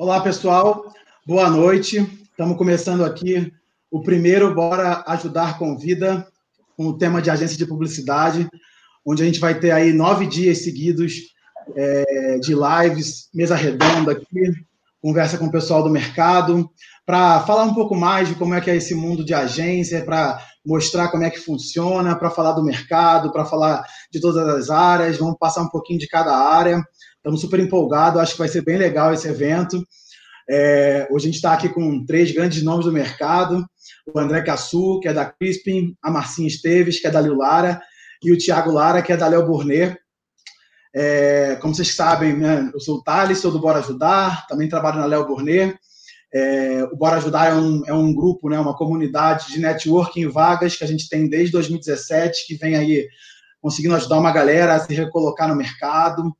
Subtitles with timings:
[0.00, 0.94] Olá, pessoal.
[1.26, 1.98] Boa noite.
[2.30, 3.52] Estamos começando aqui
[3.90, 6.24] o primeiro Bora Ajudar com Vida,
[6.76, 8.48] com o tema de agência de publicidade,
[9.04, 11.14] onde a gente vai ter aí nove dias seguidos
[11.74, 14.52] é, de lives, mesa redonda aqui,
[15.02, 16.70] conversa com o pessoal do mercado,
[17.04, 20.40] para falar um pouco mais de como é que é esse mundo de agência, para
[20.64, 25.18] mostrar como é que funciona, para falar do mercado, para falar de todas as áreas,
[25.18, 26.84] vamos passar um pouquinho de cada área.
[27.28, 29.86] Estamos super empolgados, acho que vai ser bem legal esse evento.
[30.48, 33.66] É, hoje a gente está aqui com três grandes nomes do mercado:
[34.14, 37.82] o André Cassu, que é da Crispin, a Marcinha Esteves, que é da Lil Lara,
[38.22, 39.94] e o Thiago Lara, que é da Léo Burnet.
[40.96, 44.96] É, como vocês sabem, né, eu sou o Thales, sou do Bora Ajudar, também trabalho
[44.96, 45.78] na Léo Burnet.
[46.32, 50.28] É, o Bora Ajudar é um, é um grupo, né, uma comunidade de networking em
[50.28, 53.06] vagas que a gente tem desde 2017, que vem aí
[53.60, 56.34] conseguindo ajudar uma galera a se recolocar no mercado.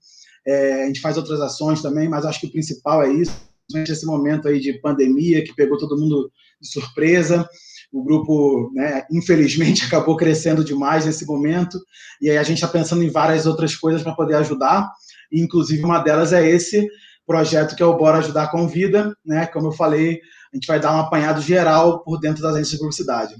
[0.48, 3.32] É, a gente faz outras ações também, mas acho que o principal é isso,
[3.74, 7.46] esse momento aí de pandemia que pegou todo mundo de surpresa.
[7.92, 11.78] O grupo, né, infelizmente, acabou crescendo demais nesse momento,
[12.20, 14.90] e aí a gente está pensando em várias outras coisas para poder ajudar,
[15.30, 16.88] e inclusive uma delas é esse
[17.26, 19.46] projeto que é o Bora Ajudar com Vida, né?
[19.46, 20.18] Como eu falei,
[20.50, 23.34] a gente vai dar um apanhado geral por dentro das agências de publicidade.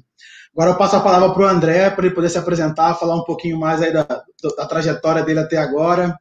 [0.53, 3.25] Agora eu passo a palavra para o André, para ele poder se apresentar, falar um
[3.25, 4.07] pouquinho mais aí da,
[4.57, 6.19] da trajetória dele até agora,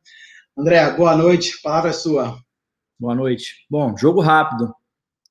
[0.58, 2.40] André, boa noite, a palavra é sua.
[3.00, 3.68] Boa noite.
[3.70, 4.74] Bom, jogo rápido.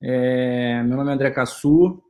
[0.01, 2.01] É, meu nome é André Cassu,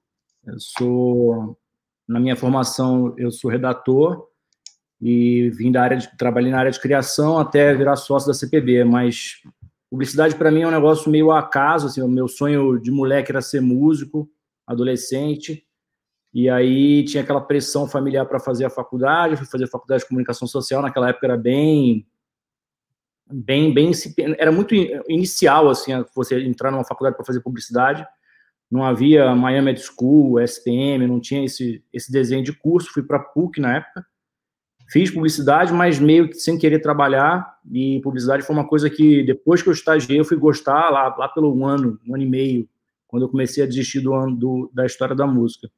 [0.44, 1.58] eu sou,
[2.06, 4.26] na minha formação, eu sou redator
[5.00, 8.84] e vim da área de, trabalhei na área de criação até virar sócio da CPB,
[8.84, 9.36] mas
[9.88, 13.40] publicidade para mim é um negócio meio acaso, assim, o meu sonho de moleque era
[13.40, 14.28] ser músico,
[14.66, 15.66] adolescente,
[16.34, 20.46] e aí tinha aquela pressão familiar para fazer a faculdade, fui fazer faculdade de comunicação
[20.46, 22.06] social, naquela época era bem
[23.30, 23.90] bem, bem
[24.38, 24.74] era muito
[25.08, 28.06] inicial assim você entrar numa faculdade para fazer publicidade.
[28.70, 32.92] Não havia Miami Ed School, SPM, não tinha esse esse desenho de curso.
[32.92, 34.06] Fui para PUC na época.
[34.88, 37.58] Fiz publicidade, mas meio que sem querer trabalhar.
[37.72, 41.28] E publicidade foi uma coisa que depois que eu estagiei eu fui gostar lá lá
[41.28, 42.68] pelo um ano, um ano e meio,
[43.08, 45.68] quando eu comecei a desistir do ano do, da história da música.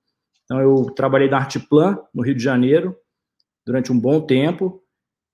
[0.45, 2.97] Então eu trabalhei na Artplan no Rio de Janeiro
[3.67, 4.83] durante um bom tempo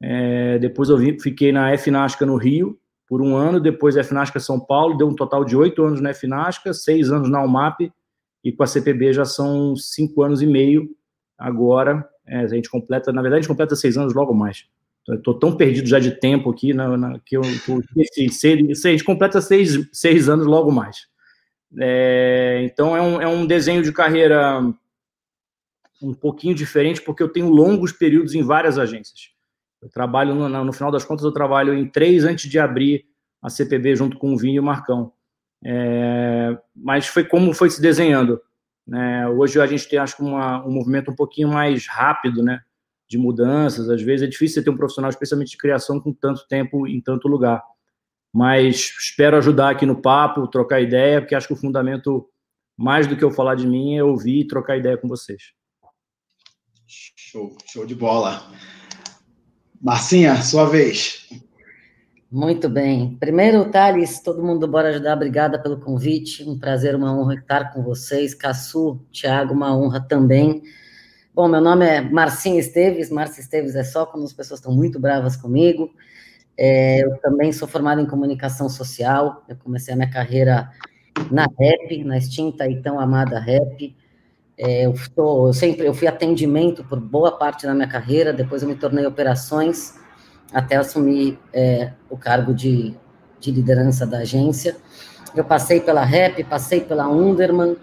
[0.06, 2.78] é, depois eu fiquei na FNASCA no Rio
[3.08, 6.74] por um ano, depois FNASCA São Paulo, deu um total de oito anos na FNASCA,
[6.74, 7.90] seis anos na UMAP,
[8.42, 10.90] e com a CPB já são cinco anos e meio
[11.38, 12.06] agora.
[12.26, 14.66] É, a gente completa, na verdade, a gente completa seis anos logo mais.
[15.08, 17.42] Estou tão perdido já de tempo aqui na, na que eu
[17.96, 18.52] esqueci.
[18.86, 21.06] A gente completa seis, seis anos logo mais.
[21.78, 24.60] É, então é um, é um desenho de carreira
[26.02, 29.33] um pouquinho diferente, porque eu tenho longos períodos em várias agências.
[29.84, 33.04] Eu trabalho, no, no, final das contas, eu trabalho em três antes de abrir
[33.42, 35.12] a CPB junto com o Vinho e o Marcão.
[35.62, 38.40] É, mas foi como foi se desenhando.
[38.86, 39.28] Né?
[39.28, 42.62] Hoje a gente tem, acho que, uma, um movimento um pouquinho mais rápido, né?
[43.06, 43.90] De mudanças.
[43.90, 47.28] Às vezes é difícil ter um profissional, especialmente de criação, com tanto tempo em tanto
[47.28, 47.62] lugar.
[48.32, 52.26] Mas espero ajudar aqui no papo, trocar ideia, porque acho que o fundamento,
[52.74, 55.52] mais do que eu falar de mim, é ouvir e trocar ideia com vocês.
[56.86, 58.50] Show, show de bola.
[59.84, 61.28] Marcinha, sua vez.
[62.32, 63.18] Muito bem.
[63.20, 65.14] Primeiro, Thales, todo mundo bora ajudar.
[65.14, 66.42] Obrigada pelo convite.
[66.42, 68.32] Um prazer, uma honra estar com vocês.
[68.32, 70.62] Caçu, Thiago, uma honra também.
[71.34, 73.10] Bom, meu nome é Marcinha Esteves.
[73.10, 75.90] Marcia Esteves é só quando as pessoas estão muito bravas comigo.
[76.56, 79.44] É, eu também sou formado em comunicação social.
[79.46, 80.70] Eu comecei a minha carreira
[81.30, 83.94] na REP, na extinta e tão amada REP.
[84.56, 88.32] É, eu, tô, eu sempre eu fui atendimento por boa parte da minha carreira.
[88.32, 89.94] Depois eu me tornei operações
[90.52, 92.94] até assumir é, o cargo de,
[93.40, 94.76] de liderança da agência.
[95.34, 97.76] Eu passei pela REP, passei pela Underman,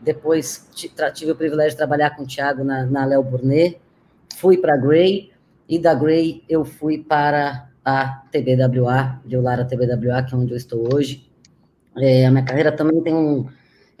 [0.00, 3.80] depois tive o privilégio de trabalhar com o Thiago na, na Léo Burnet,
[4.36, 5.32] fui para a Grey,
[5.68, 10.56] e da Grey eu fui para a TBWA, de Lara TBWA, que é onde eu
[10.56, 11.28] estou hoje.
[11.96, 13.46] É, a minha carreira também tem um,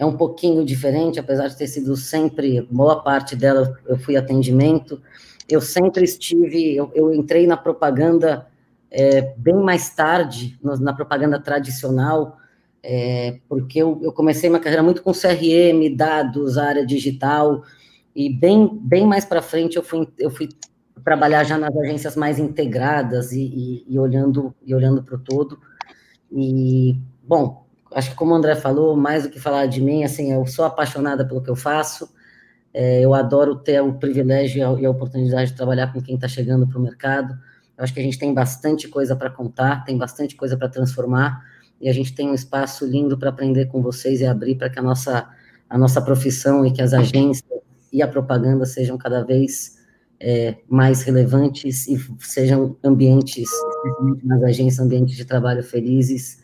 [0.02, 5.00] é um pouquinho diferente, apesar de ter sido sempre, boa parte dela eu fui atendimento,
[5.48, 8.48] eu sempre estive, eu, eu entrei na propaganda
[8.90, 12.36] é, bem mais tarde, na propaganda tradicional,
[12.82, 17.62] é, porque eu, eu, comecei minha carreira muito com CRM, dados, área digital,
[18.14, 20.48] e bem, bem mais para frente eu fui, eu fui
[21.04, 25.60] trabalhar já nas agências mais integradas e, e, e olhando e olhando para o todo.
[26.30, 27.61] E, bom,
[27.94, 30.64] acho que como o André falou, mais do que falar de mim, assim, eu sou
[30.64, 32.08] apaixonada pelo que eu faço,
[32.74, 36.66] é, eu adoro ter o privilégio e a, oportunidade de trabalhar com quem está chegando
[36.66, 37.38] para o mercado.
[37.76, 41.44] Eu acho que a gente tem bastante coisa para contar, tem bastante coisa para transformar,
[41.80, 44.78] e a gente tem um espaço lindo para aprender com vocês e abrir para que
[44.78, 45.28] a nossa,
[45.68, 47.50] a nossa profissão e que as agências
[47.92, 49.82] e a propaganda sejam cada vez
[50.18, 53.48] é, mais relevantes e sejam ambientes,
[54.22, 56.41] nas agências, ambientes de trabalho felizes,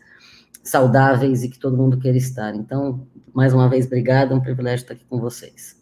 [0.63, 2.55] saudáveis e que todo mundo queira estar.
[2.55, 5.79] Então, mais uma vez, obrigado, é um privilégio estar aqui com vocês.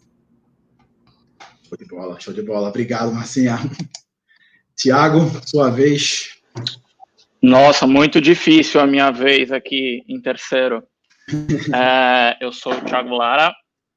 [1.68, 2.68] Show de bola, show de bola.
[2.68, 3.58] Obrigado, Marcinha.
[4.74, 6.38] Tiago, sua vez.
[7.42, 10.82] Nossa, muito difícil a minha vez aqui em terceiro.
[11.76, 13.52] É, eu sou o Thiago Lara,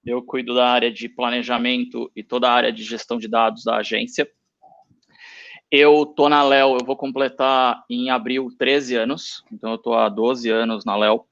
[0.06, 3.78] eu cuido da área de planejamento e toda a área de gestão de dados da
[3.78, 4.28] agência.
[5.72, 10.10] Eu tô na Léo, eu vou completar em abril 13 anos, então eu tô há
[10.10, 11.24] 12 anos na Léo.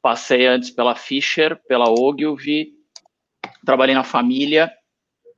[0.00, 2.74] Passei antes pela Fischer, pela Ogilvy,
[3.66, 4.72] trabalhei na família,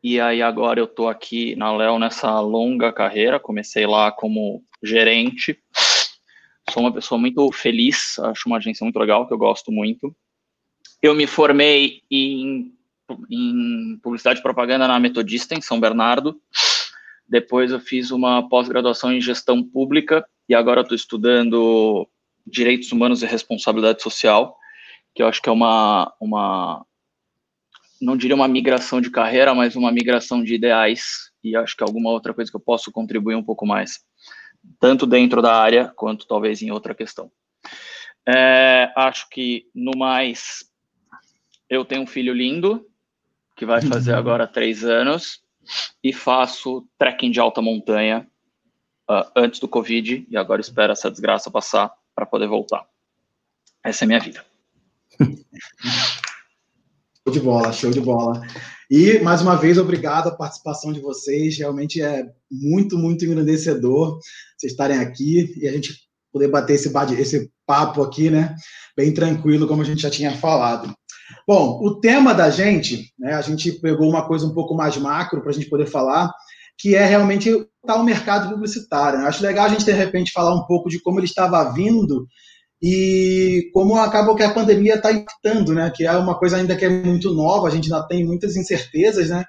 [0.02, 5.58] e aí agora eu tô aqui na Léo nessa longa carreira, comecei lá como gerente.
[6.68, 10.14] Sou uma pessoa muito feliz, acho uma agência muito legal, que eu gosto muito.
[11.00, 12.74] Eu me formei em,
[13.30, 16.38] em publicidade e propaganda na Metodista, em São Bernardo.
[17.30, 22.08] Depois eu fiz uma pós-graduação em gestão pública e agora estou estudando
[22.44, 24.56] direitos humanos e responsabilidade social,
[25.14, 26.84] que eu acho que é uma, uma,
[28.02, 32.10] não diria uma migração de carreira, mas uma migração de ideais e acho que alguma
[32.10, 34.00] outra coisa que eu posso contribuir um pouco mais
[34.80, 37.30] tanto dentro da área quanto talvez em outra questão.
[38.28, 40.64] É, acho que no mais
[41.68, 42.84] eu tenho um filho lindo
[43.56, 45.40] que vai fazer agora três anos
[46.02, 48.26] e faço trekking de alta montanha
[49.10, 52.86] uh, antes do Covid e agora espero essa desgraça passar para poder voltar.
[53.84, 54.44] Essa é a minha vida.
[57.22, 58.40] Show de bola, show de bola.
[58.90, 61.58] E, mais uma vez, obrigado a participação de vocês.
[61.58, 64.18] Realmente é muito, muito engrandecedor
[64.56, 65.94] vocês estarem aqui e a gente
[66.32, 66.90] poder bater esse,
[67.20, 68.56] esse papo aqui, né?
[68.96, 70.94] Bem tranquilo, como a gente já tinha falado.
[71.46, 73.34] Bom, o tema da gente, né?
[73.34, 76.32] A gente pegou uma coisa um pouco mais macro para a gente poder falar,
[76.78, 77.50] que é realmente
[77.86, 79.18] tá o mercado publicitário.
[79.18, 79.26] Né?
[79.26, 82.26] Acho legal a gente, de repente, falar um pouco de como ele estava vindo
[82.82, 85.92] e como acaba que a pandemia está impactando, né?
[85.94, 89.28] Que é uma coisa ainda que é muito nova, a gente ainda tem muitas incertezas,
[89.28, 89.44] né?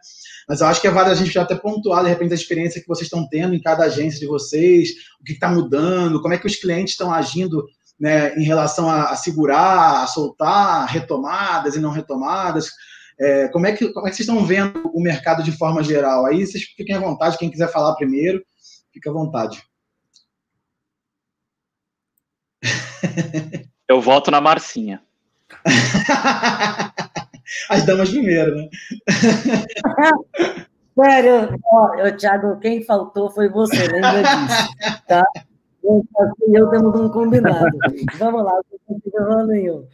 [0.49, 2.81] Mas eu acho que é válido a gente já até pontuar, de repente, a experiência
[2.81, 4.89] que vocês estão tendo em cada agência de vocês,
[5.21, 7.63] o que está mudando, como é que os clientes estão agindo
[8.01, 12.71] né, em relação a, a segurar, a soltar, retomadas e não retomadas.
[13.19, 16.25] É, como, é que, como é que vocês estão vendo o mercado de forma geral?
[16.25, 18.43] Aí vocês fiquem à vontade, quem quiser falar primeiro,
[18.91, 19.61] fica à vontade.
[23.87, 25.03] Eu voto na Marcinha.
[27.69, 28.67] As damas primeiro, né?
[30.95, 35.23] Sério, ó, Thiago, quem faltou foi você, lembra disso, tá?
[35.83, 36.05] Eu,
[36.53, 37.77] eu temos um combinado.
[38.17, 38.59] Vamos lá,
[38.89, 39.85] não tem nenhum.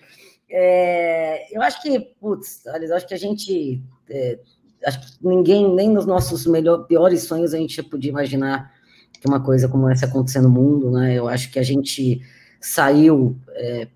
[0.50, 4.40] É, eu acho que, putz, eu acho que a gente, é,
[4.86, 8.72] acho que ninguém, nem nos nossos melhor, piores sonhos, a gente podia imaginar
[9.20, 11.16] que uma coisa como essa acontecer no mundo, né?
[11.16, 12.22] Eu acho que a gente
[12.62, 13.36] saiu.
[13.52, 13.88] É,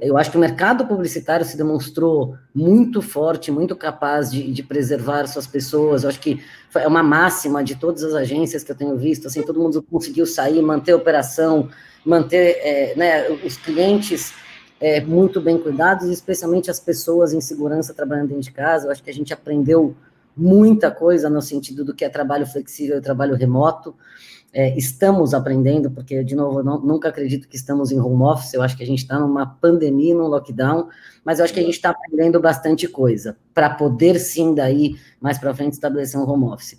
[0.00, 5.26] eu acho que o mercado publicitário se demonstrou muito forte, muito capaz de, de, preservar
[5.26, 6.02] suas pessoas.
[6.02, 6.42] Eu acho que
[6.74, 9.26] é uma máxima de todas as agências que eu tenho visto.
[9.26, 11.70] Assim, todo mundo conseguiu sair, manter a operação,
[12.04, 14.34] manter é, né, os clientes
[14.78, 18.86] é, muito bem cuidados, especialmente as pessoas em segurança trabalhando dentro de casa.
[18.86, 19.96] Eu acho que a gente aprendeu
[20.36, 23.94] muita coisa no sentido do que é trabalho flexível e trabalho remoto.
[24.54, 28.62] É, estamos aprendendo, porque, de novo, não, nunca acredito que estamos em home office, eu
[28.62, 30.88] acho que a gente está numa pandemia, num lockdown,
[31.24, 35.38] mas eu acho que a gente está aprendendo bastante coisa, para poder, sim, daí, mais
[35.38, 36.78] para frente, estabelecer um home office.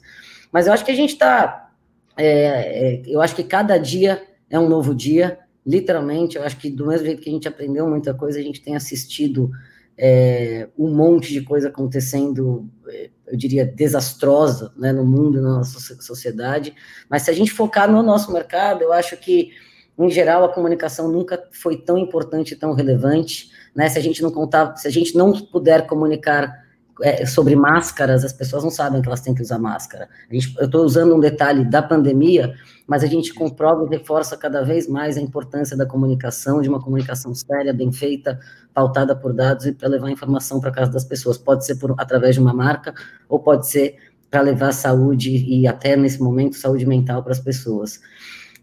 [0.54, 1.70] Mas eu acho que a gente está,
[2.16, 6.70] é, é, eu acho que cada dia é um novo dia, literalmente, eu acho que
[6.70, 9.52] do mesmo jeito que a gente aprendeu muita coisa, a gente tem assistido
[9.98, 15.80] é, um monte de coisa acontecendo, é, eu diria, desastrosa né, no mundo, na nossa
[16.02, 16.74] sociedade,
[17.10, 19.52] mas se a gente focar no nosso mercado, eu acho que,
[19.98, 24.32] em geral, a comunicação nunca foi tão importante tão relevante, né, se a gente não
[24.32, 26.66] contar, se a gente não puder comunicar
[27.02, 30.08] é, sobre máscaras, as pessoas não sabem que elas têm que usar máscara.
[30.32, 32.54] Gente, eu estou usando um detalhe da pandemia,
[32.88, 36.82] mas a gente comprova e reforça cada vez mais a importância da comunicação, de uma
[36.82, 38.40] comunicação séria, bem feita,
[38.76, 41.38] pautada por dados e para levar informação para casa das pessoas.
[41.38, 42.94] Pode ser por, através de uma marca
[43.30, 43.96] ou pode ser
[44.30, 48.02] para levar saúde e até nesse momento saúde mental para as pessoas.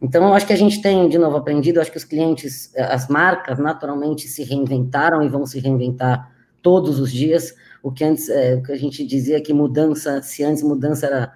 [0.03, 3.09] Então, eu acho que a gente tem, de novo, aprendido, acho que os clientes, as
[3.09, 8.55] marcas, naturalmente se reinventaram e vão se reinventar todos os dias o que antes, é,
[8.57, 11.33] o que a gente dizia que mudança, se antes mudança era,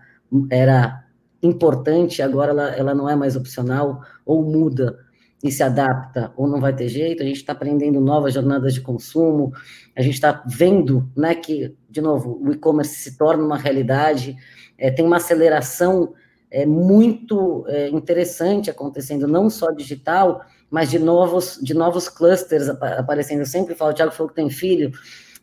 [0.50, 1.04] era
[1.42, 5.05] importante, agora ela, ela não é mais opcional, ou muda
[5.42, 8.80] e se adapta, ou não vai ter jeito, a gente está aprendendo novas jornadas de
[8.80, 9.52] consumo,
[9.94, 14.36] a gente está vendo, né, que, de novo, o e-commerce se torna uma realidade,
[14.78, 16.14] é, tem uma aceleração
[16.50, 23.40] é, muito é, interessante acontecendo, não só digital, mas de novos, de novos clusters aparecendo.
[23.40, 24.90] Eu sempre falo, o Thiago falou que tem filho,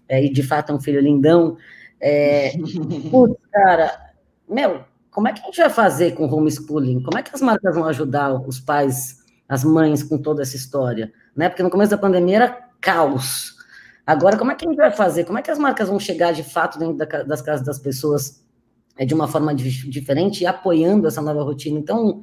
[0.08, 1.58] é, e de fato é um filho lindão.
[2.00, 2.52] É,
[3.10, 4.12] putz, cara,
[4.50, 7.02] meu, como é que a gente vai fazer com homeschooling?
[7.04, 11.12] Como é que as marcas vão ajudar os pais, as mães com toda essa história?
[11.36, 11.50] Né?
[11.50, 13.56] Porque no começo da pandemia era caos.
[14.06, 15.24] Agora, como é que a gente vai fazer?
[15.24, 18.44] Como é que as marcas vão chegar de fato dentro da, das casas das pessoas
[18.98, 21.80] é, de uma forma diferente e apoiando essa nova rotina?
[21.80, 22.22] Então,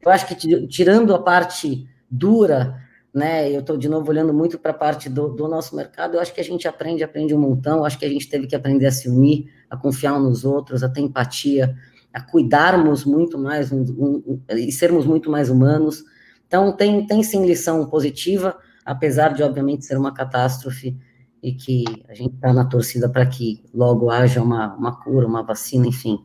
[0.00, 3.50] eu acho que tirando a parte dura né?
[3.50, 6.14] Eu estou de novo olhando muito para a parte do, do, nosso mercado.
[6.14, 7.78] Eu acho que a gente aprende, aprende um montão.
[7.78, 10.44] Eu acho que a gente teve que aprender a se unir, a confiar uns nos
[10.44, 11.76] outros, a ter empatia,
[12.12, 16.04] a cuidarmos muito mais um, um, um, e sermos muito mais humanos.
[16.48, 20.96] Então tem tem sim lição positiva, apesar de obviamente ser uma catástrofe
[21.42, 25.42] e que a gente está na torcida para que logo haja uma, uma cura, uma
[25.42, 26.18] vacina, enfim,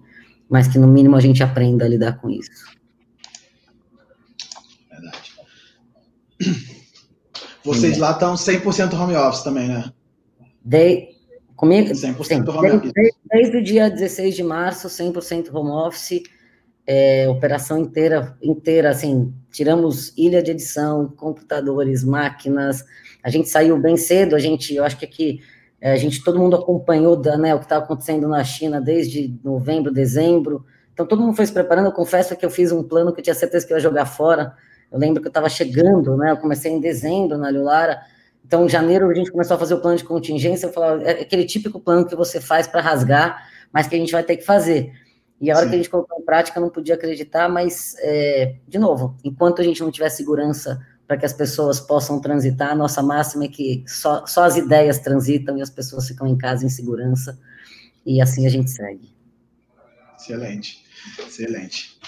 [0.50, 2.50] mas que no mínimo a gente aprenda a lidar com isso.
[4.90, 5.34] Verdade.
[7.64, 8.02] Vocês Sim.
[8.02, 9.92] lá estão 100% home office também, né?
[10.64, 11.10] De,
[11.56, 11.92] comigo?
[11.92, 12.92] 100% sim, home office.
[12.94, 16.24] Desde, desde, o dia 16 de março, 100% home office,
[16.86, 22.84] é, operação inteira, inteira, assim, tiramos ilha de edição, computadores, máquinas,
[23.24, 25.42] a gente saiu bem cedo, a gente, eu acho que aqui,
[25.80, 29.92] é, a gente, todo mundo acompanhou né, o que estava acontecendo na China desde novembro,
[29.92, 33.20] dezembro, então todo mundo foi se preparando, eu confesso que eu fiz um plano que
[33.20, 34.54] eu tinha certeza que ia jogar fora,
[34.94, 36.30] eu lembro que eu estava chegando, né?
[36.30, 38.00] Eu comecei em dezembro na Lulara.
[38.46, 40.68] Então, em janeiro, a gente começou a fazer o plano de contingência.
[40.68, 44.12] Eu falava, é aquele típico plano que você faz para rasgar, mas que a gente
[44.12, 44.94] vai ter que fazer.
[45.42, 45.70] E a hora Sim.
[45.70, 49.62] que a gente colocou em prática, eu não podia acreditar, mas, é, de novo, enquanto
[49.62, 53.48] a gente não tiver segurança para que as pessoas possam transitar, a nossa máxima é
[53.48, 57.38] que só, só as ideias transitam e as pessoas ficam em casa em segurança.
[58.06, 59.14] E assim a gente segue.
[60.18, 60.84] Excelente,
[61.20, 62.00] excelente.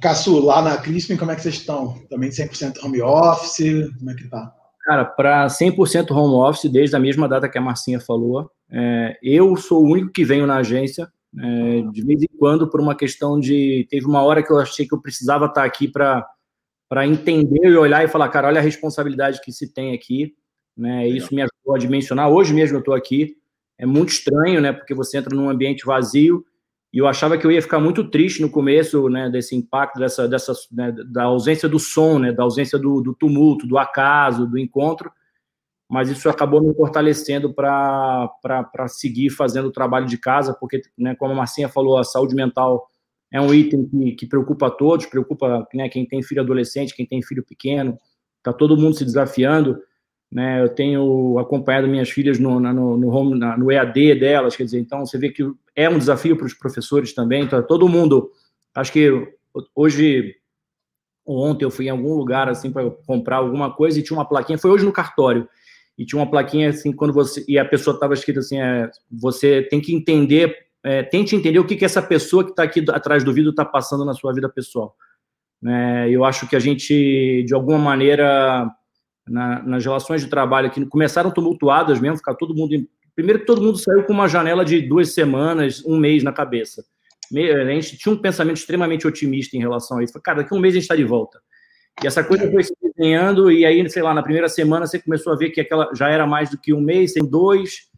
[0.00, 1.98] Caçu, lá na Crispin, como é que vocês estão?
[2.08, 3.92] Também 100% home office?
[3.98, 4.54] Como é que tá?
[4.84, 9.56] Cara, para 100% home office, desde a mesma data que a Marcinha falou, é, eu
[9.56, 11.08] sou o único que venho na agência,
[11.38, 13.86] é, de vez em quando, por uma questão de.
[13.90, 18.04] Teve uma hora que eu achei que eu precisava estar aqui para entender e olhar
[18.04, 20.34] e falar, cara, olha a responsabilidade que se tem aqui.
[20.76, 21.08] Né?
[21.08, 22.30] Isso me ajudou a dimensionar.
[22.30, 23.36] Hoje mesmo eu estou aqui.
[23.78, 24.72] É muito estranho, né?
[24.72, 26.44] Porque você entra num ambiente vazio
[26.92, 30.28] e eu achava que eu ia ficar muito triste no começo, né, desse impacto, dessa,
[30.28, 34.58] dessa né, da ausência do som, né, da ausência do, do, tumulto, do acaso, do
[34.58, 35.10] encontro,
[35.90, 38.30] mas isso acabou me fortalecendo para
[38.86, 42.88] seguir fazendo o trabalho de casa, porque, né, como a Marcinha falou, a saúde mental
[43.32, 47.04] é um item que, que preocupa a todos, preocupa né, quem tem filho adolescente, quem
[47.04, 47.98] tem filho pequeno,
[48.38, 49.82] está todo mundo se desafiando,
[50.30, 54.78] né, eu tenho acompanhado minhas filhas no, no, no, home, no EAD delas, quer dizer,
[54.78, 55.42] então você vê que
[55.74, 58.30] é um desafio para os professores também, então todo mundo,
[58.76, 59.10] acho que
[59.74, 60.36] hoje,
[61.26, 64.56] ontem eu fui em algum lugar, assim, para comprar alguma coisa e tinha uma plaquinha,
[64.56, 65.48] foi hoje no cartório,
[66.00, 69.60] e tinha uma plaquinha, assim, quando você, e a pessoa estava escrita assim, é, você
[69.60, 73.22] tem que entender, é, tente entender o que, que essa pessoa que está aqui atrás
[73.22, 74.96] do vidro está passando na sua vida pessoal.
[75.62, 78.66] É, eu acho que a gente, de alguma maneira,
[79.28, 82.74] na, nas relações de trabalho que começaram tumultuadas mesmo, ficar todo mundo.
[83.14, 86.82] Primeiro que todo mundo saiu com uma janela de duas semanas, um mês na cabeça.
[87.30, 90.18] a gente tinha um pensamento extremamente otimista em relação a isso.
[90.22, 91.38] Cara, daqui a um mês a gente está de volta.
[92.02, 95.32] E essa coisa foi se desenhando, e aí, sei lá, na primeira semana você começou
[95.32, 97.88] a ver que aquela já era mais do que um mês, tem dois.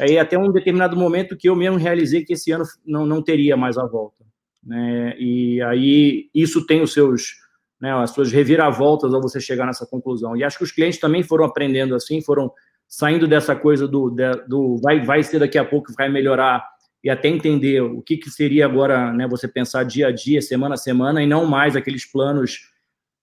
[0.00, 3.56] Aí até um determinado momento que eu mesmo realizei que esse ano não, não teria
[3.56, 4.24] mais a volta.
[4.64, 5.14] Né?
[5.18, 7.34] E aí isso tem os seus,
[7.80, 10.34] né, as suas reviravoltas ao você chegar nessa conclusão.
[10.36, 12.50] E acho que os clientes também foram aprendendo assim, foram
[12.86, 14.14] saindo dessa coisa do,
[14.48, 16.66] do vai, vai ser daqui a pouco, vai melhorar,
[17.04, 20.74] e até entender o que, que seria agora né, você pensar dia a dia, semana
[20.74, 22.60] a semana, e não mais aqueles planos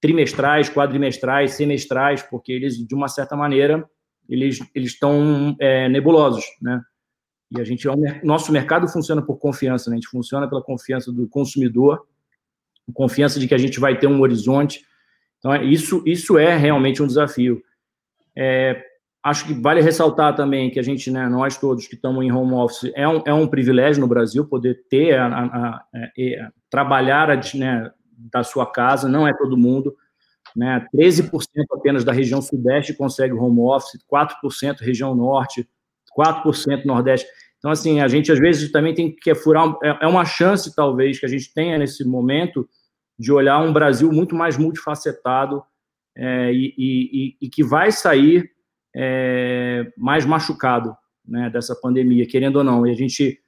[0.01, 3.87] trimestrais, quadrimestrais, semestrais, porque eles, de uma certa maneira,
[4.27, 6.81] eles estão é, nebulosos, né?
[7.51, 9.95] E a gente, é nosso mercado funciona por confiança, né?
[9.95, 12.05] A gente funciona pela confiança do consumidor,
[12.93, 14.83] confiança de que a gente vai ter um horizonte.
[15.37, 17.61] Então, é, isso, isso é realmente um desafio.
[18.35, 18.83] É,
[19.23, 22.53] acho que vale ressaltar também que a gente, né, nós todos que estamos em home
[22.53, 25.85] office, é um, é um privilégio no Brasil poder ter, a, a, a
[26.17, 29.95] é, trabalhar né, da sua casa, não é todo mundo.
[30.55, 30.85] Né?
[30.95, 31.29] 13%
[31.71, 35.67] apenas da região sudeste consegue home office, 4% região norte,
[36.17, 37.27] 4% nordeste.
[37.57, 39.75] Então, assim, a gente às vezes também tem que furar.
[39.83, 42.67] É, é uma chance, talvez, que a gente tenha nesse momento
[43.17, 45.63] de olhar um Brasil muito mais multifacetado
[46.15, 48.51] é, e, e, e, que vai sair
[48.95, 50.95] é, mais machucado
[51.27, 52.85] né, dessa pandemia, querendo ou não.
[52.85, 53.39] E a gente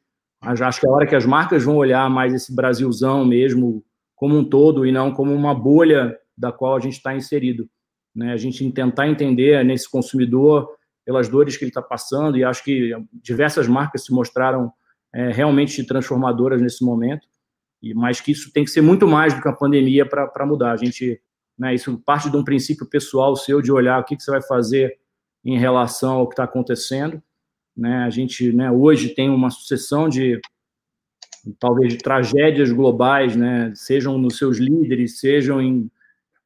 [0.42, 3.84] acho que é a hora que as marcas vão olhar mais esse Brasilzão mesmo,
[4.18, 7.70] como um todo e não como uma bolha da qual a gente está inserido.
[8.14, 8.34] Né?
[8.34, 10.76] A gente tentar entender nesse consumidor
[11.06, 14.74] pelas dores que ele está passando e acho que diversas marcas se mostraram
[15.14, 17.28] é, realmente transformadoras nesse momento,
[17.82, 20.74] e mas que isso tem que ser muito mais do que a pandemia para mudar.
[20.74, 21.22] A gente,
[21.58, 24.42] né, isso parte de um princípio pessoal seu de olhar o que, que você vai
[24.42, 24.98] fazer
[25.46, 27.22] em relação ao que está acontecendo.
[27.76, 28.00] Né?
[28.00, 30.42] A gente, né, hoje tem uma sucessão de
[31.60, 35.92] talvez tragédias globais, né, sejam nos seus líderes, sejam em,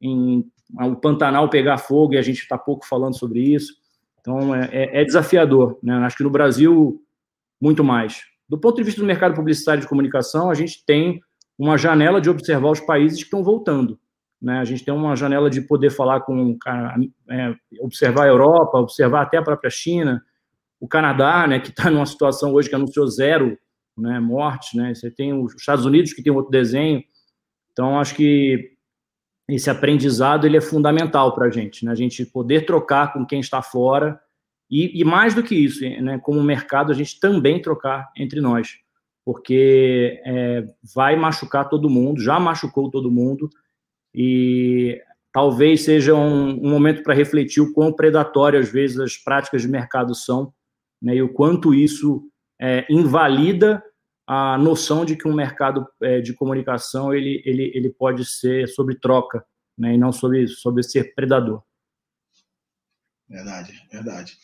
[0.02, 0.46] em
[0.80, 3.74] o Pantanal pegar fogo, e a gente está pouco falando sobre isso.
[4.20, 5.78] Então, é, é, é desafiador.
[5.84, 5.94] Né?
[5.96, 7.04] Acho que no Brasil,
[7.60, 8.22] muito mais.
[8.48, 11.22] Do ponto de vista do mercado publicitário de comunicação, a gente tem
[11.58, 14.00] uma janela de observar os países que estão voltando.
[14.42, 14.60] Né?
[14.60, 16.58] A gente tem uma janela de poder falar com,
[17.30, 20.24] é, observar a Europa, observar até a própria China,
[20.80, 23.58] o Canadá, né, que está numa situação hoje que anunciou zero
[23.98, 24.94] né, mortes, né?
[24.94, 27.04] Você tem os Estados Unidos que tem outro desenho.
[27.72, 28.72] Então, acho que
[29.50, 31.92] esse aprendizado ele é fundamental para a gente, né?
[31.92, 34.20] A gente poder trocar com quem está fora
[34.70, 36.18] e, e, mais do que isso, né?
[36.20, 38.78] Como mercado, a gente também trocar entre nós,
[39.26, 43.50] porque é, vai machucar todo mundo, já machucou todo mundo
[44.16, 45.02] e
[45.34, 49.68] talvez seja um, um momento para refletir o quão predatório às vezes as práticas de
[49.68, 50.54] mercado são,
[51.02, 51.16] né?
[51.16, 52.24] E o quanto isso
[52.62, 53.84] é, invalida
[54.28, 58.96] a noção de que um mercado é, de comunicação ele, ele, ele pode ser sobre
[58.96, 59.44] troca,
[59.78, 61.64] né, e não sobre, sobre ser predador.
[63.28, 64.38] Verdade, verdade.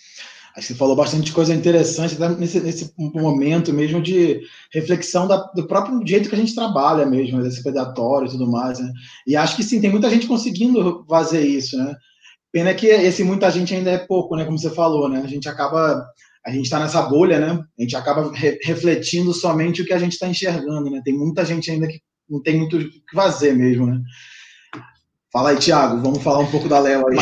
[0.56, 4.42] Acho que você falou bastante coisa interessante nesse, nesse momento mesmo de
[4.74, 8.80] reflexão da, do próprio jeito que a gente trabalha mesmo, desse predatório e tudo mais,
[8.80, 8.92] né?
[9.28, 11.96] E acho que sim, tem muita gente conseguindo fazer isso, né?
[12.52, 14.46] Pena que esse muita gente ainda é pouco, né?
[14.46, 15.22] Como você falou, né?
[15.22, 16.04] A gente acaba
[16.48, 17.62] a gente está nessa bolha, né?
[17.78, 21.02] A gente acaba re refletindo somente o que a gente está enxergando, né?
[21.04, 24.02] Tem muita gente ainda que não tem muito o que fazer mesmo, né?
[25.32, 27.18] Fala aí, Thiago, vamos falar um pouco da Léo aí.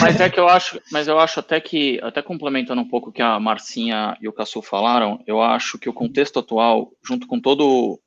[0.00, 3.12] Mas é que eu acho, mas eu acho até que, até complementando um pouco o
[3.12, 7.38] que a Marcinha e o Cassu falaram, eu acho que o contexto atual, junto com
[7.38, 8.00] todo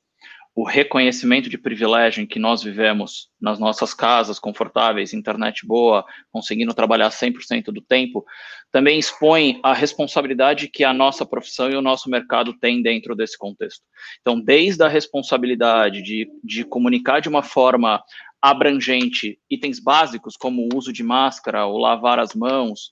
[0.58, 6.74] o reconhecimento de privilégio em que nós vivemos nas nossas casas confortáveis, internet boa, conseguindo
[6.74, 8.26] trabalhar 100% do tempo,
[8.72, 13.38] também expõe a responsabilidade que a nossa profissão e o nosso mercado têm dentro desse
[13.38, 13.84] contexto.
[14.20, 18.02] Então, desde a responsabilidade de, de comunicar de uma forma
[18.42, 22.90] abrangente itens básicos, como o uso de máscara, o lavar as mãos,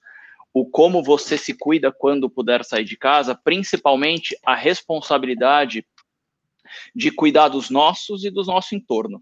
[0.54, 5.84] o como você se cuida quando puder sair de casa, principalmente a responsabilidade
[6.94, 9.20] de cuidar dos nossos e do nosso entorno.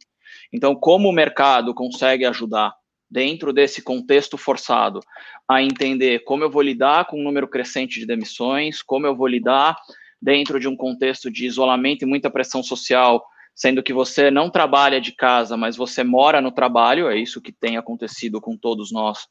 [0.52, 2.72] Então, como o mercado consegue ajudar
[3.10, 5.00] dentro desse contexto forçado
[5.48, 9.26] a entender como eu vou lidar com um número crescente de demissões, como eu vou
[9.26, 9.76] lidar
[10.20, 15.00] dentro de um contexto de isolamento e muita pressão social, sendo que você não trabalha
[15.00, 19.28] de casa, mas você mora no trabalho, é isso que tem acontecido com todos nós.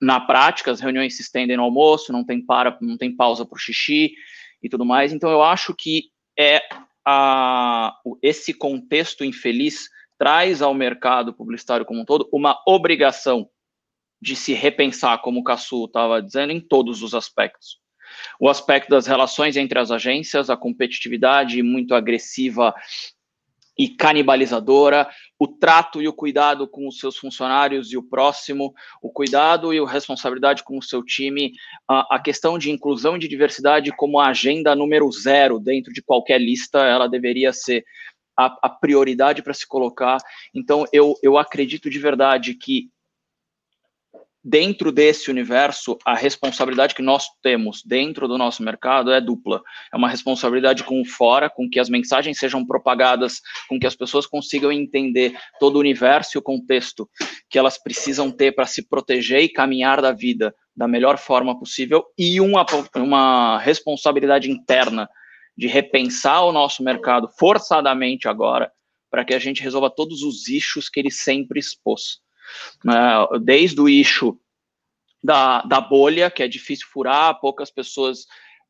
[0.00, 3.56] Na prática, as reuniões se estendem no almoço, não tem para, não tem pausa para
[3.56, 4.12] o xixi
[4.62, 5.12] e tudo mais.
[5.12, 6.04] Então, eu acho que
[6.40, 6.62] é
[7.04, 13.46] a, esse contexto infeliz traz ao mercado publicitário como um todo uma obrigação
[14.22, 17.78] de se repensar, como o Cassu estava dizendo, em todos os aspectos.
[18.40, 22.74] o aspecto das relações entre as agências, a competitividade muito agressiva
[23.80, 29.10] e canibalizadora, o trato e o cuidado com os seus funcionários e o próximo, o
[29.10, 31.52] cuidado e a responsabilidade com o seu time,
[31.88, 36.02] a, a questão de inclusão e de diversidade como a agenda número zero dentro de
[36.02, 37.82] qualquer lista, ela deveria ser
[38.38, 40.18] a, a prioridade para se colocar.
[40.54, 42.90] Então, eu, eu acredito de verdade que
[44.42, 49.62] dentro desse universo, a responsabilidade que nós temos dentro do nosso mercado é dupla.
[49.92, 54.26] É uma responsabilidade com fora, com que as mensagens sejam propagadas, com que as pessoas
[54.26, 57.08] consigam entender todo o universo e o contexto
[57.48, 62.06] que elas precisam ter para se proteger e caminhar da vida da melhor forma possível,
[62.16, 62.64] e uma,
[62.96, 65.06] uma responsabilidade interna
[65.54, 68.72] de repensar o nosso mercado forçadamente agora,
[69.10, 72.20] para que a gente resolva todos os issues que ele sempre expôs
[72.84, 74.38] né, desde o eixo
[75.22, 78.26] da, da bolha, que é difícil furar, poucas pessoas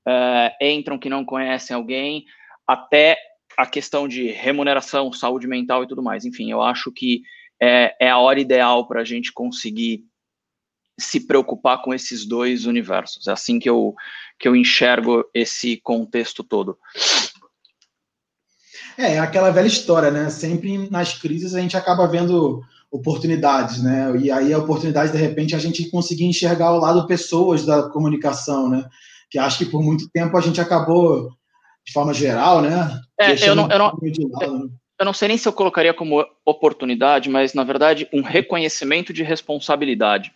[0.07, 2.25] é, entram que não conhecem alguém,
[2.67, 3.17] até
[3.57, 6.25] a questão de remuneração, saúde mental e tudo mais.
[6.25, 7.23] Enfim, eu acho que
[7.61, 10.05] é, é a hora ideal para a gente conseguir
[10.99, 13.27] se preocupar com esses dois universos.
[13.27, 13.95] É assim que eu,
[14.39, 16.79] que eu enxergo esse contexto todo.
[18.97, 20.29] É, é aquela velha história, né?
[20.31, 24.13] Sempre nas crises a gente acaba vendo oportunidades, né?
[24.19, 28.69] E aí a oportunidade, de repente, a gente conseguir enxergar o lado pessoas da comunicação,
[28.69, 28.89] né?
[29.31, 31.31] Que acho que por muito tempo a gente acabou,
[31.87, 33.01] de forma geral, né?
[33.19, 34.69] É, eu não, eu, não, lado, né?
[34.99, 39.23] eu não sei nem se eu colocaria como oportunidade, mas, na verdade, um reconhecimento de
[39.23, 40.33] responsabilidade,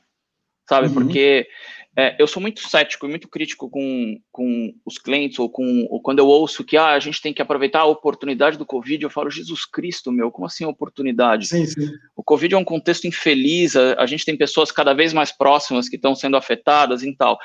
[0.69, 0.87] sabe?
[0.87, 0.95] Uhum.
[0.95, 1.49] Porque
[1.97, 6.01] é, eu sou muito cético e muito crítico com, com os clientes, ou, com, ou
[6.01, 9.11] quando eu ouço que ah, a gente tem que aproveitar a oportunidade do Covid, eu
[9.11, 11.47] falo, Jesus Cristo, meu, como assim oportunidade?
[11.47, 11.89] Sim, sim.
[12.17, 15.89] O Covid é um contexto infeliz, a, a gente tem pessoas cada vez mais próximas
[15.89, 17.39] que estão sendo afetadas e tal.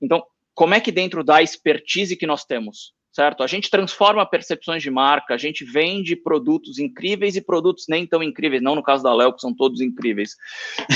[0.00, 0.22] Então,
[0.54, 3.42] como é que dentro da expertise que nós temos, certo?
[3.42, 8.22] A gente transforma percepções de marca, a gente vende produtos incríveis e produtos nem tão
[8.22, 10.36] incríveis, não no caso da Léo, que são todos incríveis,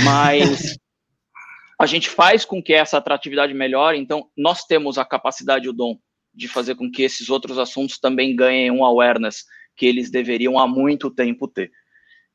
[0.05, 0.77] mas
[1.81, 5.73] a gente faz com que essa atratividade melhore, então nós temos a capacidade e o
[5.73, 5.99] dom
[6.35, 10.69] de fazer com que esses outros assuntos também ganhem um awareness que eles deveriam há
[10.69, 11.71] muito tempo ter.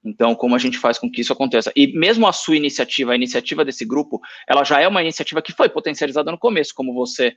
[0.04, 1.72] Então, como a gente faz com que isso aconteça?
[1.76, 5.54] E mesmo a sua iniciativa, a iniciativa desse grupo, ela já é uma iniciativa que
[5.54, 7.36] foi potencializada no começo, como você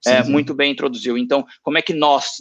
[0.00, 0.32] sim, é, sim.
[0.32, 1.18] muito bem introduziu.
[1.18, 2.36] Então, como é que nós,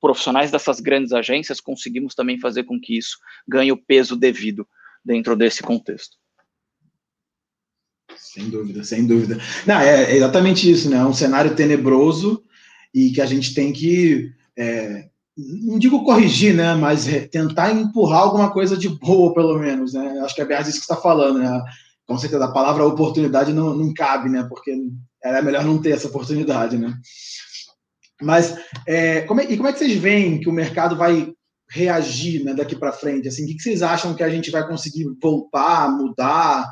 [0.00, 4.64] profissionais dessas grandes agências, conseguimos também fazer com que isso ganhe o peso devido
[5.04, 6.17] dentro desse contexto?
[8.20, 9.38] Sem dúvida, sem dúvida.
[9.66, 10.96] Não, é exatamente isso, né?
[10.96, 12.42] É um cenário tenebroso
[12.94, 16.74] e que a gente tem que, é, não digo corrigir, né?
[16.74, 20.20] Mas tentar empurrar alguma coisa de boa, pelo menos, né?
[20.22, 21.62] Acho que é bem isso que está falando, né?
[22.06, 24.46] Com certeza, a palavra oportunidade não, não cabe, né?
[24.48, 24.76] Porque
[25.22, 26.94] é melhor não ter essa oportunidade, né?
[28.20, 31.32] Mas, é, como é, e como é que vocês veem que o mercado vai
[31.70, 33.28] reagir né, daqui para frente?
[33.28, 36.68] Assim, o que vocês acham que a gente vai conseguir voltar, mudar?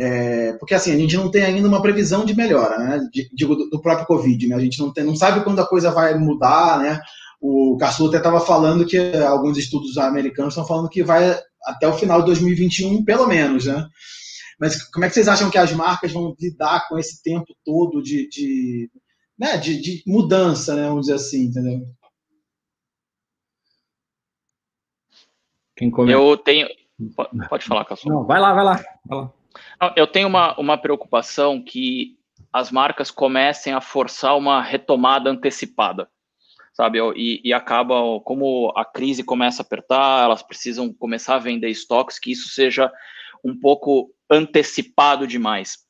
[0.00, 3.00] É, porque assim, a gente não tem ainda uma previsão de melhora, né?
[3.32, 4.54] Digo, do, do, próprio Covid, né?
[4.54, 7.00] A gente não, tem, não sabe quando a coisa vai mudar, né?
[7.40, 11.94] O Caçula até estava falando que alguns estudos americanos estão falando que vai até o
[11.94, 13.88] final de 2021, pelo menos, né?
[14.60, 18.00] Mas como é que vocês acham que as marcas vão lidar com esse tempo todo
[18.00, 18.88] de, de,
[19.36, 20.86] né, de, de mudança, né?
[20.86, 21.84] Vamos dizer assim, entendeu?
[25.76, 26.68] Quem Eu tenho.
[27.48, 28.14] Pode falar, Caçula.
[28.14, 28.84] Não, vai lá, vai lá.
[29.04, 29.37] Vai lá.
[29.96, 32.16] Eu tenho uma, uma preocupação que
[32.52, 36.08] as marcas comecem a forçar uma retomada antecipada,
[36.72, 36.98] sabe?
[37.16, 42.18] E, e acaba, como a crise começa a apertar, elas precisam começar a vender estoques,
[42.18, 42.90] que isso seja
[43.44, 45.86] um pouco antecipado demais.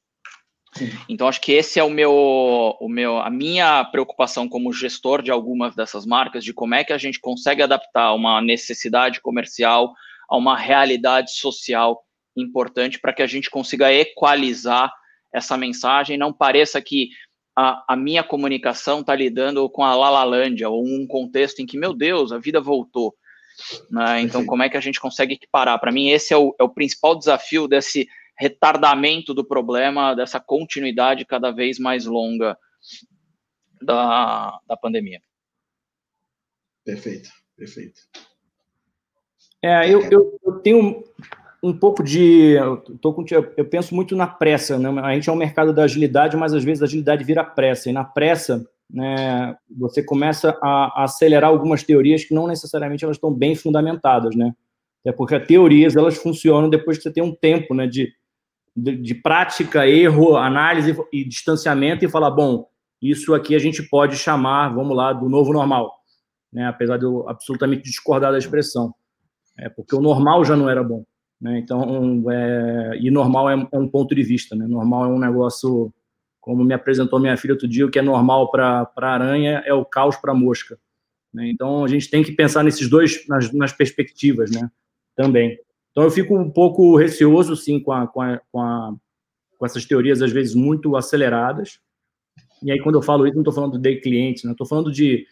[0.75, 0.91] Sim.
[1.09, 5.31] Então acho que esse é o meu, o meu, a minha preocupação como gestor de
[5.31, 9.95] algumas dessas marcas, de como é que a gente consegue adaptar uma necessidade comercial
[10.29, 12.05] a uma realidade social
[12.41, 14.93] importante para que a gente consiga equalizar
[15.33, 17.11] essa mensagem, não pareça que
[17.57, 21.93] a, a minha comunicação está lidando com a Lalalândia, ou um contexto em que, meu
[21.93, 23.15] Deus, a vida voltou.
[23.91, 24.21] Né?
[24.21, 25.79] Então, como é que a gente consegue equiparar?
[25.81, 31.25] Para mim, esse é o, é o principal desafio desse retardamento do problema, dessa continuidade
[31.25, 32.57] cada vez mais longa
[33.83, 35.21] da, da pandemia.
[36.85, 38.01] Perfeito, perfeito.
[39.61, 41.03] É, eu, eu, eu tenho
[41.63, 42.53] um pouco de.
[42.53, 43.25] Eu, tô
[43.57, 44.79] eu penso muito na pressa.
[44.79, 44.89] Né?
[45.01, 47.91] A gente é um mercado da agilidade, mas às vezes a agilidade vira pressa.
[47.91, 53.17] E na pressa, né, você começa a, a acelerar algumas teorias que não necessariamente elas
[53.17, 54.37] estão bem fundamentadas.
[54.37, 54.53] Né?
[55.05, 58.13] É porque as teorias elas funcionam depois que você tem um tempo né, de,
[58.77, 62.67] de, de prática, erro, análise e distanciamento e falar: bom,
[63.01, 65.93] isso aqui a gente pode chamar, vamos lá, do novo normal,
[66.53, 66.67] né?
[66.67, 68.93] apesar de eu absolutamente discordar da expressão,
[69.57, 71.05] é, porque o normal já não era bom.
[71.41, 71.59] Né?
[71.59, 74.67] Então, é, e normal é, é, um ponto de vista, né?
[74.67, 75.93] normal é um negócio,
[76.41, 79.85] como me apresentou minha filha outro dia, o que é normal para aranha é o
[79.85, 80.79] caos para mosca.
[81.33, 81.49] Né?
[81.51, 84.71] Então, a gente tem que pensar nesses dois, nas, nas perspectivas né?
[85.15, 85.59] também.
[85.91, 88.95] Então, eu fico um pouco receoso, sim, com, a, com, a, com, a,
[89.57, 91.81] com essas teorias, às vezes, muito aceleradas,
[92.63, 94.53] e aí, quando eu falo isso, não estou falando de clientes, né?
[94.53, 95.27] Estou falando de,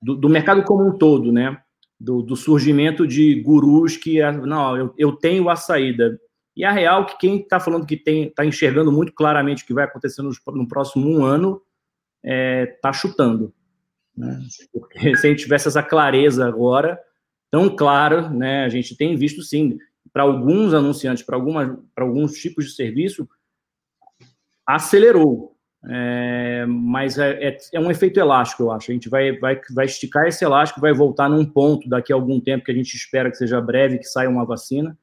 [0.00, 1.60] do, do, mercado como um todo, né?
[2.00, 6.18] Do, do surgimento de gurus que, é, não, eu, eu tenho a saída.
[6.56, 9.84] E a real que quem está falando que está enxergando muito claramente o que vai
[9.84, 11.62] acontecer no, no próximo um ano
[12.22, 13.52] está é, tá chutando.
[14.16, 14.40] Né?
[14.72, 17.00] Porque se a gente tivesse essa clareza agora,
[17.50, 18.64] tão clara, né?
[18.64, 19.78] A gente tem visto sim,
[20.12, 23.28] para alguns anunciantes, para alguns tipos de serviço,
[24.66, 25.56] acelerou.
[25.84, 28.90] É, mas é, é, é, um efeito elástico, eu acho.
[28.90, 32.40] A gente vai, vai, vai esticar esse elástico, vai voltar num ponto daqui a algum
[32.40, 34.98] tempo que a gente espera que seja breve, que saia uma vacina.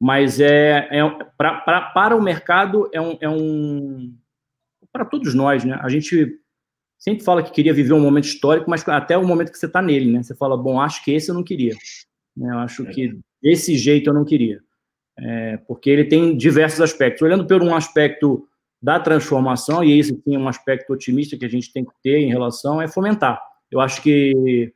[0.00, 1.02] Mas é, é
[1.36, 4.14] pra, pra, para o mercado é um, é um
[4.92, 5.78] para todos nós, né?
[5.82, 6.38] A gente
[6.98, 9.82] sempre fala que queria viver um momento histórico, mas até o momento que você está
[9.82, 10.22] nele, né?
[10.22, 11.74] Você fala, bom, acho que esse eu não queria.
[12.36, 12.52] Né?
[12.52, 14.60] Eu acho que desse jeito eu não queria,
[15.18, 17.22] é, porque ele tem diversos aspectos.
[17.22, 18.48] Olhando por um aspecto
[18.84, 22.18] da transformação, e esse sim é um aspecto otimista que a gente tem que ter
[22.18, 23.40] em relação, é fomentar.
[23.70, 24.74] Eu acho que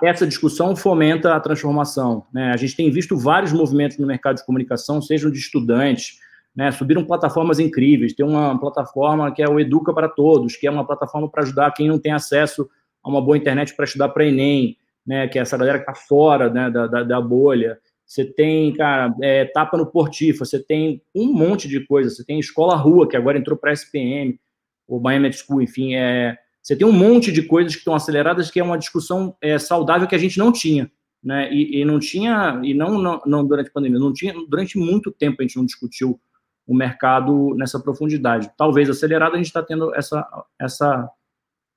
[0.00, 2.24] essa discussão fomenta a transformação.
[2.32, 2.52] Né?
[2.52, 6.20] A gente tem visto vários movimentos no mercado de comunicação, sejam de estudantes,
[6.54, 6.70] né?
[6.70, 8.12] subiram plataformas incríveis.
[8.12, 11.72] Tem uma plataforma que é o Educa para Todos, que é uma plataforma para ajudar
[11.72, 12.70] quem não tem acesso
[13.02, 15.26] a uma boa internet para estudar para Enem, né?
[15.26, 16.70] que é essa galera que está fora né?
[16.70, 17.76] da, da, da bolha
[18.08, 22.40] você tem, cara, é, tapa no Portifa, você tem um monte de coisa, você tem
[22.40, 24.40] escola rua, que agora entrou para SPM,
[24.86, 28.58] o Miami School, enfim, é, você tem um monte de coisas que estão aceleradas, que
[28.58, 30.90] é uma discussão é, saudável que a gente não tinha,
[31.22, 34.78] né, e, e não tinha, e não, não, não, durante a pandemia, não tinha, durante
[34.78, 36.18] muito tempo a gente não discutiu
[36.66, 38.50] o mercado nessa profundidade.
[38.56, 40.26] Talvez acelerado a gente está tendo essa,
[40.58, 41.10] essa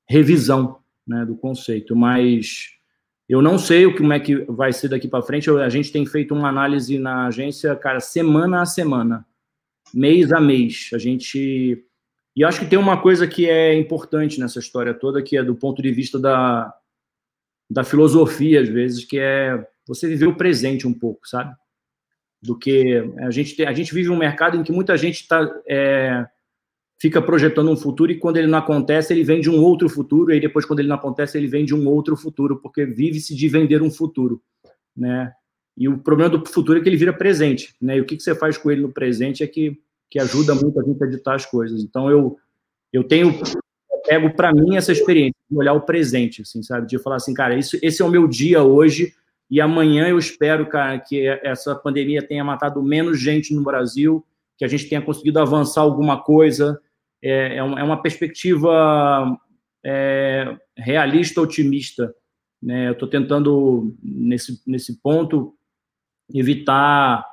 [0.07, 2.69] revisão, né, do conceito, mas
[3.31, 5.49] eu não sei o como é que vai ser daqui para frente.
[5.49, 9.25] A gente tem feito uma análise na agência, cara, semana a semana,
[9.93, 10.89] mês a mês.
[10.93, 11.85] A gente
[12.35, 15.55] e acho que tem uma coisa que é importante nessa história toda, que é do
[15.55, 16.73] ponto de vista da,
[17.69, 21.53] da filosofia, às vezes, que é você viver o presente um pouco, sabe?
[22.41, 25.41] Do que a gente tem, a gente vive um mercado em que muita gente está
[25.67, 26.25] é,
[27.01, 30.31] fica projetando um futuro e quando ele não acontece, ele vem de um outro futuro,
[30.31, 33.47] e depois, quando ele não acontece, ele vem de um outro futuro, porque vive-se de
[33.47, 34.39] vender um futuro,
[34.95, 35.33] né?
[35.75, 37.97] E o problema do futuro é que ele vira presente, né?
[37.97, 39.79] E o que, que você faz com ele no presente é que,
[40.11, 41.81] que ajuda muito a gente a editar as coisas.
[41.81, 42.37] Então, eu,
[42.93, 43.33] eu tenho,
[44.07, 46.85] pego para mim essa experiência, de olhar o presente, assim, sabe?
[46.85, 49.11] De falar assim, cara, isso, esse é o meu dia hoje,
[49.49, 54.23] e amanhã eu espero, cara, que essa pandemia tenha matado menos gente no Brasil,
[54.55, 56.79] que a gente tenha conseguido avançar alguma coisa,
[57.21, 59.39] é, é, uma, é uma perspectiva
[59.83, 62.13] é, realista, otimista.
[62.61, 62.89] Né?
[62.89, 65.55] Eu estou tentando, nesse, nesse ponto,
[66.33, 67.25] evitar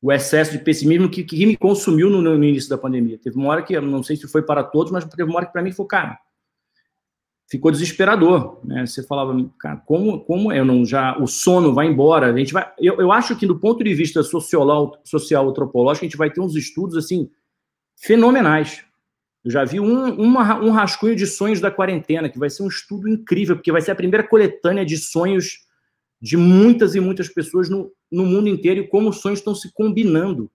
[0.00, 3.18] o excesso de pessimismo que, que me consumiu no, no, início da pandemia.
[3.18, 5.52] Teve uma hora que, não sei se foi para todos, mas teve uma hora que
[5.52, 6.18] para mim foi, cara,
[7.48, 8.84] ficou desesperador, né?
[8.84, 12.70] Você falava, cara, como, como eu não já o sono vai embora, a gente vai,
[12.78, 16.40] eu, eu acho que do ponto de vista social, social antropológico, a gente vai ter
[16.40, 17.30] uns estudos assim
[17.96, 18.84] fenomenais
[19.44, 22.68] eu já vi um, uma, um rascunho de sonhos da quarentena, que vai ser um
[22.68, 25.64] estudo incrível, porque vai ser a primeira coletânea de sonhos
[26.20, 29.70] de muitas e muitas pessoas no, no mundo inteiro e como os sonhos estão se
[29.74, 30.50] combinando.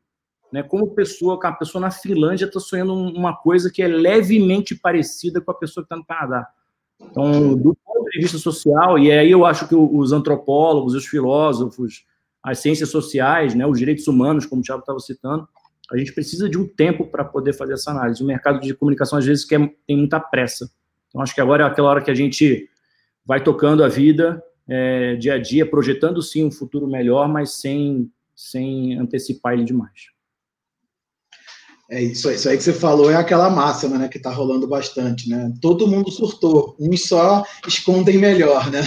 [0.51, 0.63] Né?
[0.63, 5.51] Como pessoa, a pessoa na Finlândia está sonhando uma coisa que é levemente parecida com
[5.51, 6.47] a pessoa que está no Canadá.
[6.99, 12.03] Então, do ponto de vista social, e aí eu acho que os antropólogos, os filósofos,
[12.41, 15.47] as ciências sociais, né, os direitos humanos, como o Thiago estava citando,
[15.91, 18.21] a gente precisa de um tempo para poder fazer essa análise.
[18.21, 20.69] O mercado de comunicação, às vezes, quer, tem muita pressa.
[21.07, 22.69] Então, acho que agora é aquela hora que a gente
[23.25, 28.11] vai tocando a vida é, dia a dia, projetando sim um futuro melhor, mas sem,
[28.35, 30.09] sem antecipar ele demais.
[31.89, 35.27] É isso, isso aí que você falou é aquela máxima, né, que está rolando bastante,
[35.27, 35.51] né?
[35.59, 38.81] Todo mundo surtou, uns só escondem melhor, né?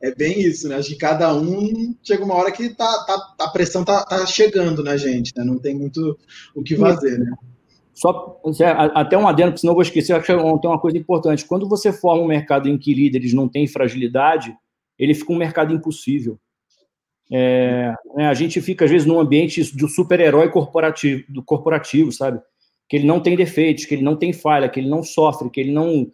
[0.00, 0.76] É bem isso, né?
[0.76, 4.82] Acho que cada um chega uma hora que tá, tá a pressão tá, tá chegando
[4.82, 5.44] na gente, né?
[5.44, 6.18] Não tem muito
[6.54, 7.30] o que fazer, né?
[7.94, 8.40] Só
[8.94, 11.46] até um adendo, senão eu vou esquecer, acho que tem uma coisa importante.
[11.46, 14.54] Quando você forma um mercado em que líderes não têm fragilidade,
[14.98, 16.38] ele fica um mercado impossível.
[17.32, 22.38] É, né, a gente fica, às vezes, num ambiente do super-herói corporativo, do corporativo, sabe?
[22.88, 25.60] que ele não tem defeitos, que ele não tem falha, que ele não sofre, que
[25.60, 26.10] ele não.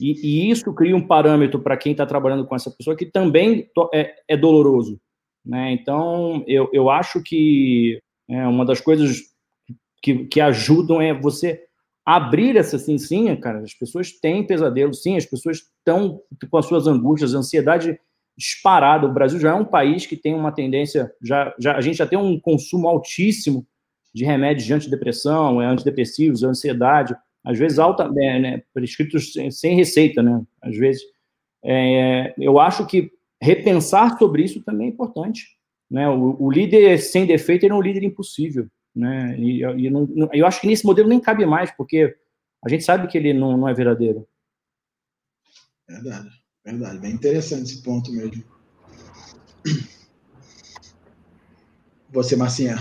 [0.00, 3.70] E, e isso cria um parâmetro para quem está trabalhando com essa pessoa que também
[3.92, 5.00] é, é doloroso.
[5.44, 5.72] Né?
[5.72, 9.18] Então, eu, eu acho que é, uma das coisas
[10.02, 11.62] que, que ajudam é você
[12.04, 13.60] abrir essa cincinha, cara.
[13.60, 17.98] As pessoas têm pesadelo, sim, as pessoas estão com as suas angústias, ansiedade
[18.36, 19.06] disparada.
[19.06, 22.06] O Brasil já é um país que tem uma tendência, já, já a gente já
[22.06, 23.66] tem um consumo altíssimo
[24.14, 29.76] de remédios de antidepressão, é, antidepressivos, ansiedade, às vezes alta, é, né, prescritos sem, sem,
[29.76, 30.42] receita, né?
[30.62, 31.02] Às vezes,
[31.62, 35.46] é, eu acho que repensar sobre isso também é importante,
[35.90, 36.08] né?
[36.08, 39.38] O, o líder sem defeito é um líder impossível, né?
[39.38, 42.16] E, e não, eu acho que nesse modelo nem cabe mais, porque
[42.64, 44.26] a gente sabe que ele não, não é verdadeiro.
[45.86, 46.30] Verdade,
[46.64, 48.42] verdade, bem interessante esse ponto mesmo.
[52.10, 52.76] Você, Marcinha.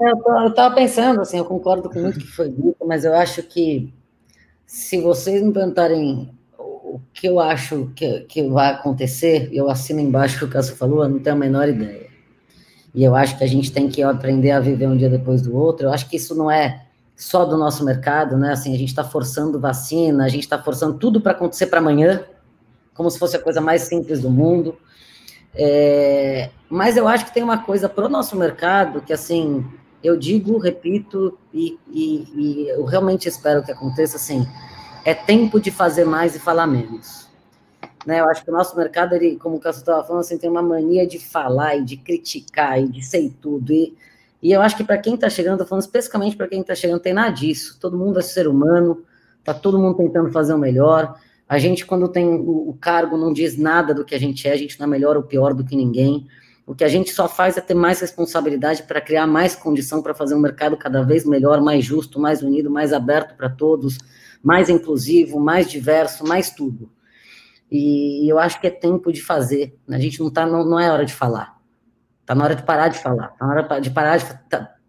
[0.00, 3.92] Eu estava pensando, assim, eu concordo com muito que foi dito, mas eu acho que
[4.68, 10.36] se vocês me perguntarem o que eu acho que, que vai acontecer, eu assino embaixo
[10.36, 12.06] o que o Cássio falou, eu não tenho a menor ideia.
[12.94, 15.56] E eu acho que a gente tem que aprender a viver um dia depois do
[15.56, 15.86] outro.
[15.86, 16.84] Eu acho que isso não é
[17.16, 18.52] só do nosso mercado, né?
[18.52, 22.22] Assim, a gente está forçando vacina, a gente está forçando tudo para acontecer para amanhã,
[22.92, 24.76] como se fosse a coisa mais simples do mundo.
[25.54, 29.64] É, mas eu acho que tem uma coisa para o nosso mercado que, assim,
[30.02, 34.46] eu digo, repito, e, e, e, eu realmente espero que aconteça assim,
[35.04, 37.28] é tempo de fazer mais e falar menos.
[38.06, 40.48] Né, eu acho que o nosso mercado, ele, como o Cássio estava falando, assim, tem
[40.48, 43.72] uma mania de falar e de criticar e de ser tudo.
[43.72, 43.94] E,
[44.42, 47.12] e eu acho que para quem está chegando, falando especificamente para quem está chegando, tem
[47.12, 47.76] nada disso.
[47.80, 49.04] Todo mundo é ser humano,
[49.40, 51.18] está todo mundo tentando fazer o melhor.
[51.48, 54.52] A gente, quando tem o, o cargo, não diz nada do que a gente é,
[54.52, 56.26] a gente não é melhor ou pior do que ninguém.
[56.68, 60.14] O que a gente só faz é ter mais responsabilidade para criar mais condição para
[60.14, 63.96] fazer um mercado cada vez melhor, mais justo, mais unido, mais aberto para todos,
[64.42, 66.92] mais inclusivo, mais diverso, mais tudo.
[67.72, 69.78] E eu acho que é tempo de fazer.
[69.88, 71.56] A gente não tá, não, não é hora de falar.
[72.20, 73.30] Está na hora de parar de falar.
[73.32, 74.26] Está na hora de parar de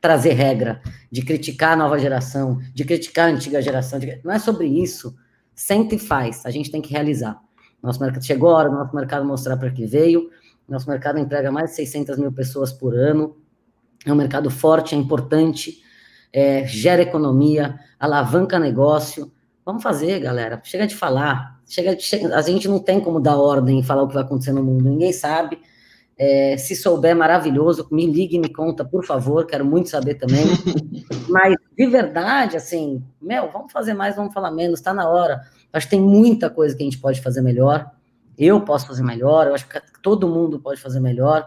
[0.02, 4.00] trazer regra, de criticar a nova geração, de criticar a antiga geração.
[4.00, 4.20] De...
[4.22, 5.16] Não é sobre isso.
[5.56, 6.46] Sente e faz.
[6.46, 7.40] A gente tem que realizar.
[7.82, 10.30] Nosso mercado chegou a hora, nosso mercado mostrar para que veio
[10.72, 13.36] nosso mercado emprega mais de 600 mil pessoas por ano.
[14.06, 15.82] É um mercado forte, é importante,
[16.32, 19.32] é, gera economia, alavanca negócio.
[19.66, 20.62] Vamos fazer, galera.
[20.64, 21.60] Chega de falar.
[21.68, 24.52] Chega, chega, a gente não tem como dar ordem e falar o que vai acontecer
[24.52, 24.90] no mundo.
[24.90, 25.60] Ninguém sabe.
[26.18, 27.88] É, se souber, maravilhoso.
[27.92, 29.46] Me ligue e me conta, por favor.
[29.46, 30.46] Quero muito saber também.
[31.30, 34.80] Mas, de verdade, assim, meu, vamos fazer mais, vamos falar menos.
[34.80, 35.42] Está na hora.
[35.72, 37.92] Acho que tem muita coisa que a gente pode fazer melhor.
[38.40, 41.46] Eu posso fazer melhor, eu acho que todo mundo pode fazer melhor.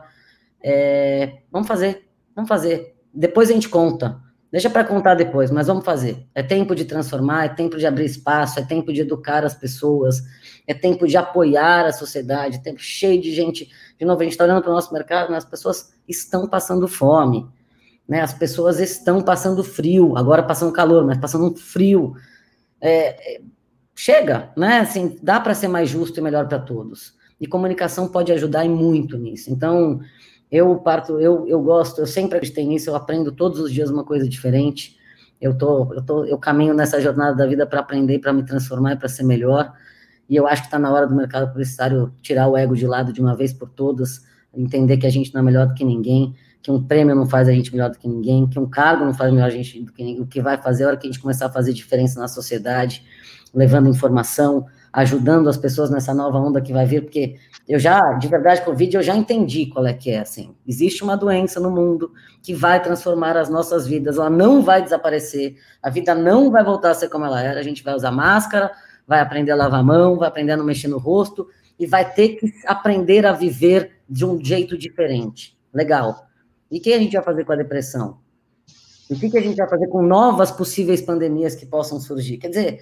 [0.62, 2.94] É, vamos fazer, vamos fazer.
[3.12, 4.20] Depois a gente conta.
[4.52, 6.26] Deixa para contar depois, mas vamos fazer.
[6.34, 10.22] É tempo de transformar, é tempo de abrir espaço, é tempo de educar as pessoas,
[10.66, 13.70] é tempo de apoiar a sociedade, é tempo cheio de gente.
[13.98, 16.86] De novo, a gente está olhando para o nosso mercado, mas as pessoas estão passando
[16.86, 17.48] fome,
[18.06, 18.20] né?
[18.20, 22.14] As pessoas estão passando frio, agora passando calor, mas passando frio.
[22.78, 23.40] É,
[23.94, 24.80] chega, né?
[24.80, 27.14] Assim, dá para ser mais justo e melhor para todos.
[27.40, 29.50] E comunicação pode ajudar muito nisso.
[29.50, 30.00] Então,
[30.50, 34.04] eu parto, eu, eu gosto, eu sempre acreditei nisso, eu aprendo todos os dias uma
[34.04, 34.96] coisa diferente.
[35.40, 38.92] Eu tô, eu tô, eu caminho nessa jornada da vida para aprender, para me transformar
[38.92, 39.72] e para ser melhor.
[40.28, 43.12] E eu acho que está na hora do mercado publicitário tirar o ego de lado
[43.12, 44.24] de uma vez por todas,
[44.54, 47.48] entender que a gente não é melhor do que ninguém, que um prêmio não faz
[47.48, 49.92] a gente melhor do que ninguém, que um cargo não faz melhor a gente do
[49.92, 50.22] que ninguém.
[50.22, 52.28] O que vai fazer é a hora que a gente começar a fazer diferença na
[52.28, 53.04] sociedade
[53.54, 57.36] levando informação, ajudando as pessoas nessa nova onda que vai vir, porque
[57.68, 60.54] eu já, de verdade, Covid, eu já entendi qual é que é, assim.
[60.66, 65.56] Existe uma doença no mundo que vai transformar as nossas vidas, ela não vai desaparecer,
[65.82, 68.70] a vida não vai voltar a ser como ela era, a gente vai usar máscara,
[69.06, 71.46] vai aprender a lavar a mão, vai aprender a não mexer no rosto,
[71.78, 75.56] e vai ter que aprender a viver de um jeito diferente.
[75.72, 76.26] Legal.
[76.70, 78.18] E o que a gente vai fazer com a depressão?
[79.10, 82.38] E o que a gente vai fazer com novas possíveis pandemias que possam surgir?
[82.38, 82.80] Quer dizer,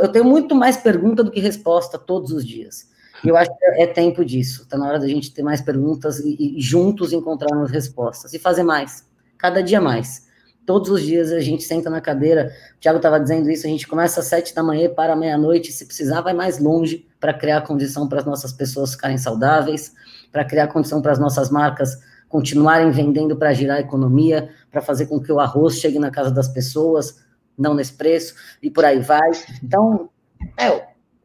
[0.00, 2.90] eu tenho muito mais pergunta do que resposta todos os dias.
[3.24, 4.62] Eu acho que é tempo disso.
[4.62, 8.34] Está na hora da gente ter mais perguntas e, e juntos encontrarmos respostas.
[8.34, 9.06] E fazer mais.
[9.38, 10.26] Cada dia mais.
[10.66, 12.52] Todos os dias a gente senta na cadeira.
[12.76, 13.66] O Thiago estava dizendo isso.
[13.66, 15.72] A gente começa às sete da manhã para meia-noite.
[15.72, 19.92] Se precisar, vai mais longe para criar condição para as nossas pessoas ficarem saudáveis,
[20.32, 21.98] para criar condição para as nossas marcas
[22.32, 26.30] continuarem vendendo para girar a economia, para fazer com que o arroz chegue na casa
[26.30, 27.20] das pessoas,
[27.62, 29.30] não nesse preço, e por aí vai.
[29.62, 30.10] Então,
[30.58, 30.66] é,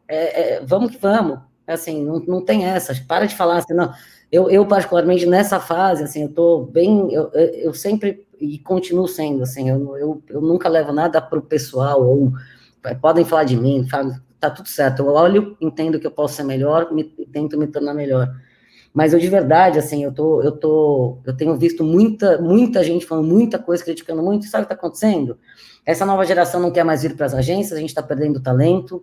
[0.08, 1.40] é, é, vamos que vamos.
[1.66, 2.96] Assim, não, não tem essa.
[3.08, 3.92] Para de falar assim, não.
[4.32, 7.12] Eu, eu, particularmente, nessa fase, assim, eu tô bem.
[7.12, 11.42] Eu, eu sempre e continuo sendo, assim, eu, eu, eu nunca levo nada para o
[11.42, 12.32] pessoal, ou
[13.02, 13.86] podem falar de mim,
[14.40, 17.94] tá tudo certo, eu olho, entendo que eu posso ser melhor, me, tento me tornar
[17.94, 18.34] melhor.
[18.94, 23.06] Mas eu de verdade, assim, eu tô, eu tô, eu tenho visto muita, muita gente
[23.06, 25.38] falando muita coisa, criticando muito, sabe o que está acontecendo?
[25.88, 29.02] Essa nova geração não quer mais vir para as agências, a gente está perdendo talento,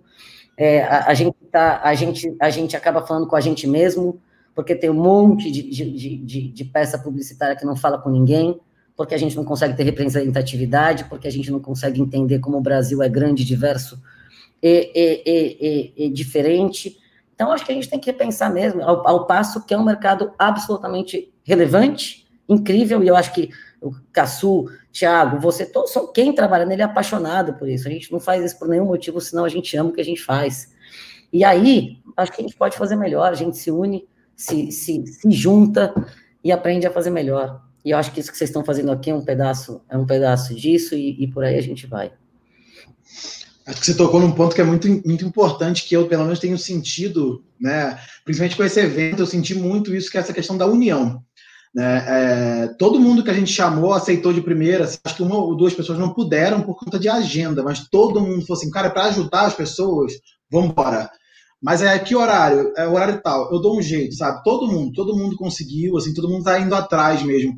[0.54, 4.20] é, a, a, gente tá, a, gente, a gente acaba falando com a gente mesmo,
[4.54, 8.60] porque tem um monte de, de, de, de, peça publicitária que não fala com ninguém,
[8.94, 12.60] porque a gente não consegue ter representatividade, porque a gente não consegue entender como o
[12.60, 13.98] Brasil é grande, diverso
[14.62, 16.98] e, e, e, e diferente.
[17.34, 19.84] Então, acho que a gente tem que repensar mesmo, ao, ao, passo que é um
[19.84, 23.48] mercado absolutamente relevante, incrível, e eu acho que
[23.84, 27.86] o Caçu, Thiago, você, todos, só quem trabalha nele é apaixonado por isso.
[27.86, 30.04] A gente não faz isso por nenhum motivo, senão a gente ama o que a
[30.04, 30.72] gente faz.
[31.30, 35.06] E aí, acho que a gente pode fazer melhor, a gente se une, se, se,
[35.06, 35.92] se junta
[36.42, 37.62] e aprende a fazer melhor.
[37.84, 40.06] E eu acho que isso que vocês estão fazendo aqui é um pedaço, é um
[40.06, 42.10] pedaço disso, e, e por aí a gente vai.
[43.66, 46.38] Acho que você tocou num ponto que é muito, muito importante, que eu, pelo menos,
[46.38, 47.98] tenho sentido, né?
[48.24, 51.22] Principalmente com esse evento, eu senti muito isso, que é essa questão da união.
[51.74, 52.04] Né?
[52.06, 54.84] É, todo mundo que a gente chamou aceitou de primeira.
[54.84, 58.20] Assim, acho que uma ou duas pessoas não puderam por conta de agenda, mas todo
[58.20, 60.12] mundo falou assim, cara, para ajudar as pessoas,
[60.50, 61.10] vamos embora.
[61.60, 62.74] Mas é que horário?
[62.76, 63.50] É horário tal.
[63.50, 64.42] Eu dou um jeito, sabe?
[64.44, 67.54] Todo mundo, todo mundo conseguiu, assim, todo mundo está indo atrás mesmo.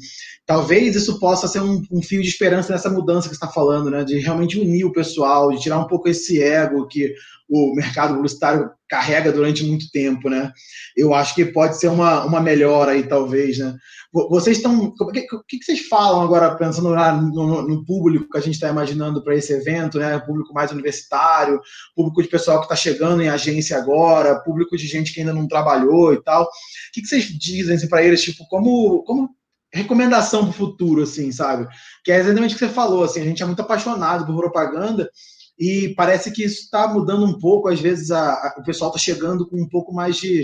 [0.47, 4.05] Talvez isso possa ser um, um fio de esperança nessa mudança que está falando, né?
[4.05, 7.13] De realmente unir o pessoal, de tirar um pouco esse ego que
[7.49, 10.53] o mercado publicitário carrega durante muito tempo, né?
[10.97, 13.77] Eu acho que pode ser uma, uma melhora aí, talvez, né?
[14.13, 14.95] Vocês estão.
[14.99, 19.23] O que, que, vocês falam agora, pensando no, no público que a gente está imaginando
[19.23, 20.19] para esse evento, né?
[20.21, 21.61] Público mais universitário,
[21.95, 25.47] público de pessoal que está chegando em agência agora, público de gente que ainda não
[25.49, 26.45] trabalhou e tal.
[26.45, 26.49] O
[26.93, 29.31] que, que vocês dizem assim, para eles, tipo, como, como
[29.73, 31.69] recomendação para o futuro, assim, sabe?
[32.05, 35.11] Que é exatamente o que você falou, assim, a gente é muito apaixonado por propaganda
[35.59, 38.99] e parece que isso está mudando um pouco, às vezes a, a, o pessoal está
[38.99, 40.43] chegando com um pouco mais de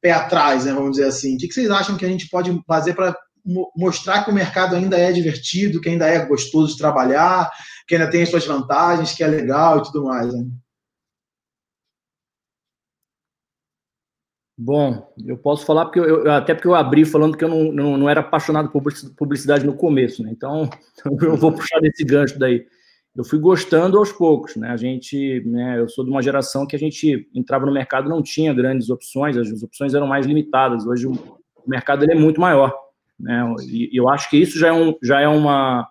[0.00, 1.34] pé atrás, né, vamos dizer assim.
[1.34, 3.16] O que, que vocês acham que a gente pode fazer para
[3.76, 7.50] mostrar que o mercado ainda é divertido, que ainda é gostoso de trabalhar,
[7.86, 10.46] que ainda tem as suas vantagens, que é legal e tudo mais, né?
[14.56, 17.96] Bom, eu posso falar porque eu, até porque eu abri falando que eu não, não,
[17.98, 18.82] não era apaixonado por
[19.16, 20.30] publicidade no começo, né?
[20.30, 20.70] Então
[21.20, 22.64] eu vou puxar desse gancho daí
[23.16, 24.70] eu fui gostando aos poucos, né?
[24.70, 28.22] A gente, né, eu sou de uma geração que a gente entrava no mercado não
[28.22, 30.84] tinha grandes opções, as opções eram mais limitadas.
[30.84, 31.16] Hoje o
[31.64, 32.74] mercado ele é muito maior,
[33.18, 33.54] né?
[33.68, 35.88] E eu acho que isso já é, um, já é uma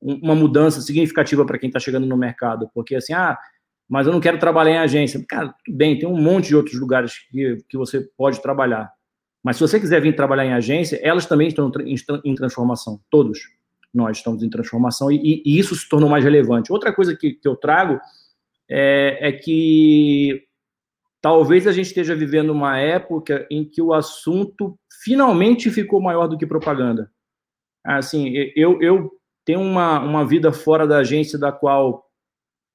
[0.00, 3.38] uma mudança significativa para quem está chegando no mercado, porque assim, ah,
[3.86, 5.22] mas eu não quero trabalhar em agência.
[5.28, 8.90] Cara, tudo bem, tem um monte de outros lugares que, que você pode trabalhar.
[9.44, 11.70] Mas se você quiser vir trabalhar em agência, elas também estão
[12.24, 13.40] em transformação, todos
[13.92, 16.72] nós estamos em transformação e, e isso se tornou mais relevante.
[16.72, 18.00] Outra coisa que, que eu trago
[18.68, 20.44] é, é, que
[21.20, 26.38] talvez a gente esteja vivendo uma época em que o assunto finalmente ficou maior do
[26.38, 27.10] que propaganda.
[27.84, 29.10] Assim, eu, eu
[29.44, 32.06] tenho uma, uma vida fora da agência da qual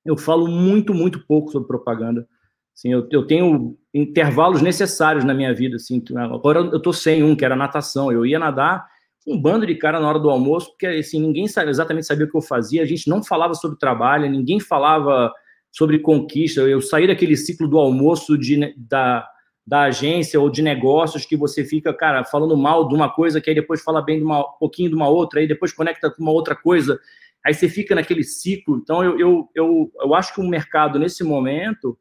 [0.03, 2.27] eu falo muito, muito pouco sobre propaganda.
[2.75, 5.77] Assim, eu, eu tenho intervalos necessários na minha vida.
[5.77, 8.11] Assim, agora eu estou sem um, que era natação.
[8.11, 8.85] Eu ia nadar
[9.25, 12.29] um bando de cara na hora do almoço, porque assim, ninguém sabe, exatamente sabia o
[12.29, 15.33] que eu fazia, a gente não falava sobre trabalho, ninguém falava
[15.71, 16.61] sobre conquista.
[16.61, 19.27] Eu saí daquele ciclo do almoço de, da,
[19.65, 23.49] da agência ou de negócios que você fica, cara, falando mal de uma coisa, que
[23.49, 26.21] aí depois fala bem de uma, um pouquinho de uma outra, aí depois conecta com
[26.21, 26.99] uma outra coisa,
[27.43, 28.77] aí você fica naquele ciclo.
[28.77, 31.97] Então, eu, eu, eu, eu acho que o mercado, nesse momento,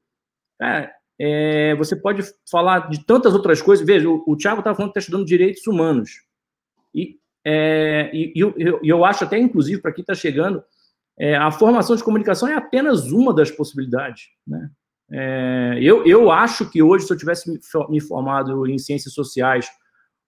[0.61, 3.85] é, é, você pode falar de tantas outras coisas.
[3.85, 6.24] Veja, o, o Thiago estava falando que está estudando direitos humanos.
[6.95, 10.63] E, é, e eu, eu, eu, acho até, inclusive, para quem está chegando,
[11.19, 14.29] é, a formação de comunicação é apenas uma das possibilidades.
[14.47, 14.71] Né?
[15.11, 17.51] É, eu, eu acho que hoje, se eu tivesse
[17.89, 19.69] me formado em ciências sociais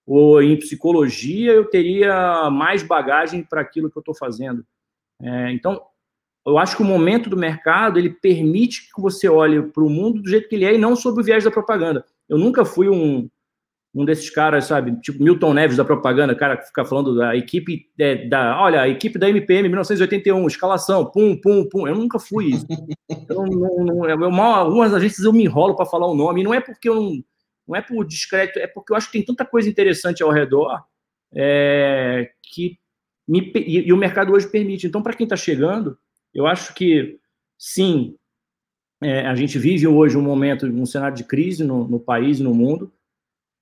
[0.06, 4.64] ou em psicologia, eu teria mais bagagem para aquilo que eu estou fazendo.
[5.20, 5.80] É, então,
[6.46, 10.22] eu acho que o momento do mercado ele permite que você olhe para o mundo
[10.22, 12.04] do jeito que ele é e não sob o viés da propaganda.
[12.28, 13.28] Eu nunca fui um,
[13.96, 17.88] um desses caras, sabe, tipo Milton Neves da propaganda, cara que fica falando da equipe
[17.98, 21.88] é, da, olha, a equipe da MPM 1981, escalação, pum, pum, pum.
[21.88, 22.66] Eu nunca fui isso.
[23.26, 26.44] Eu, não, não, eu, mal, algumas agências eu me enrolo para falar o nome, e
[26.44, 27.24] não é porque eu não,
[27.66, 30.84] não é por discreto, é porque eu acho que tem tanta coisa interessante ao redor
[31.34, 32.78] é, que
[33.26, 34.86] me, e, e, o mercado hoje permite.
[34.86, 35.96] Então, para quem está chegando,
[36.34, 37.18] eu acho que
[37.56, 38.14] sim,
[39.02, 42.52] é, a gente vive hoje um momento, um cenário de crise no, no país no
[42.52, 42.92] mundo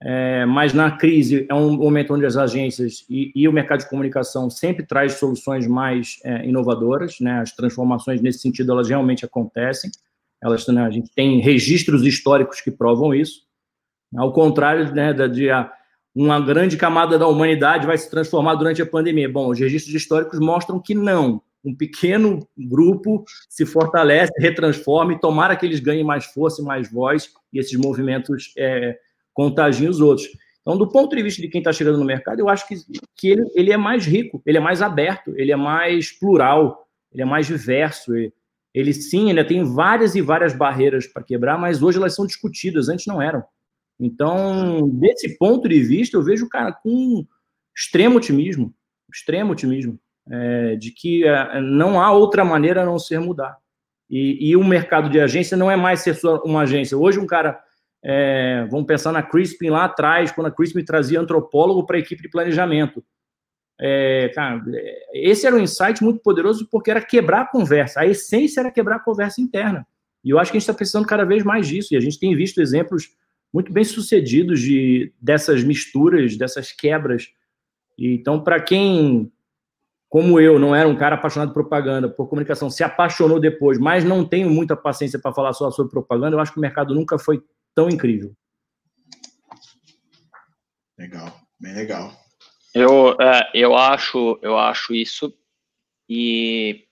[0.03, 3.89] é, mas na crise é um momento onde as agências e, e o mercado de
[3.89, 7.41] comunicação sempre traz soluções mais é, inovadoras, né?
[7.41, 9.91] As transformações nesse sentido elas realmente acontecem.
[10.43, 13.45] Elas, né, a gente tem registros históricos que provam isso.
[14.15, 15.73] Ao contrário, né, da, de a,
[16.15, 19.29] uma grande camada da humanidade vai se transformar durante a pandemia.
[19.29, 21.41] Bom, os registros históricos mostram que não.
[21.65, 26.93] Um pequeno grupo se fortalece, retransforma e tomara que eles ganhem mais força e mais
[26.93, 28.99] voz e esses movimentos é,
[29.35, 30.27] contagiem os outros.
[30.63, 32.77] Então, do ponto de vista de quem está chegando no mercado, eu acho que,
[33.15, 37.23] que ele, ele é mais rico, ele é mais aberto, ele é mais plural, ele
[37.23, 38.15] é mais diverso.
[38.17, 38.33] Ele,
[38.73, 42.89] ele sim, ainda tem várias e várias barreiras para quebrar, mas hoje elas são discutidas,
[42.89, 43.45] antes não eram.
[44.01, 47.27] Então, desse ponto de vista, eu vejo o cara com
[47.77, 48.75] extremo otimismo,
[49.13, 49.99] extremo otimismo,
[50.31, 53.57] é, de que é, não há outra maneira a não ser mudar.
[54.11, 56.97] E, e, o mercado de agência não é mais ser só uma agência.
[56.97, 57.63] Hoje, um cara
[58.07, 62.21] é, vamos pensar na Crispin lá atrás, quando a Crispin trazia antropólogo para a equipe
[62.21, 63.03] de planejamento.
[63.81, 64.63] É, cara,
[65.15, 68.01] esse era um insight muito poderoso porque era quebrar a conversa.
[68.01, 69.87] A essência era quebrar a conversa interna.
[70.23, 71.95] E eu acho que a gente está precisando cada vez mais disso.
[71.95, 73.09] E a gente tem visto exemplos
[73.53, 77.29] muito bem sucedidos de, dessas misturas, dessas quebras.
[77.97, 79.33] E, então, para quem,
[80.11, 84.05] como eu, não era um cara apaixonado por propaganda, por comunicação, se apaixonou depois, mas
[84.05, 87.19] não tenho muita paciência para falar só sobre propaganda, eu acho que o mercado nunca
[87.19, 87.43] foi
[87.75, 88.35] tão incrível.
[90.99, 92.13] Legal, bem legal.
[92.75, 95.33] Eu, é, eu acho, eu acho isso
[96.09, 96.87] e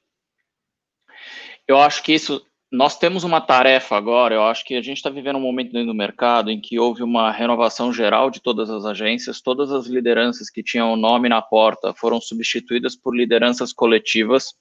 [1.67, 4.35] eu acho que isso nós temos uma tarefa agora.
[4.35, 7.03] Eu acho que a gente está vivendo um momento dentro do mercado em que houve
[7.03, 11.43] uma renovação geral de todas as agências, todas as lideranças que tinham o nome na
[11.43, 14.55] porta foram substituídas por lideranças coletivas.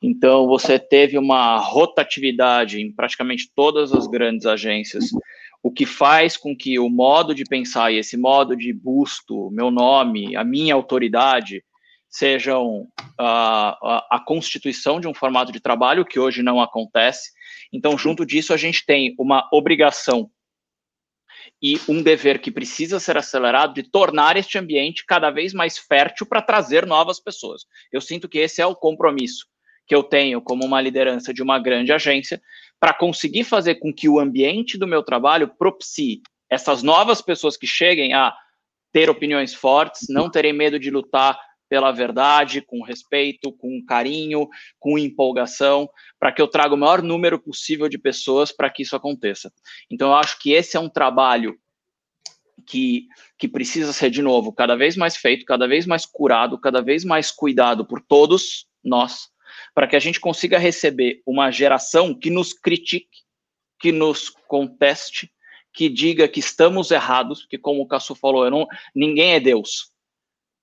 [0.00, 5.06] Então, você teve uma rotatividade em praticamente todas as grandes agências,
[5.62, 9.70] o que faz com que o modo de pensar e esse modo de busto, meu
[9.70, 11.64] nome, a minha autoridade,
[12.08, 12.86] sejam
[13.18, 17.30] a, a, a constituição de um formato de trabalho que hoje não acontece.
[17.72, 20.30] Então, junto disso, a gente tem uma obrigação
[21.60, 26.26] e um dever que precisa ser acelerado de tornar este ambiente cada vez mais fértil
[26.26, 27.66] para trazer novas pessoas.
[27.92, 29.46] Eu sinto que esse é o compromisso
[29.86, 32.40] que eu tenho como uma liderança de uma grande agência
[32.78, 37.66] para conseguir fazer com que o ambiente do meu trabalho propicie essas novas pessoas que
[37.66, 38.34] cheguem a
[38.92, 41.38] ter opiniões fortes, não terem medo de lutar
[41.68, 44.48] pela verdade, com respeito, com carinho,
[44.78, 45.88] com empolgação,
[46.18, 49.52] para que eu traga o maior número possível de pessoas para que isso aconteça.
[49.90, 51.58] Então, eu acho que esse é um trabalho
[52.66, 53.06] que,
[53.38, 57.04] que precisa ser, de novo, cada vez mais feito, cada vez mais curado, cada vez
[57.04, 59.28] mais cuidado por todos nós,
[59.74, 63.22] para que a gente consiga receber uma geração que nos critique,
[63.78, 65.30] que nos conteste,
[65.72, 69.92] que diga que estamos errados, porque como o Cassu falou, não, ninguém é Deus.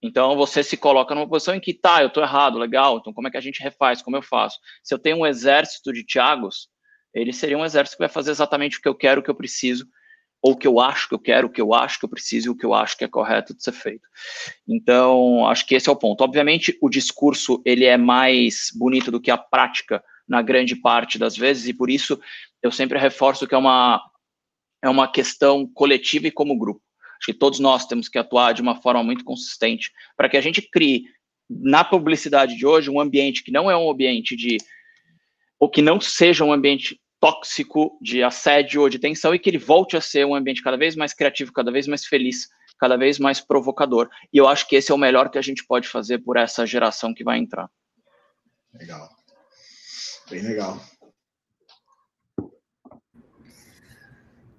[0.02, 2.98] Então você se coloca numa posição em que tá, eu estou errado, legal.
[2.98, 4.02] Então como é que a gente refaz?
[4.02, 4.60] Como eu faço?
[4.84, 6.70] Se eu tenho um exército de Tiagos,
[7.14, 9.36] ele seria um exército que vai fazer exatamente o que eu quero, o que eu
[9.36, 9.88] preciso,
[10.42, 12.48] ou o que eu acho que eu quero, o que eu acho que eu preciso
[12.48, 14.08] e o que eu acho que é correto de ser feito.
[14.68, 16.24] Então, acho que esse é o ponto.
[16.24, 21.36] Obviamente, o discurso ele é mais bonito do que a prática na grande parte das
[21.36, 22.20] vezes, e por isso
[22.62, 24.02] eu sempre reforço que é uma,
[24.84, 26.82] é uma questão coletiva e como grupo.
[27.26, 30.42] Acho que todos nós temos que atuar de uma forma muito consistente para que a
[30.42, 31.06] gente crie
[31.50, 34.58] na publicidade de hoje um ambiente que não é um ambiente de
[35.60, 39.58] ou que não seja um ambiente tóxico de assédio ou de tensão e que ele
[39.58, 42.48] volte a ser um ambiente cada vez mais criativo, cada vez mais feliz,
[42.78, 44.08] cada vez mais provocador.
[44.32, 46.64] E eu acho que esse é o melhor que a gente pode fazer por essa
[46.64, 47.68] geração que vai entrar.
[48.72, 49.10] Legal.
[50.30, 50.80] Bem legal.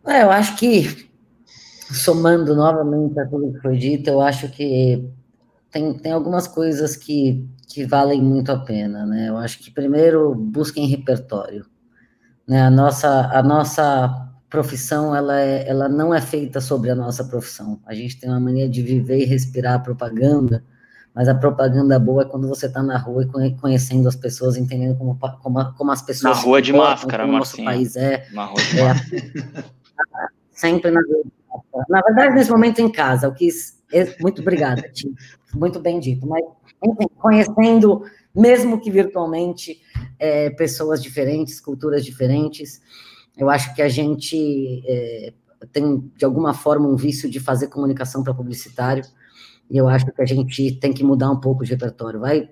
[0.09, 1.09] É, eu acho que,
[1.91, 5.09] somando novamente a tudo que foi dito, eu acho que
[5.71, 9.29] tem, tem algumas coisas que, que valem muito a pena, né?
[9.29, 11.67] Eu acho que, primeiro, busquem repertório.
[12.47, 12.63] Né?
[12.63, 17.81] A, nossa, a nossa profissão, ela, é, ela não é feita sobre a nossa profissão.
[17.85, 20.65] A gente tem uma mania de viver e respirar a propaganda,
[21.15, 24.97] mas a propaganda boa é quando você está na rua e conhecendo as pessoas, entendendo
[24.97, 26.37] como, como, como as pessoas...
[26.37, 28.27] Na rua de máscara, como o nosso país é.
[28.33, 29.25] Na rua de é, máscara.
[30.53, 31.25] sempre na rua.
[31.89, 33.49] Na verdade, nesse momento em casa, o que...
[33.93, 35.15] É, muito obrigada, Tim.
[35.55, 36.27] Muito bem dito.
[36.27, 36.45] Mas,
[36.83, 38.03] enfim, conhecendo
[38.37, 39.81] mesmo que virtualmente,
[40.19, 42.83] é, pessoas diferentes, culturas diferentes.
[43.35, 45.33] Eu acho que a gente é,
[45.73, 49.03] tem, de alguma forma, um vício de fazer comunicação para publicitário,
[49.71, 52.21] e eu acho que a gente tem que mudar um pouco de repertório.
[52.21, 52.49] Vai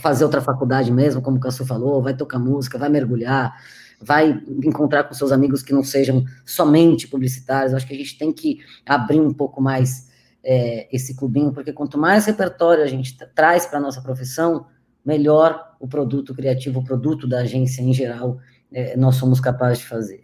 [0.00, 3.54] fazer outra faculdade mesmo, como o Cassu falou, vai tocar música, vai mergulhar,
[4.00, 7.74] vai encontrar com seus amigos que não sejam somente publicitários.
[7.74, 10.08] Acho que a gente tem que abrir um pouco mais
[10.44, 14.66] é, esse clubinho, porque quanto mais repertório a gente traz para a nossa profissão,
[15.04, 18.38] melhor o produto criativo, o produto da agência em geral,
[18.72, 20.22] é, nós somos capazes de fazer.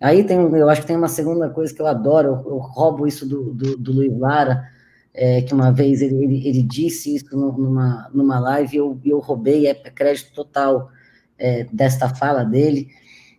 [0.00, 3.06] Aí tem, eu acho que tem uma segunda coisa que eu adoro, eu, eu roubo
[3.06, 4.68] isso do, do, do Luiz Lara,
[5.14, 9.18] é, que uma vez ele, ele, ele, disse isso numa, numa live, e eu, eu
[9.20, 10.90] roubei, é crédito total
[11.38, 12.88] é, desta fala dele,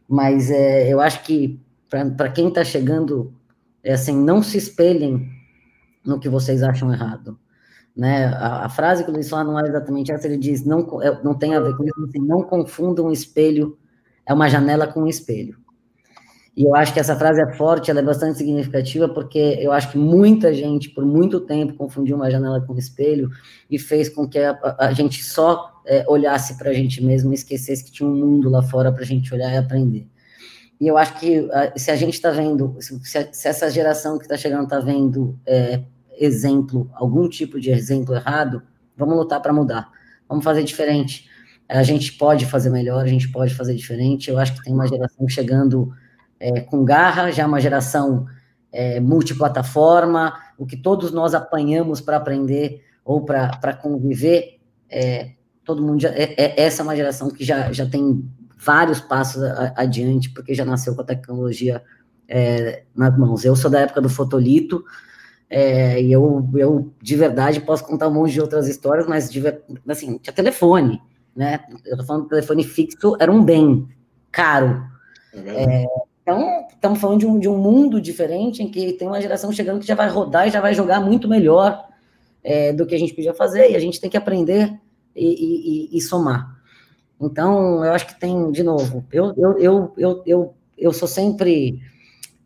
[0.07, 3.33] mas é, eu acho que para quem está chegando,
[3.83, 5.29] é assim, não se espelhem
[6.05, 7.37] no que vocês acham errado.
[7.95, 8.25] Né?
[8.25, 11.23] A, a frase que o Luiz fala não é exatamente essa, ele diz, não, é,
[11.23, 13.77] não tem a ver com isso, assim, não confundam um espelho,
[14.25, 15.57] é uma janela com um espelho.
[16.55, 19.91] E eu acho que essa frase é forte, ela é bastante significativa, porque eu acho
[19.91, 23.29] que muita gente, por muito tempo, confundiu uma janela com um espelho
[23.69, 27.35] e fez com que a, a gente só é, olhasse para a gente mesmo e
[27.35, 30.07] esquecesse que tinha um mundo lá fora para a gente olhar e aprender.
[30.79, 31.47] E eu acho que
[31.77, 32.99] se a gente está vendo, se,
[33.31, 35.81] se, essa geração que está chegando está vendo é,
[36.17, 38.61] exemplo, algum tipo de exemplo errado,
[38.95, 39.89] vamos lutar para mudar,
[40.27, 41.29] vamos fazer diferente.
[41.67, 44.29] A gente pode fazer melhor, a gente pode fazer diferente.
[44.29, 45.91] Eu acho que tem uma geração chegando
[46.39, 48.25] é, com garra, já é uma geração
[48.71, 54.59] é, multiplataforma, o que todos nós apanhamos para aprender ou para conviver,
[54.89, 55.31] é,
[55.63, 58.27] todo mundo já, é, é, essa é uma geração que já, já tem
[58.57, 61.81] vários passos a, adiante, porque já nasceu com a tecnologia
[62.27, 63.45] é, nas mãos.
[63.45, 64.83] Eu sou da época do fotolito,
[65.49, 69.41] e eu, eu, de verdade, posso contar um monte de outras histórias, mas, de,
[69.87, 71.01] assim, tinha telefone,
[71.33, 71.61] né?
[71.85, 73.87] Eu tô falando telefone fixo, era um bem
[74.31, 74.83] caro.
[75.33, 75.85] É
[76.25, 79.79] então, estamos falando de um, de um mundo diferente em que tem uma geração chegando
[79.79, 81.87] que já vai rodar e já vai jogar muito melhor
[82.43, 84.73] é, do que a gente podia fazer, e a gente tem que aprender
[85.15, 86.59] e, e, e somar.
[87.21, 91.79] Então, eu acho que tem, de novo, eu, eu, eu, eu, eu, eu sou sempre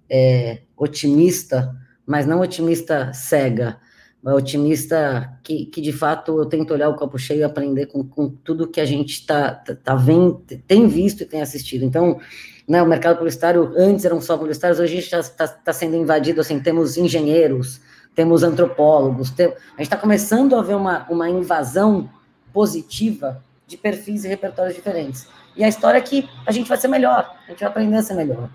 [0.09, 1.73] é, otimista,
[2.05, 3.79] mas não otimista cega,
[4.21, 8.03] mas otimista que, que de fato eu tento olhar o copo cheio e aprender com,
[8.03, 11.85] com tudo que a gente tá, tá, tá vendo, tem visto e tem assistido.
[11.85, 12.19] Então,
[12.69, 16.39] né, o mercado publicitário, antes eram só publicitários, hoje a gente está tá sendo invadido,
[16.39, 17.81] assim, temos engenheiros,
[18.13, 22.07] temos antropólogos, tem, a gente está começando a ver uma, uma invasão
[22.53, 25.27] positiva de perfis e repertórios diferentes.
[25.57, 28.03] E a história é que a gente vai ser melhor, a gente vai aprender a
[28.03, 28.51] ser melhor.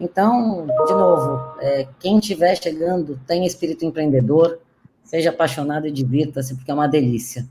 [0.00, 4.58] Então, de novo, é, quem estiver chegando, tem espírito empreendedor,
[5.04, 7.46] seja apaixonado e divirta-se, porque é uma delícia.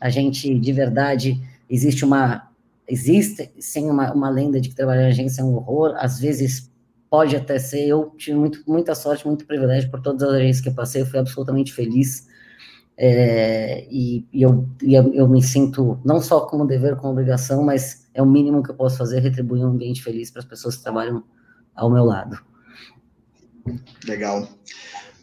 [0.00, 1.38] A gente, de verdade,
[1.68, 2.48] existe uma
[2.88, 6.70] existe sim uma, uma lenda de que trabalhar em agência é um horror, às vezes
[7.10, 10.68] pode até ser, eu tive muito, muita sorte, muito privilégio por todas as agências que
[10.68, 12.26] eu passei, eu fui absolutamente feliz,
[12.96, 17.62] é, e, e, eu, e eu, eu, me sinto não só como dever, como obrigação,
[17.62, 20.76] mas é o mínimo que eu posso fazer, retribuir um ambiente feliz para as pessoas
[20.76, 21.24] que trabalham
[21.74, 22.38] ao meu lado.
[24.06, 24.48] Legal.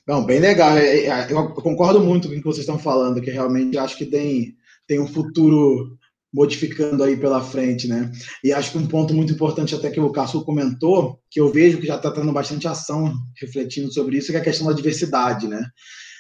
[0.08, 0.78] Não, bem legal.
[0.78, 4.06] É, é, eu concordo muito com o que vocês estão falando, que realmente acho que
[4.06, 4.56] tem,
[4.88, 5.98] tem um futuro
[6.34, 8.12] modificando aí pela frente, né?
[8.44, 11.80] E acho que um ponto muito importante até que o Cássio comentou, que eu vejo
[11.80, 15.48] que já está tendo bastante ação refletindo sobre isso, que é a questão da diversidade,
[15.48, 15.62] né?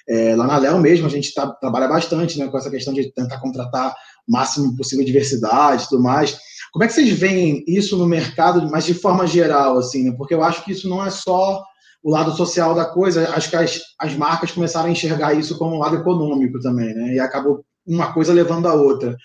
[0.07, 3.13] É, lá na Léo mesmo a gente tá, trabalha bastante né, com essa questão de
[3.13, 3.93] tentar contratar
[4.27, 6.35] o máximo possível diversidade e tudo mais.
[6.71, 10.15] Como é que vocês veem isso no mercado, mas de forma geral, assim, né?
[10.17, 11.63] Porque eu acho que isso não é só
[12.01, 15.75] o lado social da coisa, acho que as, as marcas começaram a enxergar isso como
[15.75, 17.15] um lado econômico também, né?
[17.15, 19.15] E acabou uma coisa levando a outra.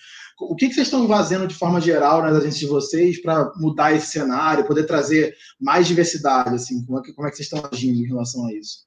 [0.41, 3.93] O que, que vocês estão fazendo de forma geral nas agências de vocês para mudar
[3.93, 6.55] esse cenário, poder trazer mais diversidade?
[6.55, 8.85] Assim, como, é que, como é que vocês estão agindo em relação a isso?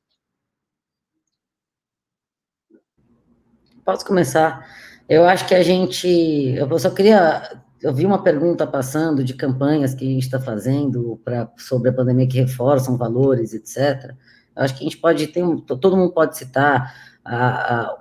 [3.85, 4.67] Posso começar?
[5.07, 6.07] Eu acho que a gente.
[6.57, 7.61] Eu só queria.
[7.81, 11.93] Eu vi uma pergunta passando de campanhas que a gente está fazendo pra, sobre a
[11.93, 14.13] pandemia que reforçam valores, etc.
[14.55, 15.41] Eu acho que a gente pode ter.
[15.41, 16.93] Um, todo mundo pode citar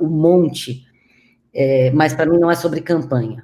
[0.01, 0.86] o monte
[1.57, 3.43] é, mas para mim não é sobre campanha.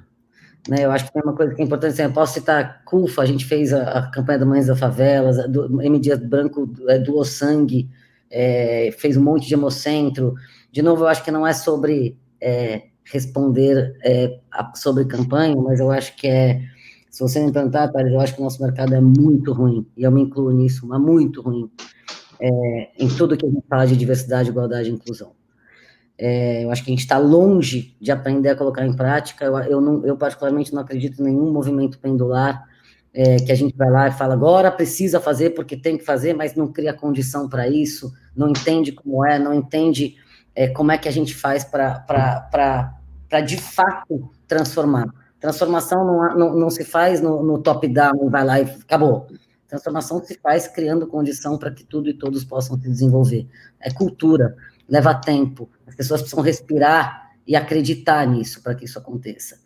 [0.69, 0.85] Né?
[0.85, 3.25] Eu acho que tem uma coisa que é importante, assim, eu posso citar CUFA, a
[3.25, 5.99] gente fez a, a campanha da Mães da Favelas, a do, M.
[5.99, 7.89] Dias Branco é, doou sangue,
[8.29, 10.35] é, fez um monte de hemocentro.
[10.71, 15.79] De novo, eu acho que não é sobre é, responder é, a, sobre campanha, mas
[15.79, 16.61] eu acho que é,
[17.09, 20.11] se você me perguntar, eu acho que o nosso mercado é muito ruim, e eu
[20.11, 21.69] me incluo nisso, mas muito ruim,
[22.39, 25.31] é, em tudo que a gente fala de diversidade, igualdade e inclusão.
[26.17, 29.45] É, eu acho que a gente está longe de aprender a colocar em prática.
[29.45, 32.67] Eu, eu, não, eu, particularmente, não acredito em nenhum movimento pendular
[33.13, 36.33] é, que a gente vai lá e fala agora precisa fazer porque tem que fazer,
[36.33, 40.15] mas não cria condição para isso, não entende como é, não entende
[40.55, 42.99] é, como é que a gente faz para
[43.45, 45.05] de fato transformar.
[45.39, 49.27] Transformação não, não, não se faz no, no top-down, vai lá e acabou.
[49.67, 53.47] Transformação se faz criando condição para que tudo e todos possam se desenvolver.
[53.79, 54.55] É cultura,
[54.93, 59.57] leva tempo, as pessoas precisam respirar e acreditar nisso para que isso aconteça.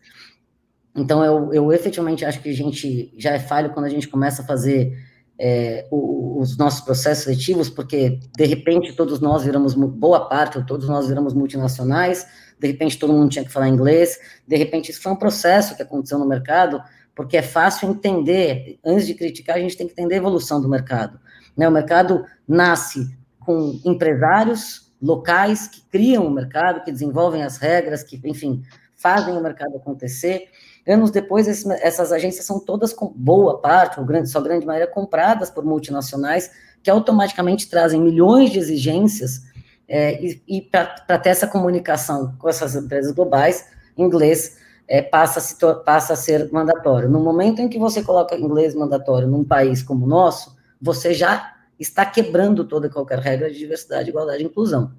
[0.96, 4.40] Então, eu, eu efetivamente acho que a gente já é falho quando a gente começa
[4.40, 4.98] a fazer
[5.38, 10.88] é, o, os nossos processos seletivos, porque, de repente, todos nós viramos, boa parte, todos
[10.88, 12.26] nós viramos multinacionais,
[12.58, 15.82] de repente todo mundo tinha que falar inglês, de repente isso foi um processo que
[15.82, 16.82] aconteceu no mercado,
[17.14, 20.70] porque é fácil entender, antes de criticar, a gente tem que entender a evolução do
[20.70, 21.20] mercado.
[21.54, 21.68] Né?
[21.68, 28.20] O mercado nasce com empresários locais que criam o mercado, que desenvolvem as regras, que,
[28.24, 28.62] enfim,
[28.96, 30.48] fazem o mercado acontecer,
[30.88, 34.90] Anos depois, esse, essas agências são todas, com boa parte, ou grande, sua grande maioria,
[34.90, 36.50] compradas por multinacionais,
[36.82, 39.42] que automaticamente trazem milhões de exigências,
[39.86, 43.66] é, e, e para ter essa comunicação com essas empresas globais,
[43.98, 44.56] inglês
[44.88, 47.10] é, passa, a se, passa a ser mandatório.
[47.10, 51.54] No momento em que você coloca inglês mandatório num país como o nosso, você já
[51.78, 54.92] está quebrando toda e qualquer regra de diversidade, igualdade e inclusão.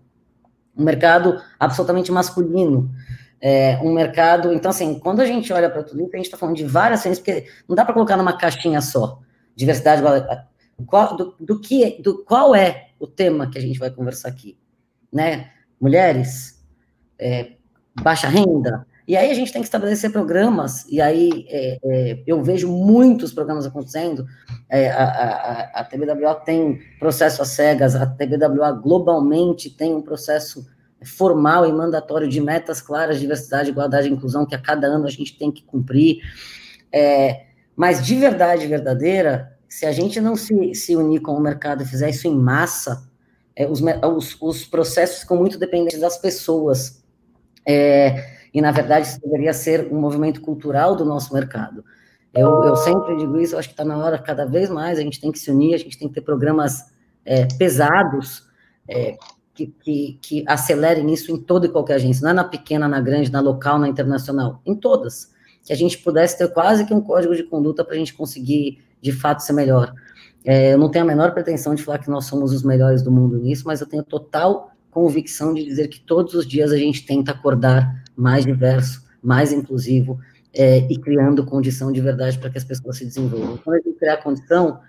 [0.75, 2.89] Um mercado absolutamente masculino,
[3.41, 4.53] é, um mercado.
[4.53, 7.01] Então, assim, quando a gente olha para tudo isso, a gente está falando de várias
[7.01, 9.19] frentes, porque não dá para colocar numa caixinha só.
[9.55, 10.01] Diversidade,
[10.85, 14.57] qual, do, do, que, do qual é o tema que a gente vai conversar aqui,
[15.11, 15.51] né?
[15.79, 16.63] Mulheres,
[17.17, 17.53] é,
[18.01, 18.85] baixa renda.
[19.09, 23.33] E aí a gente tem que estabelecer programas, e aí é, é eu vejo muitos
[23.33, 24.23] programas acontecendo.
[24.69, 30.63] É, a, a, a TBWA tem processo às cegas, a TBWA globalmente tem um processo
[31.03, 35.07] formal e mandatório de metas claras de diversidade, igualdade e inclusão que a cada ano
[35.07, 36.19] a gente tem que cumprir.
[36.93, 41.81] É, mas de verdade verdadeira, se a gente não se, se unir com o mercado
[41.81, 43.09] e fizer isso em massa,
[43.55, 47.03] é, os, os, os, processos ficam muito dependentes das pessoas.
[47.67, 51.83] É, e, na verdade, isso deveria ser um movimento cultural do nosso mercado.
[52.33, 55.19] Eu, eu sempre digo isso, acho que está na hora, cada vez mais, a gente
[55.19, 56.91] tem que se unir, a gente tem que ter programas
[57.25, 58.43] é, pesados,
[58.87, 59.17] é,
[59.53, 63.01] que, que, que acelerem isso em toda e qualquer agência, não é na pequena, na
[63.01, 65.31] grande, na local, na internacional, em todas.
[65.63, 68.79] Que a gente pudesse ter quase que um código de conduta para a gente conseguir,
[69.01, 69.93] de fato, ser melhor.
[70.45, 73.11] É, eu não tenho a menor pretensão de falar que nós somos os melhores do
[73.11, 77.05] mundo nisso, mas eu tenho total convicção de dizer que todos os dias a gente
[77.05, 80.19] tenta acordar mais diverso, mais inclusivo
[80.53, 83.57] é, e criando condição de verdade para que as pessoas se desenvolvam.
[83.57, 84.79] Quando a gente criar condição,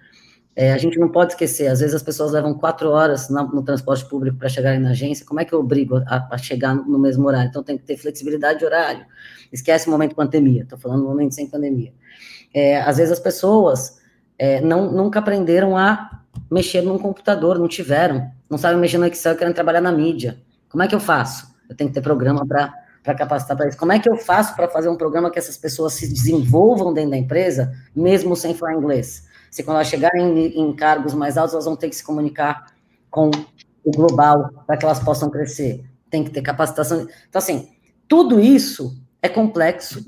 [0.56, 3.62] é, a gente não pode esquecer, às vezes as pessoas levam quatro horas no, no
[3.62, 6.98] transporte público para chegarem na agência, como é que eu obrigo a, a, chegar no
[6.98, 7.48] mesmo horário?
[7.48, 9.06] Então tem que ter flexibilidade de horário.
[9.52, 11.92] Esquece o momento pandemia, estou falando no momento sem pandemia.
[12.52, 14.00] É, às vezes as pessoas
[14.36, 19.36] é, não, nunca aprenderam a mexer num computador, não tiveram, não sabem mexer no Excel,
[19.36, 20.40] querem trabalhar na mídia.
[20.68, 21.48] Como é que eu faço?
[21.68, 23.78] Eu tenho que ter programa para para capacitar para isso.
[23.78, 27.10] Como é que eu faço para fazer um programa que essas pessoas se desenvolvam dentro
[27.10, 29.26] da empresa, mesmo sem falar inglês?
[29.50, 32.66] Se quando elas chegarem em, cargos mais altos, elas vão ter que se comunicar
[33.10, 33.30] com
[33.82, 35.84] o global para que elas possam crescer.
[36.08, 37.08] Tem que ter capacitação.
[37.28, 37.68] Então, assim,
[38.06, 40.04] tudo isso é complexo,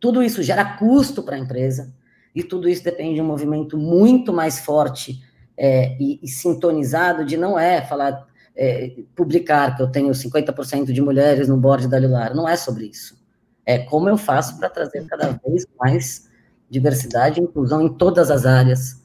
[0.00, 1.92] tudo isso gera custo para a empresa,
[2.34, 5.20] e tudo isso depende de um movimento muito mais forte
[5.56, 8.27] é, e, e, sintonizado de não é falar,
[8.58, 12.86] é, publicar que eu tenho 50% de mulheres no board da Lilar, não é sobre
[12.86, 13.16] isso.
[13.64, 16.28] É como eu faço para trazer cada vez mais
[16.68, 19.00] diversidade e inclusão em todas as áreas,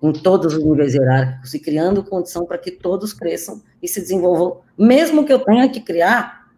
[0.00, 4.60] em todos os níveis hierárquicos, e criando condição para que todos cresçam e se desenvolvam,
[4.78, 6.48] mesmo que eu tenha que criar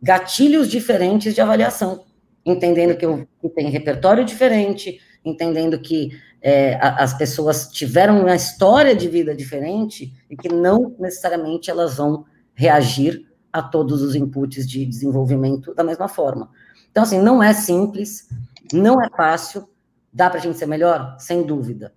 [0.00, 2.04] gatilhos diferentes de avaliação,
[2.46, 6.10] entendendo que, eu, que tem repertório diferente, entendendo que
[6.42, 12.24] é, as pessoas tiveram uma história de vida diferente e que não necessariamente elas vão
[12.54, 16.50] reagir a todos os inputs de desenvolvimento da mesma forma.
[16.90, 18.28] Então, assim, não é simples,
[18.72, 19.68] não é fácil,
[20.12, 21.16] Dá para a gente ser melhor?
[21.18, 21.94] Sem dúvida.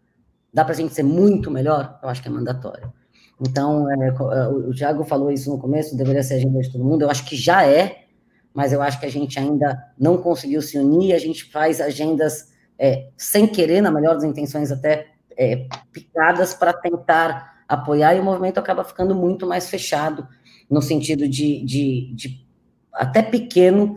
[0.53, 1.99] Dá para a gente ser muito melhor?
[2.01, 2.93] Eu acho que é mandatório.
[3.41, 7.01] Então, é, é o Thiago falou isso no começo, deveria ser agenda de todo mundo.
[7.01, 8.05] Eu acho que já é,
[8.53, 11.13] mas eu acho que a gente ainda não conseguiu se unir.
[11.13, 15.07] A gente faz agendas é, sem querer, na melhor das intenções, até
[15.37, 20.27] é, picadas para tentar apoiar, e o movimento acaba ficando muito mais fechado,
[20.69, 22.45] no sentido de, de, de
[22.93, 23.95] até pequeno,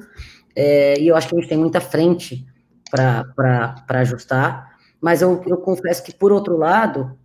[0.54, 2.46] é, e eu acho que a gente tem muita frente
[2.90, 7.16] para ajustar, mas eu, eu confesso que, por outro lado,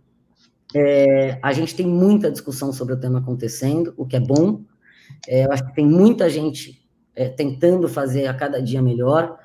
[0.74, 4.62] é, a gente tem muita discussão sobre o tema acontecendo, o que é bom.
[5.28, 6.84] É, eu acho que tem muita gente
[7.14, 9.38] é, tentando fazer a cada dia melhor,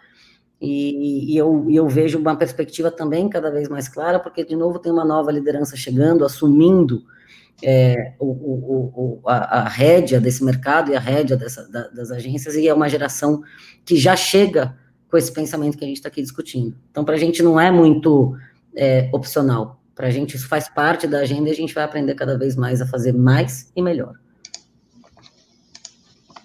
[0.62, 4.80] e, e, eu, eu vejo uma perspectiva também cada vez mais clara, porque, de novo,
[4.80, 7.04] tem uma nova liderança chegando, assumindo
[7.64, 12.12] é, o, o, o, a, a rédea desse mercado e a rédea dessa, da, das
[12.12, 13.42] agências, e é uma geração
[13.86, 14.78] que já chega
[15.10, 16.76] com esse pensamento que a gente está aqui discutindo.
[16.92, 18.36] Então, para a gente não é muito
[18.76, 19.82] é, opcional.
[19.96, 22.56] Para a gente isso faz parte da agenda e a gente vai aprender cada vez
[22.56, 24.14] mais a fazer mais e melhor.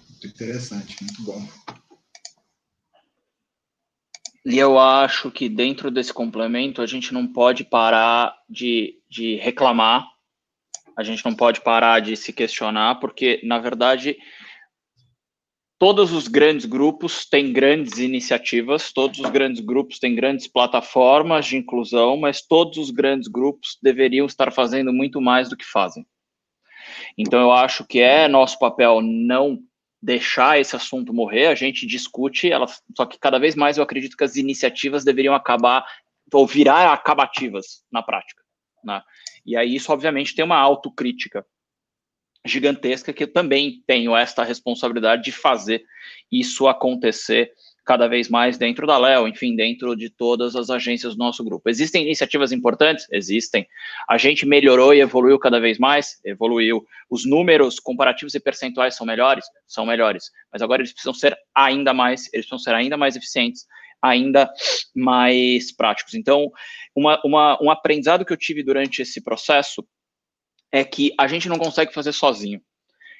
[0.09, 1.64] Muito interessante, muito bom.
[4.45, 10.07] E eu acho que dentro desse complemento a gente não pode parar de, de reclamar,
[10.95, 14.15] a gente não pode parar de se questionar, porque, na verdade,
[15.79, 21.57] todos os grandes grupos têm grandes iniciativas, todos os grandes grupos têm grandes plataformas de
[21.57, 26.05] inclusão, mas todos os grandes grupos deveriam estar fazendo muito mais do que fazem.
[27.17, 29.59] Então, eu acho que é nosso papel não
[30.05, 34.15] deixar esse assunto morrer, a gente discute, ela, só que cada vez mais eu acredito
[34.15, 35.83] que as iniciativas deveriam acabar
[36.31, 38.43] ou virar acabativas na prática.
[38.83, 39.01] Né?
[39.43, 41.43] E aí isso, obviamente, tem uma autocrítica
[42.45, 45.83] gigantesca que eu também tenho esta responsabilidade de fazer
[46.31, 47.51] isso acontecer
[47.85, 51.69] cada vez mais dentro da Léo, enfim, dentro de todas as agências do nosso grupo.
[51.69, 53.07] Existem iniciativas importantes?
[53.11, 53.67] Existem.
[54.09, 56.19] A gente melhorou e evoluiu cada vez mais?
[56.25, 56.83] Evoluiu.
[57.09, 59.45] Os números comparativos e percentuais são melhores?
[59.67, 60.31] São melhores.
[60.51, 63.65] Mas agora eles precisam ser ainda mais, eles precisam ser ainda mais eficientes,
[64.01, 64.51] ainda
[64.95, 66.15] mais práticos.
[66.15, 66.51] Então,
[66.95, 69.85] uma, uma, um aprendizado que eu tive durante esse processo
[70.71, 72.59] é que a gente não consegue fazer sozinho.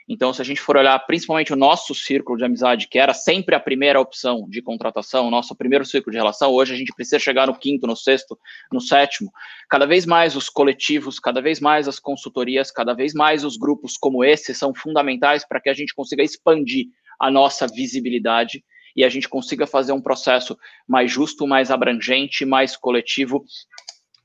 [0.08, 3.56] Então, se a gente for olhar principalmente o nosso círculo de amizade, que era sempre
[3.56, 7.48] a primeira opção de contratação, nosso primeiro círculo de relação, hoje a gente precisa chegar
[7.48, 8.38] no quinto, no sexto,
[8.72, 9.32] no sétimo.
[9.68, 13.98] Cada vez mais os coletivos, cada vez mais as consultorias, cada vez mais os grupos
[13.98, 16.86] como esse são fundamentais para que a gente consiga expandir
[17.20, 18.64] a nossa visibilidade
[18.96, 20.56] e a gente consiga fazer um processo
[20.88, 23.44] mais justo, mais abrangente, mais coletivo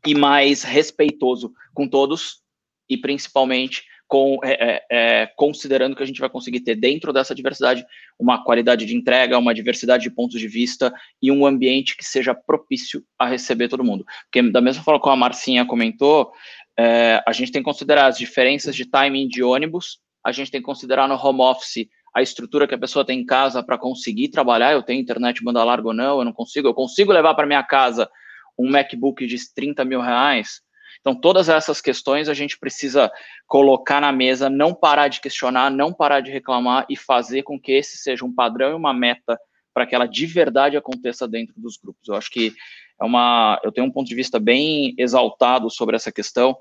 [0.07, 2.43] e mais respeitoso com todos
[2.89, 7.33] e principalmente com, é, é, é, considerando que a gente vai conseguir ter dentro dessa
[7.33, 7.87] diversidade
[8.19, 10.93] uma qualidade de entrega, uma diversidade de pontos de vista
[11.23, 14.05] e um ambiente que seja propício a receber todo mundo.
[14.25, 16.33] Porque, da mesma forma como a Marcinha comentou,
[16.77, 20.61] é, a gente tem que considerar as diferenças de timing de ônibus, a gente tem
[20.61, 24.31] que considerar no home office a estrutura que a pessoa tem em casa para conseguir
[24.31, 24.73] trabalhar.
[24.73, 26.67] Eu tenho internet banda larga ou não, eu não consigo.
[26.67, 28.11] Eu consigo levar para minha casa
[28.59, 30.63] um MacBook de 30 mil reais
[31.01, 33.11] então, todas essas questões a gente precisa
[33.47, 37.73] colocar na mesa, não parar de questionar, não parar de reclamar e fazer com que
[37.73, 39.39] esse seja um padrão e uma meta
[39.73, 42.09] para que ela de verdade aconteça dentro dos grupos.
[42.09, 42.53] Eu acho que
[43.01, 46.57] é uma, eu tenho um ponto de vista bem exaltado sobre essa questão,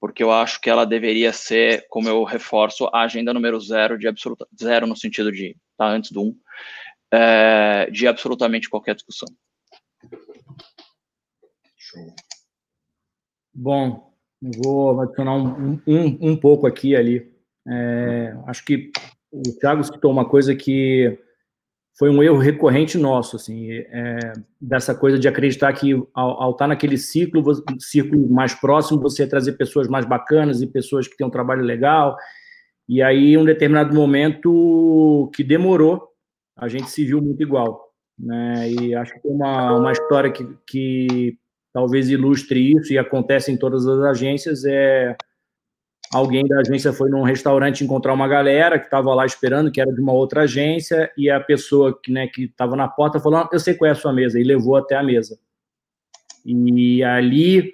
[0.00, 4.06] porque eu acho que ela deveria ser, como eu reforço, a agenda número zero de
[4.06, 6.36] absoluta zero no sentido de tá antes do um,
[7.12, 9.28] é, de absolutamente qualquer discussão.
[11.76, 12.31] Show.
[13.54, 17.30] Bom, vou adicionar um, um, um pouco aqui ali.
[17.68, 18.90] É, acho que
[19.30, 21.18] o Thiago citou uma coisa que
[21.98, 26.66] foi um erro recorrente nosso, assim, é, dessa coisa de acreditar que ao, ao estar
[26.66, 27.42] naquele ciclo,
[27.78, 31.62] círculo mais próximo, você ia trazer pessoas mais bacanas e pessoas que têm um trabalho
[31.62, 32.16] legal.
[32.88, 36.08] E aí, um determinado momento que demorou,
[36.56, 37.92] a gente se viu muito igual.
[38.18, 38.70] Né?
[38.70, 41.38] E acho que tem uma, uma história que, que
[41.72, 45.16] talvez ilustre isso, e acontece em todas as agências, é
[46.12, 49.90] alguém da agência foi num restaurante encontrar uma galera que estava lá esperando, que era
[49.90, 53.58] de uma outra agência, e a pessoa que né, estava na porta falou, ah, eu
[53.58, 55.38] sei qual é a sua mesa, e levou até a mesa.
[56.44, 57.72] E ali,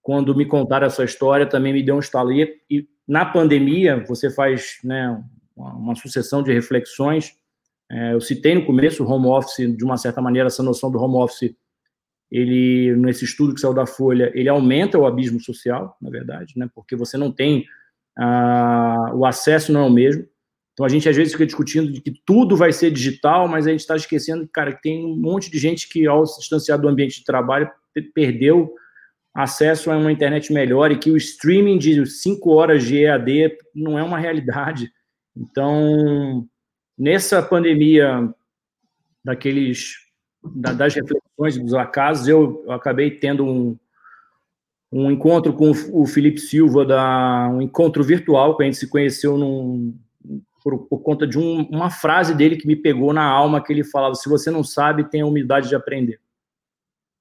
[0.00, 2.32] quando me contaram essa história, também me deu um estalo.
[2.32, 5.20] E, e na pandemia, você faz né,
[5.56, 7.34] uma sucessão de reflexões,
[7.90, 11.02] é, eu citei no começo o home office, de uma certa maneira, essa noção do
[11.02, 11.52] home office
[12.30, 16.68] ele nesse estudo que saiu da Folha, ele aumenta o abismo social, na verdade, né?
[16.74, 17.64] Porque você não tem
[18.16, 20.26] ah, o acesso não é o mesmo.
[20.72, 23.70] Então a gente às vezes fica discutindo de que tudo vai ser digital, mas a
[23.70, 26.88] gente está esquecendo, cara, que tem um monte de gente que ao se distanciar do
[26.88, 27.70] ambiente de trabalho
[28.14, 28.72] perdeu
[29.34, 33.98] acesso a uma internet melhor e que o streaming de cinco horas de EAD não
[33.98, 34.90] é uma realidade.
[35.36, 36.48] Então,
[36.98, 38.32] nessa pandemia
[39.24, 39.94] daqueles
[40.42, 43.78] das reflexões dos acasos, eu, eu acabei tendo um,
[44.92, 49.36] um encontro com o Felipe Silva, da, um encontro virtual, que a gente se conheceu
[49.36, 49.94] num,
[50.62, 53.84] por, por conta de um, uma frase dele que me pegou na alma, que ele
[53.84, 56.20] falava, se você não sabe, tenha humildade de aprender.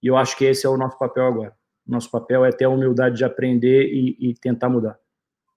[0.01, 1.53] E eu acho que esse é o nosso papel agora.
[1.85, 4.97] Nosso papel é ter a humildade de aprender e, e tentar mudar.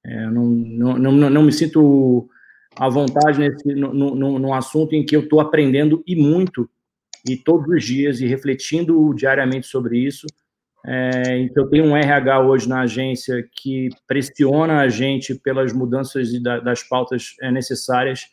[0.05, 2.29] É, não, não, não, não, me sinto
[2.75, 6.69] à vontade nesse, no, no, num assunto em que eu estou aprendendo e muito
[7.29, 10.27] e todos os dias e refletindo diariamente sobre isso.
[10.85, 16.59] É, então, tenho um RH hoje na agência que pressiona a gente pelas mudanças da,
[16.59, 18.27] das pautas é, necessárias,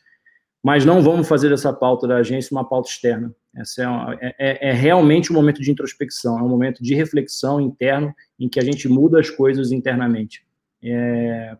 [0.63, 3.33] mas não vamos fazer dessa pauta da agência uma pauta externa.
[3.55, 3.83] Essa
[4.21, 8.49] é, é, é, realmente um momento de introspecção, é um momento de reflexão interno em
[8.49, 10.43] que a gente muda as coisas internamente.
[10.83, 11.57] É,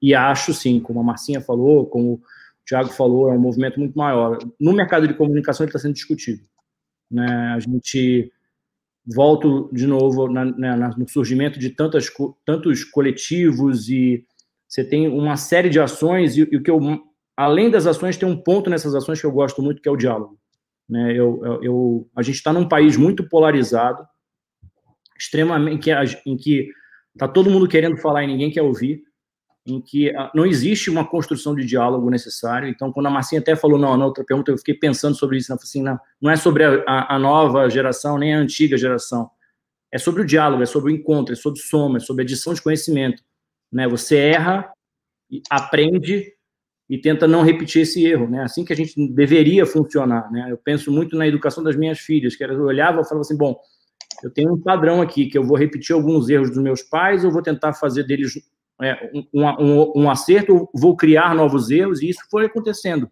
[0.00, 2.22] e acho, sim, como a Marcinha falou, como
[2.64, 4.38] o Thiago falou, é um movimento muito maior.
[4.58, 6.42] No mercado de comunicação, ele está sendo discutido.
[7.10, 7.26] Né?
[7.54, 8.32] A gente
[9.06, 12.10] volto de novo na, na, no surgimento de tantas,
[12.44, 14.24] tantos coletivos e
[14.66, 16.80] você tem uma série de ações e, o que eu,
[17.36, 19.96] além das ações, tem um ponto nessas ações que eu gosto muito, que é o
[19.96, 20.38] diálogo.
[20.88, 21.12] Né?
[21.12, 24.06] Eu, eu, eu a gente está num país muito polarizado,
[25.18, 25.90] extremamente
[26.24, 26.70] em que
[27.12, 29.02] está todo mundo querendo falar e ninguém quer ouvir
[29.66, 32.68] em que ah, não existe uma construção de diálogo necessário.
[32.68, 35.52] Então, quando a Marcinha até falou, não, na outra pergunta, eu fiquei pensando sobre isso,
[35.52, 39.30] assim, não, não é sobre a, a, nova geração, nem a antiga geração.
[39.90, 42.60] É sobre o diálogo, é sobre o encontro, é sobre soma, é sobre adição de
[42.60, 43.22] conhecimento.
[43.72, 43.88] Né?
[43.88, 44.70] Você erra,
[45.48, 46.32] aprende
[46.90, 48.28] e tenta não repetir esse erro.
[48.28, 48.42] Né?
[48.42, 50.30] Assim que a gente deveria funcionar.
[50.30, 50.48] Né?
[50.50, 53.58] Eu penso muito na educação das minhas filhas, que elas olhavam e falavam assim, bom,
[54.22, 57.30] eu tenho um padrão aqui, que eu vou repetir alguns erros dos meus pais, ou
[57.30, 58.34] vou tentar fazer deles
[58.82, 63.10] é, um, um, um, acerto, vou criar novos erros, e isso foi acontecendo.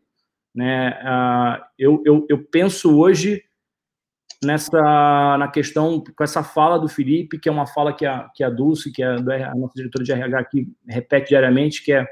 [0.55, 0.91] Né?
[0.91, 3.43] Uh, eu, eu, eu, penso hoje
[4.43, 8.43] nessa na questão, com essa fala do Felipe, que é uma fala que a, que
[8.43, 12.07] a Dulce, que é a nossa diretora de RH aqui, repete diariamente, que é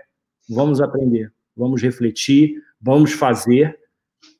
[0.48, 3.78] vamos aprender, vamos refletir, vamos fazer,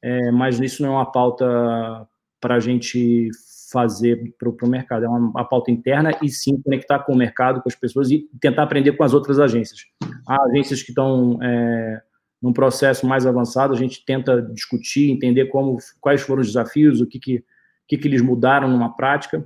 [0.02, 2.08] é, mas isso não é uma pauta
[2.40, 3.28] para a gente
[3.70, 5.04] fazer para o mercado.
[5.04, 8.64] É uma, pauta interna e sim conectar com o mercado, com as pessoas e tentar
[8.64, 9.80] aprender com as outras agências.
[10.26, 12.02] Há agências que estão é,
[12.42, 17.06] num processo mais avançado, a gente tenta discutir, entender como, quais foram os desafios, o
[17.06, 17.44] que, que,
[17.86, 19.44] que, que eles mudaram numa prática,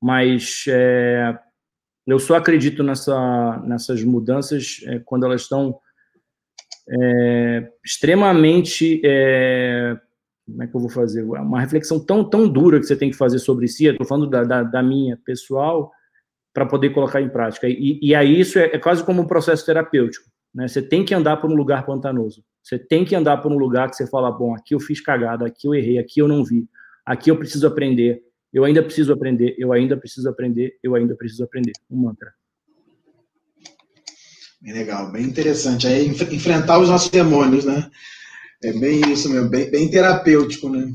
[0.00, 1.36] mas é,
[2.06, 5.78] eu só acredito nessa, nessas mudanças é, quando elas estão
[6.88, 9.98] é, extremamente é,
[10.50, 11.20] como é que eu vou fazer?
[11.20, 14.28] É uma reflexão tão, tão dura que você tem que fazer sobre si, estou falando
[14.28, 15.92] da, da, da, minha pessoal,
[16.54, 17.68] para poder colocar em prática.
[17.68, 20.28] E, e aí isso é, é, quase como um processo terapêutico.
[20.54, 20.66] Né?
[20.66, 22.42] Você tem que andar por um lugar pantanoso.
[22.62, 25.46] Você tem que andar por um lugar que você fala, bom, aqui eu fiz cagada,
[25.46, 26.66] aqui eu errei, aqui eu não vi,
[27.04, 28.22] aqui eu preciso aprender,
[28.52, 31.72] eu ainda preciso aprender, eu ainda preciso aprender, eu ainda preciso aprender.
[31.90, 32.32] Um mantra.
[34.60, 35.86] Bem legal, bem interessante.
[35.86, 37.88] Aí enfrentar os nossos demônios, né?
[38.62, 40.92] É bem isso mesmo, bem, bem terapêutico, né?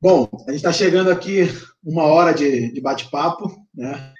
[0.00, 1.48] Bom, a gente está chegando aqui
[1.82, 4.12] uma hora de, de bate-papo, né?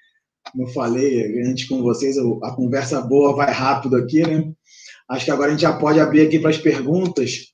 [0.51, 4.51] Como eu falei antes com vocês, a conversa boa vai rápido aqui, né?
[5.09, 7.53] Acho que agora a gente já pode abrir aqui para as perguntas.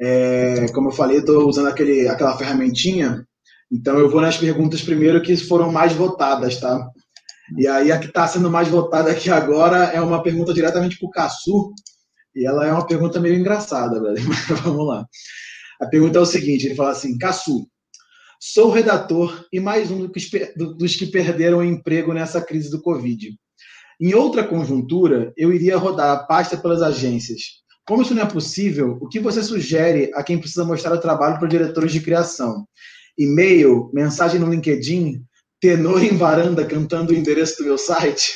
[0.00, 3.26] É, como eu falei, estou usando aquele, aquela ferramentinha,
[3.72, 6.88] então eu vou nas perguntas primeiro que foram mais votadas, tá?
[7.58, 11.08] E aí a que está sendo mais votada aqui agora é uma pergunta diretamente para
[11.08, 11.72] o Caçu,
[12.36, 14.22] e ela é uma pergunta meio engraçada, velho.
[14.28, 15.06] Mas vamos lá.
[15.80, 17.66] A pergunta é o seguinte: ele fala assim, Caçu,
[18.38, 20.06] sou redator e mais um
[20.76, 23.34] dos que perderam o emprego nessa crise do Covid.
[23.98, 27.64] Em outra conjuntura, eu iria rodar a pasta pelas agências.
[27.86, 31.38] Como isso não é possível, o que você sugere a quem precisa mostrar o trabalho
[31.38, 32.66] para diretores de criação?
[33.16, 35.22] E-mail, mensagem no LinkedIn,
[35.60, 38.34] tenor em varanda cantando o endereço do meu site?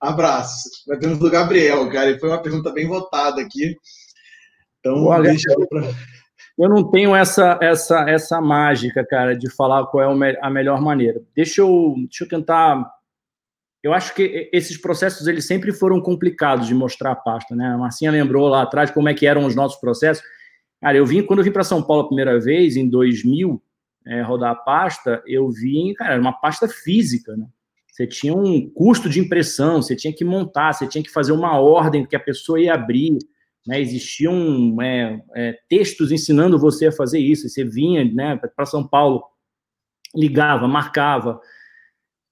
[0.00, 0.84] Abraços.
[0.86, 2.10] Vai ter do Gabriel, cara.
[2.10, 3.76] E foi uma pergunta bem votada aqui.
[4.80, 5.82] Então, Olha, deixa eu pra...
[6.56, 11.20] Eu não tenho essa, essa, essa mágica, cara, de falar qual é a melhor maneira.
[11.34, 12.88] Deixa eu, deixa eu tentar.
[13.82, 17.66] Eu acho que esses processos eles sempre foram complicados de mostrar a pasta, né?
[17.66, 20.22] A Marcinha lembrou lá atrás como é que eram os nossos processos.
[20.80, 23.60] Cara, eu vim quando eu vim para São Paulo a primeira vez em 2000
[24.06, 27.46] é, rodar a pasta, eu vim, cara, era uma pasta física, né?
[27.94, 31.60] Você tinha um custo de impressão, você tinha que montar, você tinha que fazer uma
[31.60, 33.16] ordem que a pessoa ia abrir.
[33.64, 33.80] Né?
[33.80, 37.48] Existiam é, é, textos ensinando você a fazer isso.
[37.48, 39.22] Você vinha né, para São Paulo,
[40.12, 41.40] ligava, marcava.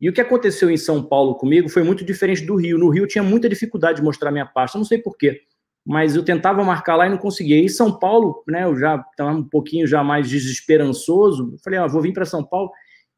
[0.01, 2.77] E o que aconteceu em São Paulo comigo foi muito diferente do Rio.
[2.77, 5.43] No Rio eu tinha muita dificuldade de mostrar minha pasta, não sei porquê,
[5.87, 7.65] mas eu tentava marcar lá e não conseguia.
[7.65, 11.53] E São Paulo, né, eu já estava um pouquinho já mais desesperançoso.
[11.53, 12.73] Eu falei, ah, vou vir para São Paulo.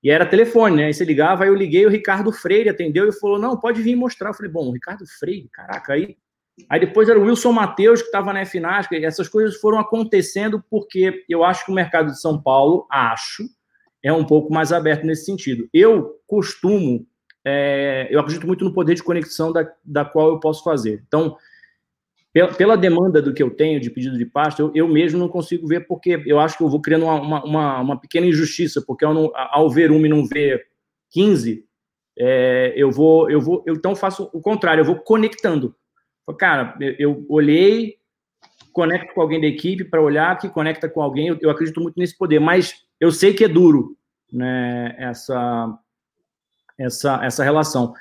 [0.04, 0.84] E era telefone, né?
[0.84, 3.96] Aí você ligava, aí eu liguei, o Ricardo Freire atendeu e falou: não, pode vir
[3.96, 4.28] mostrar.
[4.28, 6.18] Eu falei, bom, Ricardo Freire, caraca, aí.
[6.68, 11.24] Aí depois era o Wilson Matheus, que estava na FNASC, essas coisas foram acontecendo porque
[11.28, 13.42] eu acho que o mercado de São Paulo, acho,
[14.04, 15.68] é um pouco mais aberto nesse sentido.
[15.72, 17.04] Eu costumo,
[17.44, 21.02] é, eu acredito muito no poder de conexão da, da qual eu posso fazer.
[21.08, 21.36] Então,
[22.34, 25.28] pela, pela, demanda do que eu tenho de pedido de pasta, eu, eu, mesmo não
[25.28, 29.04] consigo ver, porque eu acho que eu vou criando uma, uma, uma pequena injustiça, porque
[29.04, 30.66] ao, não, ao ver uma e não ver
[31.12, 31.64] 15,
[32.18, 35.76] é, eu vou, eu vou, eu então faço o contrário, eu vou conectando.
[36.36, 37.98] Cara, eu, eu olhei,
[38.72, 41.96] conecto com alguém da equipe para olhar, que conecta com alguém, eu, eu, acredito muito
[41.96, 43.96] nesse poder, mas eu sei que é duro,
[44.32, 45.78] né, essa,
[46.76, 47.94] essa, essa relação.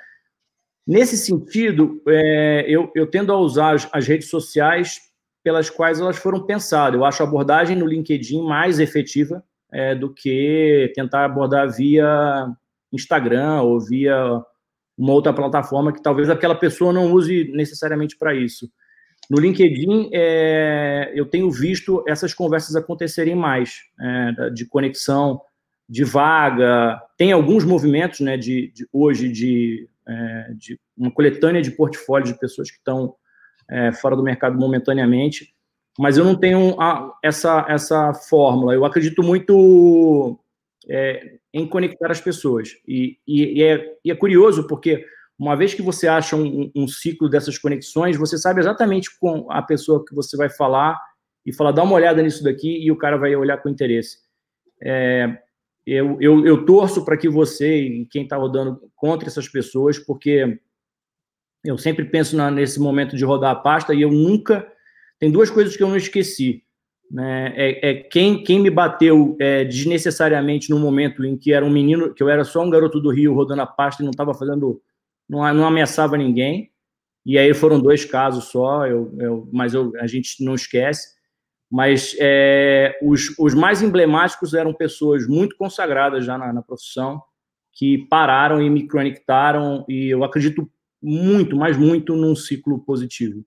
[0.86, 5.00] Nesse sentido, é, eu, eu tendo a usar as, redes sociais
[5.42, 7.00] pelas quais elas foram pensadas.
[7.00, 12.48] Eu acho a abordagem no LinkedIn mais efetiva é, do que tentar abordar via
[12.92, 14.42] Instagram ou via
[14.98, 18.70] uma outra plataforma que talvez aquela pessoa não use necessariamente para isso.
[19.30, 25.42] No LinkedIn, é, eu tenho visto essas conversas acontecerem mais, é, de conexão,
[25.88, 27.02] de vaga.
[27.18, 32.40] Tem alguns movimentos né, de, de hoje de, é, de, uma coletânea de portfólios de
[32.40, 33.16] pessoas que estão
[33.70, 35.54] é, fora do mercado momentaneamente,
[35.98, 38.74] mas eu não tenho a, essa, essa fórmula.
[38.74, 40.40] Eu acredito muito
[40.90, 42.70] é, em conectar as pessoas.
[42.88, 45.06] E, e, e, é, e, é, curioso porque
[45.38, 49.62] uma vez que você acha um, um, ciclo dessas conexões, você sabe exatamente com a
[49.62, 51.00] pessoa que você vai falar
[51.46, 54.18] e falar, dá uma olhada nisso daqui e o cara vai olhar com interesse.
[54.82, 55.38] É,
[55.86, 60.60] eu, eu, eu, torço para que você e quem está rodando contra essas pessoas, porque
[61.64, 64.68] eu sempre penso na, nesse momento de rodar a pasta e eu nunca.
[65.20, 66.64] Tem duas coisas que eu não esqueci.
[67.12, 67.54] Né?
[67.56, 72.14] É, é quem, quem me bateu é, desnecessariamente no momento em que era um menino,
[72.14, 74.82] que eu era só um garoto do Rio rodando a pasta e não estava fazendo,
[75.30, 76.72] não, não ameaçava ninguém.
[77.26, 81.14] E aí foram dois casos só, eu, eu, mas eu, a gente não esquece.
[81.74, 87.20] Mas é, os, os mais emblemáticos eram pessoas muito consagradas já na, na profissão,
[87.72, 90.70] que pararam e me conectaram, e eu acredito
[91.02, 93.44] muito, mas muito num ciclo positivo.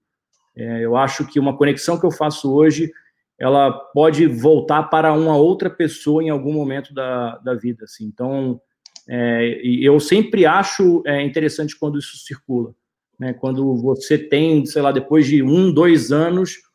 [0.57, 2.91] É, eu acho que uma conexão que eu faço hoje
[3.39, 7.85] ela pode voltar para uma outra pessoa em algum momento da, da vida.
[7.85, 8.07] Assim.
[8.07, 8.61] Então,
[9.09, 12.75] é, eu sempre acho é, interessante quando isso circula.
[13.21, 13.35] Né?
[13.35, 16.66] Quando você tem, sei lá, depois de um, dois anos,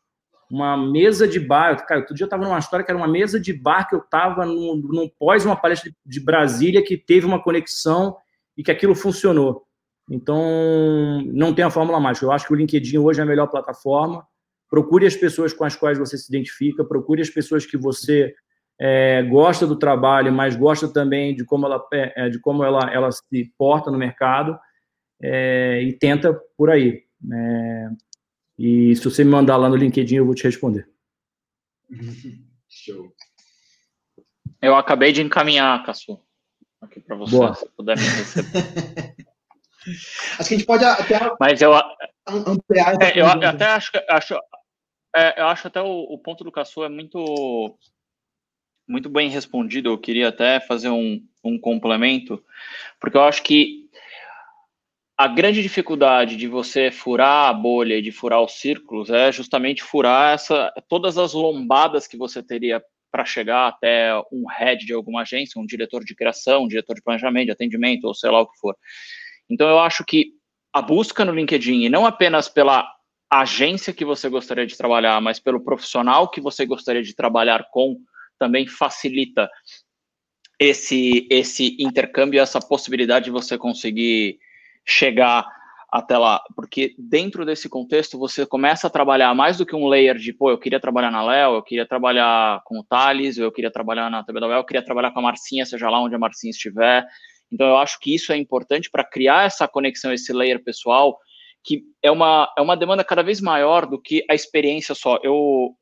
[0.54, 1.84] uma mesa de bar.
[1.86, 4.00] Cara, outro dia eu estava numa história que era uma mesa de bar que eu
[4.00, 8.16] estava num, num, pós uma palestra de, de Brasília que teve uma conexão
[8.56, 9.64] e que aquilo funcionou.
[10.10, 12.26] Então, não tem a fórmula mágica.
[12.26, 14.26] Eu acho que o LinkedIn hoje é a melhor plataforma
[14.72, 18.34] procure as pessoas com as quais você se identifica, procure as pessoas que você
[18.80, 23.12] é, gosta do trabalho, mas gosta também de como ela, é, de como ela, ela
[23.12, 24.58] se porta no mercado
[25.22, 27.02] é, e tenta por aí.
[28.64, 30.88] E se você me mandar lá no LinkedIn, eu vou te responder.
[32.70, 33.12] Show.
[34.60, 36.16] Eu acabei de encaminhar, Cassu,
[36.80, 37.54] aqui para você, Boa.
[37.56, 39.16] se puder me receber.
[40.38, 41.72] Acho que a gente pode até Mas eu,
[42.24, 43.02] ampliar.
[43.02, 44.34] É, eu até acho, acho,
[45.16, 47.76] é, eu acho até o, o ponto do Caçu é muito,
[48.86, 49.88] muito bem respondido.
[49.88, 52.40] Eu queria até fazer um, um complemento,
[53.00, 53.81] porque eu acho que
[55.16, 59.82] a grande dificuldade de você furar a bolha e de furar os círculos é justamente
[59.82, 65.20] furar essa, todas as lombadas que você teria para chegar até um head de alguma
[65.20, 68.46] agência, um diretor de criação, um diretor de planejamento, de atendimento, ou sei lá o
[68.46, 68.74] que for.
[69.50, 70.32] Então, eu acho que
[70.72, 72.90] a busca no LinkedIn, e não apenas pela
[73.30, 77.98] agência que você gostaria de trabalhar, mas pelo profissional que você gostaria de trabalhar com,
[78.38, 79.50] também facilita
[80.58, 84.38] esse, esse intercâmbio, essa possibilidade de você conseguir
[84.86, 85.46] chegar
[85.92, 90.16] até lá, porque dentro desse contexto você começa a trabalhar mais do que um layer
[90.16, 93.70] de, pô, eu queria trabalhar na Léo, eu queria trabalhar com o Thales, eu queria
[93.70, 97.06] trabalhar na TBWL, eu queria trabalhar com a Marcinha, seja lá onde a Marcinha estiver.
[97.52, 101.18] Então eu acho que isso é importante para criar essa conexão, esse layer pessoal,
[101.62, 105.20] que é uma, é uma demanda cada vez maior do que a experiência só.
[105.22, 105.76] Eu,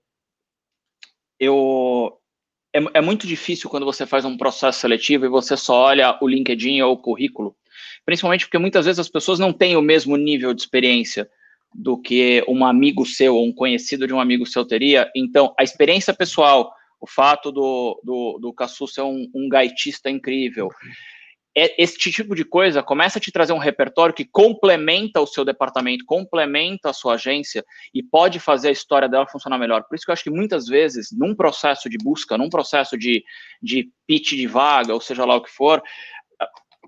[1.38, 2.18] eu
[2.74, 6.26] é, é, muito difícil quando você faz um processo seletivo e você só olha o
[6.26, 7.56] LinkedIn ou o currículo,
[8.04, 11.28] principalmente porque muitas vezes as pessoas não têm o mesmo nível de experiência
[11.74, 15.10] do que um amigo seu ou um conhecido de um amigo seu teria.
[15.14, 20.68] Então, a experiência pessoal, o fato do, do, do Cassu ser um, um gaitista incrível,
[21.56, 25.44] é, esse tipo de coisa começa a te trazer um repertório que complementa o seu
[25.44, 29.82] departamento, complementa a sua agência e pode fazer a história dela funcionar melhor.
[29.84, 33.24] Por isso que eu acho que muitas vezes, num processo de busca, num processo de,
[33.60, 35.82] de pitch de vaga, ou seja lá o que for,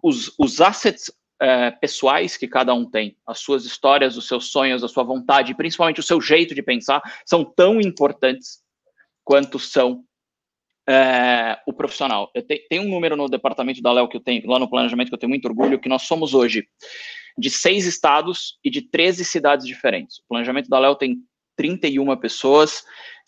[0.02, 1.10] os, os assets
[1.40, 5.54] é, pessoais que cada um tem, as suas histórias, os seus sonhos, a sua vontade,
[5.54, 8.60] principalmente o seu jeito de pensar, são tão importantes
[9.24, 10.04] quanto são
[10.88, 12.30] é, o profissional.
[12.34, 15.08] Eu te, tem um número no departamento da Léo que eu tenho, lá no planejamento,
[15.08, 16.66] que eu tenho muito orgulho, que nós somos hoje
[17.38, 20.18] de seis estados e de 13 cidades diferentes.
[20.18, 21.16] O planejamento da Léo tem
[21.56, 22.84] 31 pessoas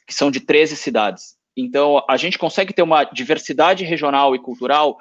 [0.06, 1.36] que são de 13 cidades.
[1.56, 4.98] Então, a gente consegue ter uma diversidade regional e cultural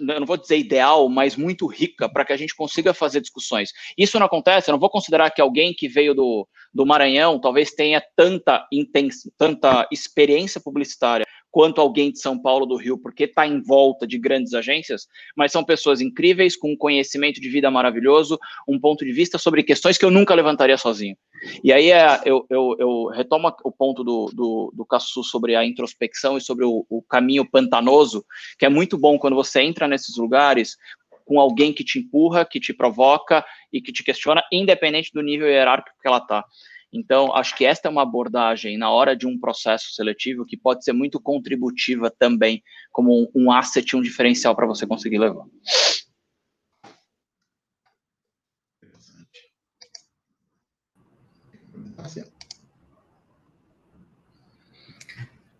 [0.00, 3.70] eu não vou dizer ideal, mas muito rica para que a gente consiga fazer discussões.
[3.96, 7.72] Isso não acontece, eu não vou considerar que alguém que veio do, do Maranhão talvez
[7.72, 13.46] tenha tanta, intens, tanta experiência publicitária quanto alguém de São Paulo do Rio, porque está
[13.46, 15.06] em volta de grandes agências,
[15.36, 19.62] mas são pessoas incríveis, com um conhecimento de vida maravilhoso, um ponto de vista sobre
[19.62, 21.14] questões que eu nunca levantaria sozinho.
[21.62, 25.64] E aí é, eu, eu, eu, retomo o ponto do, do, do Cassu sobre a
[25.64, 28.24] introspecção e sobre o, o caminho pantanoso,
[28.58, 30.76] que é muito bom quando você entra nesses lugares
[31.24, 35.48] com alguém que te empurra, que te provoca e que te questiona, independente do nível
[35.48, 36.44] hierárquico que ela está.
[36.92, 40.84] Então, acho que esta é uma abordagem na hora de um processo seletivo que pode
[40.84, 45.46] ser muito contributiva também, como um asset, um diferencial para você conseguir levar.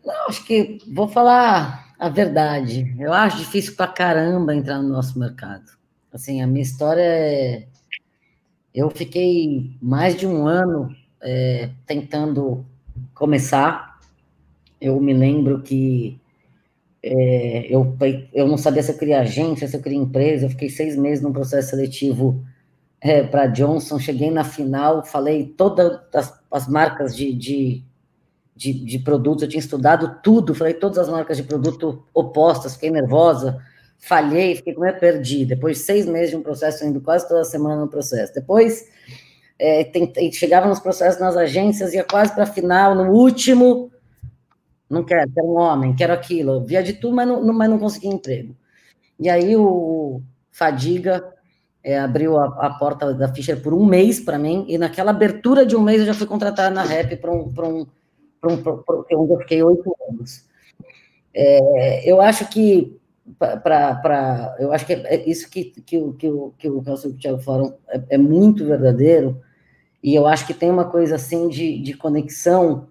[0.04, 2.94] Não, acho que vou falar a verdade.
[2.98, 5.64] Eu acho difícil pra caramba entrar no nosso mercado.
[6.12, 7.68] Assim, a minha história é.
[8.74, 12.66] Eu fiquei mais de um ano é, tentando
[13.14, 13.98] começar.
[14.80, 16.20] Eu me lembro que
[17.02, 17.96] é, eu,
[18.32, 20.46] eu não sabia se eu queria agência, se eu queria empresa.
[20.46, 22.44] Eu fiquei seis meses num processo seletivo
[23.00, 23.98] é, para Johnson.
[23.98, 27.84] Cheguei na final, falei todas as, as marcas de, de,
[28.54, 29.42] de, de produtos.
[29.42, 32.74] Eu tinha estudado tudo, falei todas as marcas de produto opostas.
[32.74, 33.58] Fiquei nervosa,
[33.98, 35.44] falhei, fiquei como é perdi.
[35.44, 38.34] Depois de seis meses de um processo, indo quase toda semana no processo.
[38.34, 38.88] Depois
[39.62, 43.92] é, tentei, chegava nos processos nas agências, ia quase para a final, no último,
[44.90, 47.78] não quero, quero um homem, quero aquilo, via de tudo, mas não, não, mas não
[47.78, 48.56] consegui emprego.
[49.20, 50.20] E aí o
[50.50, 51.32] Fadiga
[51.80, 55.64] é, abriu a, a, porta da Fischer por um mês para mim, e naquela abertura
[55.64, 57.86] de um mês eu já fui contratada na Rap para um, um,
[58.44, 58.72] um, pra,
[59.12, 60.44] onde eu fiquei oito anos.
[61.32, 63.00] É, eu acho que
[63.38, 66.82] para eu acho que é isso que, que, que, que o que o
[67.14, 69.40] Thiago falaram é, é muito verdadeiro
[70.02, 72.88] e eu acho que tem uma coisa assim de, de conexão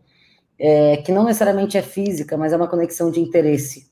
[0.57, 3.89] é, que não necessariamente é física, mas é uma conexão de interesse.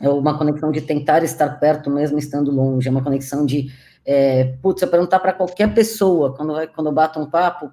[0.00, 2.88] É uma conexão de tentar estar perto mesmo estando longe.
[2.88, 3.72] É uma conexão de,
[4.04, 7.72] é, putz, eu perguntar para qualquer pessoa, quando, quando eu bato um papo,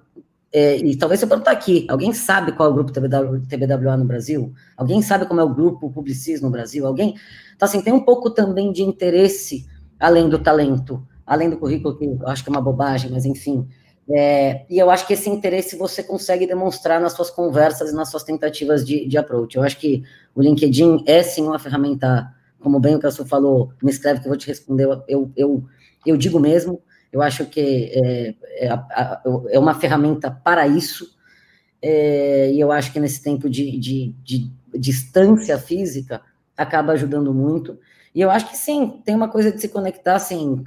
[0.52, 4.04] é, e talvez eu perguntar aqui, alguém sabe qual é o grupo TBW, TBWA no
[4.04, 4.52] Brasil?
[4.76, 6.86] Alguém sabe como é o grupo Publicis no Brasil?
[6.86, 7.14] Alguém?
[7.54, 9.66] Então, assim, tem um pouco também de interesse,
[9.98, 13.68] além do talento, além do currículo, que eu acho que é uma bobagem, mas enfim,
[14.08, 18.10] é, e eu acho que esse interesse você consegue demonstrar nas suas conversas e nas
[18.10, 19.56] suas tentativas de, de approach.
[19.56, 20.02] Eu acho que
[20.34, 24.30] o LinkedIn é sim uma ferramenta, como bem o Cassu falou, me escreve que eu
[24.30, 25.64] vou te responder, eu, eu,
[26.04, 26.80] eu digo mesmo,
[27.12, 28.34] eu acho que é,
[28.66, 28.78] é,
[29.50, 31.16] é uma ferramenta para isso,
[31.82, 36.20] é, e eu acho que nesse tempo de, de, de, distância física
[36.56, 37.78] acaba ajudando muito.
[38.14, 40.62] E eu acho que sim, tem uma coisa de se conectar, assim,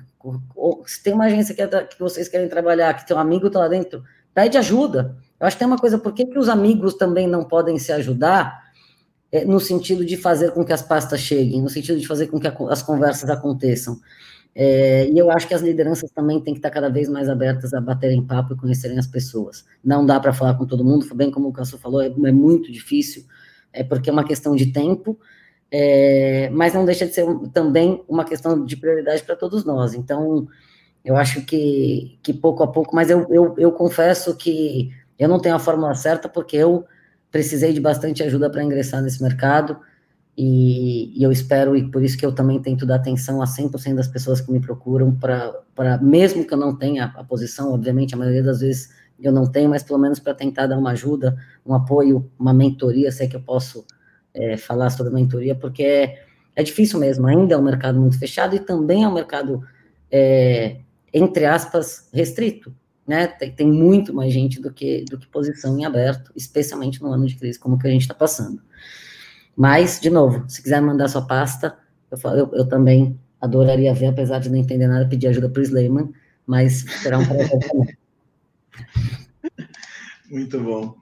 [0.86, 3.60] se tem uma agência que, é que vocês querem trabalhar, que tem um amigo tá
[3.60, 5.16] lá dentro, pede ajuda.
[5.40, 7.91] Eu acho que tem uma coisa, por que, que os amigos também não podem se
[7.91, 8.64] ajudar
[9.32, 12.40] é, no sentido de fazer com que as pastas cheguem, no sentido de fazer com
[12.40, 14.00] que a, as conversas aconteçam.
[14.56, 17.74] É, e eu acho que as lideranças também têm que estar cada vez mais abertas
[17.74, 19.66] a baterem papo e conhecerem as pessoas.
[19.84, 22.72] Não dá para falar com todo mundo, bem como o Cássio falou, é, é muito
[22.72, 23.26] difícil,
[23.72, 25.20] é porque é uma questão de tempo,
[25.76, 29.95] é, mas não deixa de ser também uma questão de prioridade para todos nós.
[29.95, 30.48] Então,
[31.04, 35.40] eu acho que, que pouco a pouco, mas eu, eu, eu confesso que eu não
[35.40, 36.86] tenho a fórmula certa, porque eu
[37.32, 39.80] precisei de bastante ajuda para ingressar nesse mercado,
[40.38, 43.95] e, e, eu espero, e por isso que eu também tento dar atenção a 100%
[43.95, 48.18] das pessoas que me procuram, para mesmo que eu não tenha a posição, obviamente, a
[48.18, 51.36] maioria das vezes eu não tenho, mas pelo menos para tentar dar uma ajuda,
[51.66, 53.84] um apoio, uma mentoria, sei que eu posso
[54.34, 58.55] é, falar sobre mentoria, porque é, é difícil mesmo, ainda é um mercado muito fechado
[58.55, 59.64] e também é um mercado,
[60.11, 60.77] é,
[61.14, 62.73] entre aspas, restrito.
[63.05, 63.27] Né?
[63.27, 67.26] Tem, tem, muito mais gente do que, do que posição em aberto, especialmente no ano
[67.26, 68.61] de crise como que a gente está passando.
[69.55, 71.77] Mas, de novo, se quiser mandar sua pasta,
[72.10, 75.64] eu, eu, eu também adoraria ver, apesar de não entender nada, pedir ajuda para o
[75.64, 76.14] Slayman,
[76.47, 77.97] mas será um prazer também.
[80.34, 80.95] Muito bom.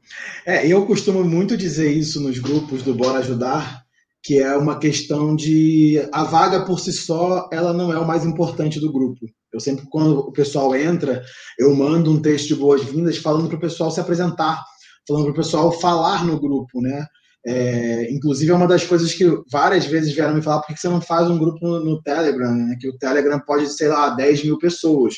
[0.45, 3.81] É, eu costumo muito dizer isso nos grupos do Bora Ajudar,
[4.21, 8.25] que é uma questão de a vaga por si só, ela não é o mais
[8.25, 9.25] importante do grupo.
[9.53, 11.23] Eu sempre, quando o pessoal entra,
[11.57, 14.61] eu mando um texto de boas-vindas falando para o pessoal se apresentar,
[15.07, 17.05] falando para o pessoal falar no grupo, né?
[17.47, 20.89] É, inclusive, é uma das coisas que várias vezes vieram me falar: por que você
[20.89, 22.53] não faz um grupo no, no Telegram?
[22.53, 22.75] Né?
[22.81, 25.15] Que o Telegram pode, sei lá, 10 mil pessoas.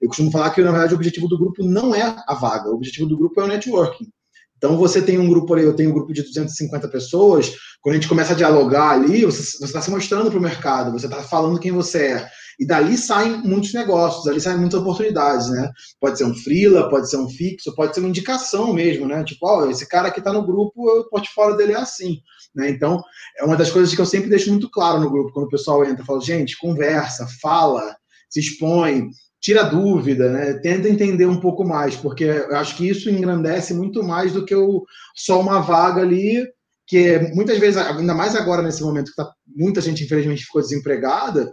[0.00, 2.74] Eu costumo falar que, na verdade, o objetivo do grupo não é a vaga, o
[2.74, 4.08] objetivo do grupo é o networking.
[4.56, 7.50] Então, você tem um grupo eu tenho um grupo de 250 pessoas,
[7.80, 11.06] quando a gente começa a dialogar ali, você está se mostrando para o mercado, você
[11.06, 12.28] está falando quem você é.
[12.58, 15.70] E dali saem muitos negócios, dali saem muitas oportunidades, né?
[15.98, 19.24] Pode ser um freela, pode ser um fixo, pode ser uma indicação mesmo, né?
[19.24, 22.18] Tipo, ó, esse cara aqui tá no grupo, o portfólio dele é assim,
[22.54, 22.68] né?
[22.68, 23.02] Então,
[23.38, 25.82] é uma das coisas que eu sempre deixo muito claro no grupo, quando o pessoal
[25.86, 27.96] entra, falo, gente, conversa, fala,
[28.28, 29.08] se expõe,
[29.40, 30.54] tira dúvida, né?
[30.54, 34.54] Tenta entender um pouco mais, porque eu acho que isso engrandece muito mais do que
[34.54, 34.84] o,
[35.14, 36.46] só uma vaga ali,
[36.86, 41.50] que muitas vezes, ainda mais agora nesse momento que tá, muita gente infelizmente ficou desempregada,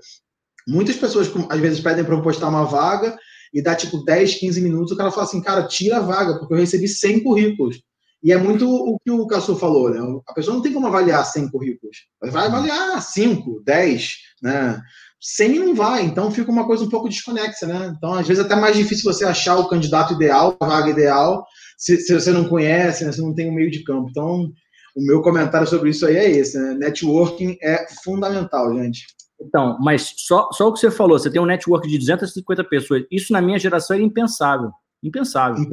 [0.68, 3.18] muitas pessoas às vezes pedem para eu postar uma vaga
[3.54, 6.54] e dá tipo 10, 15 minutos, o cara fala assim, cara, tira a vaga, porque
[6.54, 7.82] eu recebi 100 currículos.
[8.22, 10.00] E é muito o que o Cassu falou, né?
[10.28, 11.98] A pessoa não tem como avaliar 100 currículos.
[12.20, 14.82] Vai avaliar 5, 10, né?
[15.20, 17.94] 100 não vai, então fica uma coisa um pouco desconexa, né?
[17.96, 21.44] Então, às vezes, é até mais difícil você achar o candidato ideal, a vaga ideal,
[21.78, 23.12] se, se você não conhece, né?
[23.12, 24.10] se não tem um meio de campo.
[24.10, 24.52] Então,
[24.96, 26.76] o meu comentário sobre isso aí é esse, né?
[26.76, 29.06] Networking é fundamental, gente.
[29.40, 33.04] Então, mas só, só o que você falou, você tem um network de 250 pessoas,
[33.12, 34.72] isso na minha geração era impensável.
[35.04, 35.64] Impensável.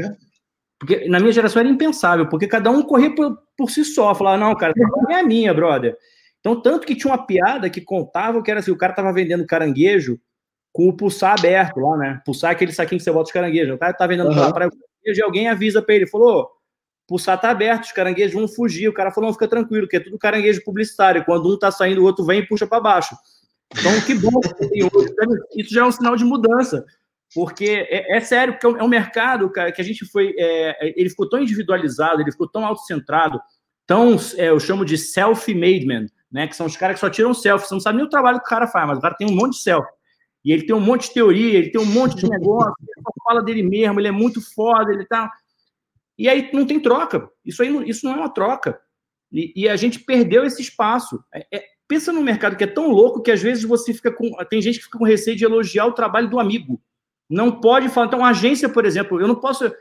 [0.78, 4.36] Porque na minha geração era impensável, porque cada um corria por, por si só, falava,
[4.36, 4.74] não, cara,
[5.10, 5.96] é minha, brother.
[6.44, 9.46] Então, tanto que tinha uma piada que contava que era assim: o cara tava vendendo
[9.46, 10.20] caranguejo
[10.70, 12.20] com o pulsar aberto lá, né?
[12.22, 13.74] Pulsar é aquele saquinho que você bota os caranguejos.
[13.74, 14.52] O cara tá vendendo uhum.
[14.52, 14.68] para
[15.06, 16.50] e alguém avisa para ele, falou:
[17.08, 18.88] pulsar tá aberto, os caranguejos vão fugir.
[18.88, 21.24] O cara falou: não, fica tranquilo, que é tudo caranguejo publicitário.
[21.24, 23.16] Quando um tá saindo, o outro vem e puxa para baixo.
[23.72, 25.40] Então, que bom hoje.
[25.56, 26.84] Isso já é um sinal de mudança.
[27.34, 30.34] Porque é, é sério, porque é um mercado, cara, que a gente foi.
[30.38, 33.40] É, ele ficou tão individualizado, ele ficou tão autocentrado,
[33.86, 36.48] tão, é, eu chamo de self-made man né?
[36.48, 37.68] Que são os caras que só tiram selfie.
[37.68, 39.36] Você não sabe nem o trabalho que o cara faz, mas o cara tem um
[39.36, 39.88] monte de selfie.
[40.44, 43.12] E ele tem um monte de teoria, ele tem um monte de negócio, ele só
[43.24, 45.30] fala dele mesmo, ele é muito foda, ele tá.
[46.18, 47.30] E aí não tem troca.
[47.44, 48.78] Isso aí não, isso não é uma troca.
[49.32, 51.22] E, e a gente perdeu esse espaço.
[51.32, 54.32] É, é, pensa num mercado que é tão louco que às vezes você fica com.
[54.50, 56.82] Tem gente que fica com receio de elogiar o trabalho do amigo.
[57.30, 58.08] Não pode falar.
[58.08, 59.72] Então, agência, por exemplo, eu não posso.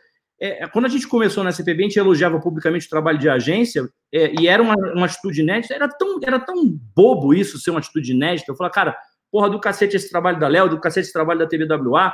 [0.45, 3.90] É, quando a gente começou na CPB, a gente elogiava publicamente o trabalho de agência,
[4.14, 7.80] é, e era uma, uma atitude inédita, era tão, era tão bobo isso ser uma
[7.80, 8.52] atitude inédita.
[8.52, 8.98] Eu falava, cara,
[9.32, 12.14] porra, do cacete esse trabalho da Léo, do cacete esse trabalho da TVWA.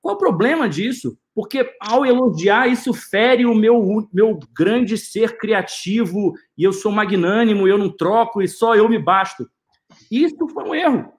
[0.00, 1.18] Qual o problema disso?
[1.34, 7.68] Porque ao elogiar, isso fere o meu, meu grande ser criativo, e eu sou magnânimo,
[7.68, 9.46] eu não troco, e só eu me basto.
[10.10, 11.12] Isso foi um erro.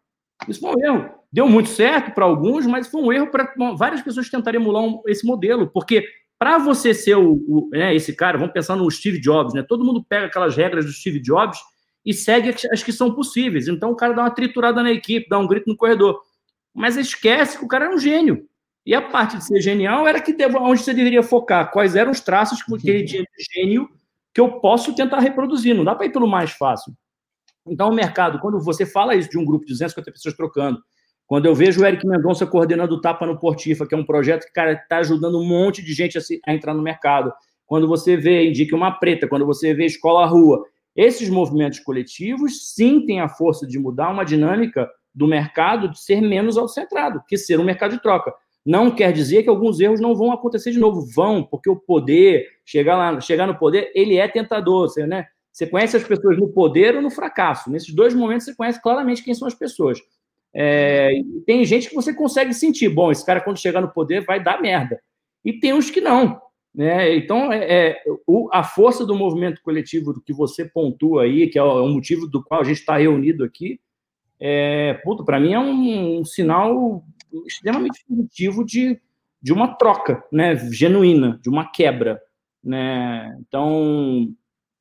[0.47, 1.09] Isso foi um erro.
[1.31, 5.03] Deu muito certo para alguns, mas foi um erro para várias pessoas tentarem emular um,
[5.05, 6.03] esse modelo, porque
[6.39, 9.63] para você ser o, o né, esse cara, vamos pensar no Steve Jobs, né?
[9.63, 11.59] Todo mundo pega aquelas regras do Steve Jobs
[12.05, 13.67] e segue as que são possíveis.
[13.67, 16.21] Então o cara dá uma triturada na equipe, dá um grito no corredor.
[16.73, 18.47] Mas esquece que o cara é um gênio.
[18.85, 22.21] E a parte de ser genial era que onde você deveria focar, quais eram os
[22.21, 23.89] traços que ele tinha de gênio
[24.33, 25.75] que eu posso tentar reproduzir.
[25.75, 26.93] Não dá para ir pelo mais fácil.
[27.67, 30.81] Então, o mercado, quando você fala isso de um grupo de 250 pessoas trocando,
[31.27, 34.45] quando eu vejo o Eric Mendonça coordenando o Tapa no Portifa, que é um projeto
[34.45, 37.33] que, cara, está ajudando um monte de gente a, se, a, entrar no mercado.
[37.65, 40.63] Quando você vê Indique uma Preta, quando você vê Escola Rua,
[40.95, 46.21] esses movimentos coletivos sim têm a força de mudar uma dinâmica do mercado de ser
[46.21, 48.33] menos autocentrado, que ser um mercado de troca.
[48.65, 51.05] Não quer dizer que alguns erros não vão acontecer de novo.
[51.13, 54.89] Vão, porque o poder, chegar lá, chegar no poder, ele é tentador.
[54.89, 55.25] Você, né?
[55.51, 57.71] você conhece as pessoas no poder ou no fracasso.
[57.71, 59.99] Nesses dois momentos, você conhece claramente quem são as pessoas.
[60.53, 61.11] É,
[61.45, 64.61] tem gente que você consegue sentir, bom, esse cara quando chegar no poder vai dar
[64.61, 64.99] merda.
[65.43, 66.41] E tem uns que não.
[66.73, 67.15] Né?
[67.15, 71.63] Então, é, é o, a força do movimento coletivo que você pontua aí, que é
[71.63, 73.79] o, é o motivo do qual a gente está reunido aqui,
[74.39, 77.03] é, para mim é um, um, sinal
[77.47, 78.99] extremamente positivo de,
[79.41, 82.21] de uma troca né, genuína, de uma quebra.
[82.63, 83.35] Né?
[83.41, 84.31] Então,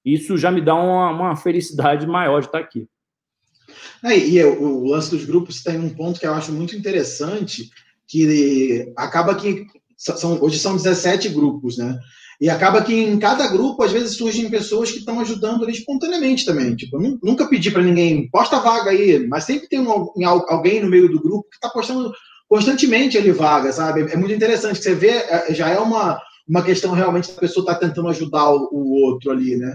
[0.05, 2.87] isso já me dá uma, uma felicidade maior de estar aqui.
[4.05, 7.71] É, e o, lance dos grupos tem um ponto que eu acho muito interessante,
[8.07, 9.67] que acaba que
[9.97, 11.99] são, hoje são 17 grupos, né?
[12.41, 16.45] E acaba que em cada grupo, às vezes, surgem pessoas que estão ajudando ali espontaneamente
[16.45, 16.77] também.
[16.77, 20.91] Tipo, eu nunca pedi para ninguém, posta vaga aí, mas sempre tem um, alguém no
[20.91, 22.13] meio do grupo que está postando
[22.47, 24.03] constantemente ali vaga, sabe?
[24.13, 27.75] É muito interessante, você vê, é, já é uma, uma questão realmente da pessoa estar
[27.75, 29.75] tá tentando ajudar o, o outro ali, né?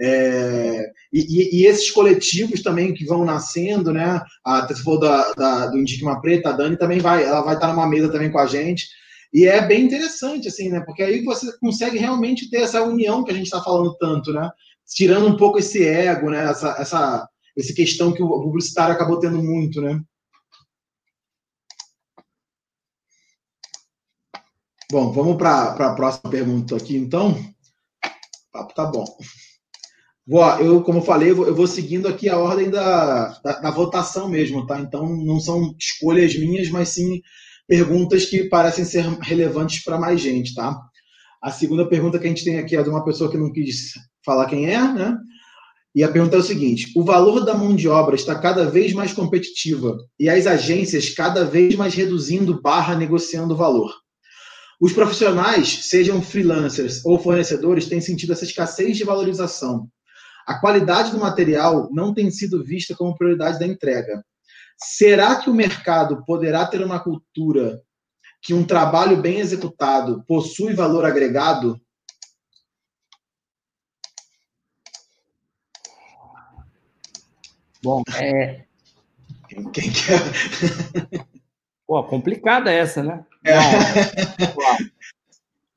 [0.00, 4.20] É, e, e, esses coletivos também que vão nascendo, né?
[4.44, 7.54] A, se for da, da, do Indique uma Preta, a Dani também vai, ela vai
[7.54, 8.88] estar numa mesa também com a gente.
[9.32, 10.80] E é bem interessante, assim, né?
[10.80, 14.50] Porque aí você consegue realmente ter essa união que a gente está falando tanto, né?
[14.86, 16.50] Tirando um pouco esse ego, né?
[16.50, 20.00] Essa, essa, essa questão que o publicitário acabou tendo muito, né?
[24.90, 27.32] Bom, vamos para a próxima pergunta aqui, então.
[27.32, 29.04] O papo tá bom.
[30.26, 34.26] Vou, eu, como eu falei, eu vou, seguindo aqui a ordem da, da, da, votação
[34.26, 34.80] mesmo, tá?
[34.80, 37.20] Então, não são escolhas minhas, mas sim
[37.68, 40.80] perguntas que parecem ser relevantes para mais gente, tá?
[41.42, 43.92] A segunda pergunta que a gente tem aqui é de uma pessoa que não quis
[44.24, 45.14] falar quem é, né?
[45.94, 48.94] E a pergunta é o seguinte: o valor da mão de obra está cada vez
[48.94, 53.92] mais competitiva e as agências cada vez mais reduzindo barra negociando valor.
[54.80, 59.88] Os profissionais, sejam freelancers ou fornecedores, têm sentido essa escassez de valorização
[60.46, 64.24] a qualidade do material não tem sido vista como prioridade da entrega.
[64.76, 67.82] Será que o mercado poderá ter uma cultura
[68.42, 71.80] que um trabalho bem executado possui valor agregado?
[77.82, 78.64] Bom, é...
[79.48, 80.18] quem, quem quer?
[81.86, 83.24] Pô, complicada essa, né?
[83.44, 83.58] É.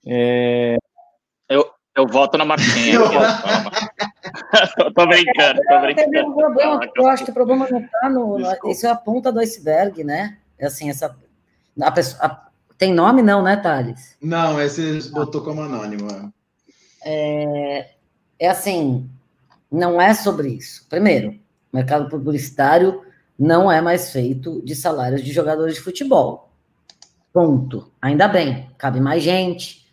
[0.08, 0.78] é...
[1.98, 3.00] Eu, eu voto na Marcinha.
[4.78, 6.34] Eu tô brincando, tô brincando.
[6.34, 8.38] problema, eu acho que o problema não está no.
[8.70, 10.38] Isso é a ponta do iceberg, né?
[10.58, 11.16] É assim, essa.
[11.82, 12.48] A pessoa, a,
[12.78, 14.16] tem nome, não, né, Thales?
[14.22, 16.32] Não, esse botou como anônimo.
[17.04, 17.90] É,
[18.40, 19.10] é assim,
[19.72, 20.86] não é sobre isso.
[20.90, 21.32] Primeiro,
[21.72, 23.02] o mercado publicitário
[23.38, 26.52] não é mais feito de salários de jogadores de futebol.
[27.34, 27.92] Ponto.
[28.02, 29.87] Ainda bem, cabe mais gente,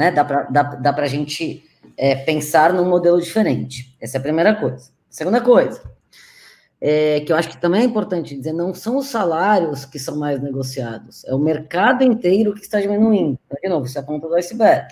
[0.00, 0.10] né?
[0.10, 1.62] Dá para dá, dá a gente
[1.94, 3.94] é, pensar num modelo diferente.
[4.00, 4.90] Essa é a primeira coisa.
[5.10, 5.82] Segunda coisa,
[6.80, 10.16] é, que eu acho que também é importante dizer, não são os salários que são
[10.16, 13.38] mais negociados, é o mercado inteiro que está diminuindo.
[13.44, 14.88] Então, de novo, isso é a ponta do iceberg.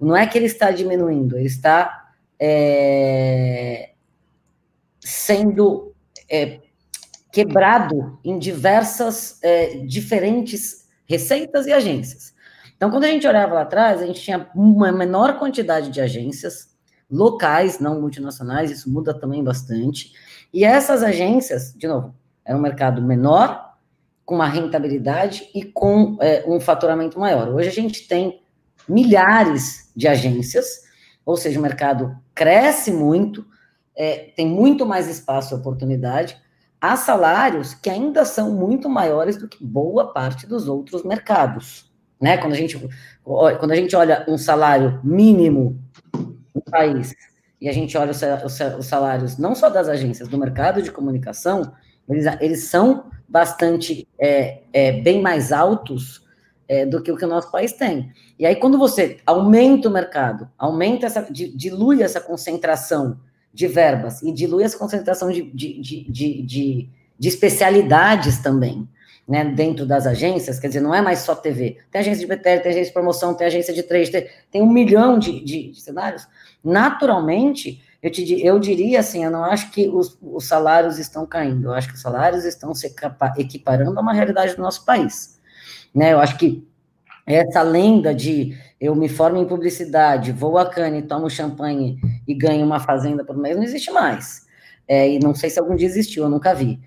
[0.00, 3.90] Não é que ele está diminuindo, ele está é,
[5.00, 5.94] sendo
[6.30, 6.60] é,
[7.30, 12.34] quebrado em diversas é, diferentes receitas e agências.
[12.76, 16.76] Então, quando a gente olhava lá atrás, a gente tinha uma menor quantidade de agências
[17.10, 20.12] locais, não multinacionais, isso muda também bastante.
[20.52, 23.74] E essas agências, de novo, é um mercado menor,
[24.26, 27.48] com uma rentabilidade e com é, um faturamento maior.
[27.48, 28.42] Hoje a gente tem
[28.88, 30.82] milhares de agências,
[31.24, 33.46] ou seja, o mercado cresce muito,
[33.96, 36.36] é, tem muito mais espaço e oportunidade,
[36.80, 41.90] há salários que ainda são muito maiores do que boa parte dos outros mercados
[42.20, 42.36] né?
[42.38, 42.78] Quando a gente,
[43.22, 45.78] quando a gente olha um salário mínimo
[46.54, 47.14] no país
[47.60, 51.72] e a gente olha os salários não só das agências, do mercado de comunicação,
[52.08, 56.24] eles, eles são bastante é, é, bem mais altos
[56.68, 58.12] é, do que o que o nosso país tem.
[58.38, 63.18] E aí, quando você aumenta o mercado, aumenta essa, dilui essa concentração
[63.52, 68.88] de verbas e dilui essa concentração de, de, de, de, de especialidades também,
[69.26, 71.78] né, dentro das agências, quer dizer, não é mais só TV.
[71.90, 74.70] Tem agência de BTL, tem agência de promoção, tem agência de trade, tem, tem um
[74.70, 76.28] milhão de, de, de, cenários.
[76.62, 81.68] Naturalmente, eu, te, eu diria assim, eu não acho que os, os salários estão caindo,
[81.68, 82.94] eu acho que os salários estão se
[83.36, 85.40] equiparando a uma realidade do nosso país.
[85.92, 86.64] Né, eu acho que
[87.26, 91.98] essa lenda de eu me formo em publicidade, vou a Cannes, tomo champanhe
[92.28, 94.46] e ganho uma fazenda por mês, não existe mais.
[94.86, 96.78] É, e não sei se algum dia existiu, eu nunca vi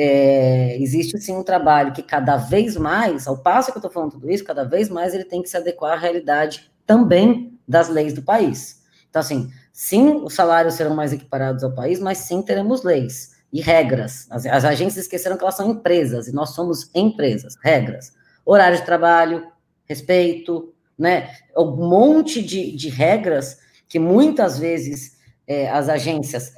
[0.00, 4.12] é, existe sim um trabalho que cada vez mais, ao passo que eu estou falando
[4.12, 8.12] tudo isso, cada vez mais ele tem que se adequar à realidade também das leis
[8.14, 8.80] do país.
[9.10, 13.60] Então, assim, sim, os salários serão mais equiparados ao país, mas sim teremos leis e
[13.60, 14.28] regras.
[14.30, 18.12] As, as agências esqueceram que elas são empresas, e nós somos empresas, regras.
[18.46, 19.48] Horário de trabalho,
[19.84, 21.28] respeito, né?
[21.56, 23.58] Um monte de, de regras
[23.88, 26.52] que muitas vezes é, as agências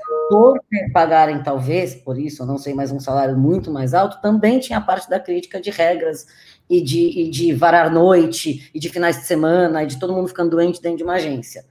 [0.92, 5.08] pagarem, talvez, por isso, não sei, mais um salário muito mais alto, também tinha parte
[5.08, 6.26] da crítica de regras
[6.68, 10.28] e de, e de varar noite, e de finais de semana, e de todo mundo
[10.28, 11.64] ficando doente dentro de uma agência.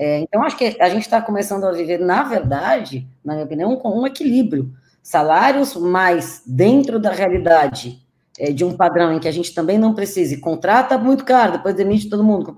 [0.00, 3.76] É, então, acho que a gente está começando a viver, na verdade, na minha opinião,
[3.76, 4.72] com um equilíbrio.
[5.02, 8.02] Salários mais dentro da realidade
[8.38, 11.74] é, de um padrão em que a gente também não precise, contrata muito caro, depois
[11.74, 12.52] demite todo mundo,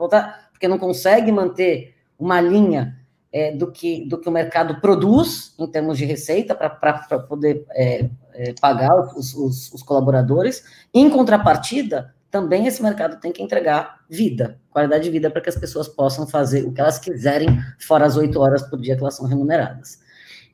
[0.52, 2.96] porque não consegue manter uma linha
[3.36, 8.08] é, do, que, do que o mercado produz em termos de receita para poder é,
[8.32, 10.64] é, pagar os, os, os, colaboradores.
[10.94, 15.54] Em contrapartida, também esse mercado tem que entregar vida, qualidade de vida, para que as
[15.54, 19.16] pessoas possam fazer o que elas quiserem, fora as oito horas por dia que elas
[19.16, 20.00] são remuneradas.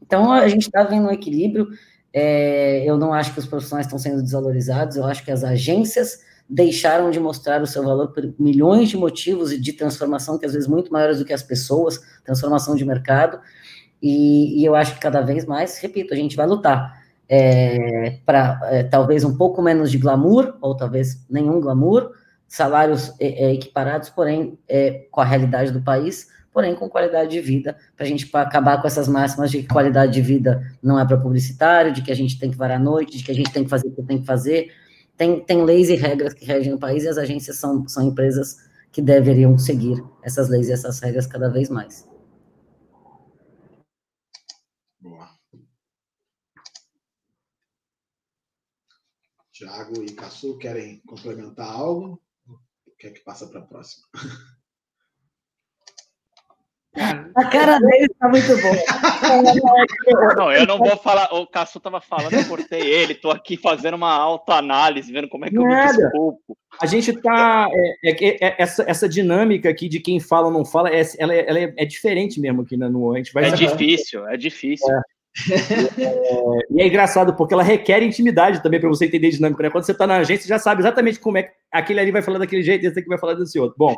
[0.04, 1.68] Então, a gente está vendo um equilíbrio.
[2.12, 6.18] É, eu não acho que os profissionais estão sendo desvalorizados, eu acho que as agências
[6.48, 10.52] deixaram de mostrar o seu valor por milhões de motivos e de transformação, que às
[10.52, 13.40] vezes muito maiores do que as pessoas, transformação de mercado,
[14.02, 18.60] e, e eu acho que cada vez mais, repito, a gente vai lutar é, para
[18.64, 22.12] é, talvez um pouco menos de glamour, ou talvez nenhum glamour,
[22.46, 27.40] salários é, é equiparados, porém é, com a realidade do país, porém com qualidade de
[27.40, 31.06] vida, para a gente acabar com essas máximas de que qualidade de vida não é
[31.06, 33.50] para publicitário, de que a gente tem que varar à noite, de que a gente
[33.50, 34.70] tem que fazer o que tem que fazer.
[35.22, 38.56] Tem, tem leis e regras que regem o país e as agências são, são empresas
[38.90, 42.08] que deveriam seguir essas leis e essas regras cada vez mais.
[44.98, 45.30] Boa.
[49.52, 52.20] Tiago e Cassu querem complementar algo?
[52.98, 54.04] Quer que passa para a próxima?
[56.94, 60.34] A cara dele está muito boa.
[60.36, 61.32] Não, eu não vou falar.
[61.32, 63.14] O Cassu estava falando, eu cortei ele.
[63.14, 65.70] Estou aqui fazendo uma autoanálise, vendo como é que Nada.
[65.70, 66.58] eu me desculpo.
[66.80, 67.66] A gente está.
[67.72, 71.34] É, é, é, essa, essa dinâmica aqui de quem fala ou não fala, é, ela,
[71.34, 73.14] é, ela é, é diferente mesmo aqui na, no.
[73.14, 74.88] A gente vai é difícil, é difícil.
[76.70, 79.62] E é engraçado porque ela requer intimidade também para você entender dinâmica.
[79.62, 79.70] Né?
[79.70, 82.22] Quando você está na agência, você já sabe exatamente como é que aquele ali vai
[82.22, 83.76] falar daquele jeito, esse aqui vai falar desse outro.
[83.78, 83.96] Bom,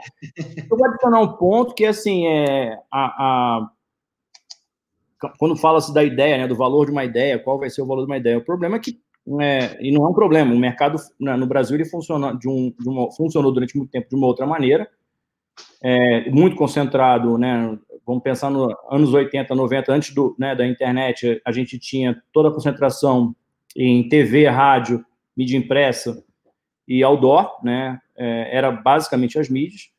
[0.71, 3.71] eu vou adicionar um ponto que assim é a, a
[5.39, 8.03] quando fala-se da ideia, né, do valor de uma ideia, qual vai ser o valor
[8.03, 8.39] de uma ideia?
[8.39, 9.01] O problema é que
[9.41, 10.55] é, e não é um problema.
[10.55, 14.09] O mercado né, no Brasil ele funciona de um, de uma, funcionou durante muito tempo
[14.09, 14.89] de uma outra maneira,
[15.83, 17.79] é, muito concentrado, né?
[18.07, 22.49] Vamos pensar nos anos 80, 90, antes do, né, da internet, a gente tinha toda
[22.49, 23.35] a concentração
[23.77, 25.05] em TV, rádio,
[25.37, 26.23] mídia impressa
[26.87, 27.99] e outdoor, né?
[28.17, 29.91] É, era basicamente as mídias.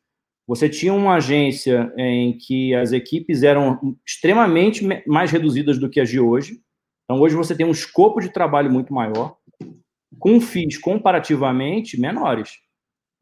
[0.47, 6.09] Você tinha uma agência em que as equipes eram extremamente mais reduzidas do que as
[6.09, 6.61] de hoje.
[7.03, 9.37] Então, hoje você tem um escopo de trabalho muito maior,
[10.19, 12.59] com FIIs comparativamente menores.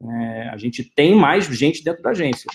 [0.02, 2.50] É, a gente tem mais gente dentro da agência.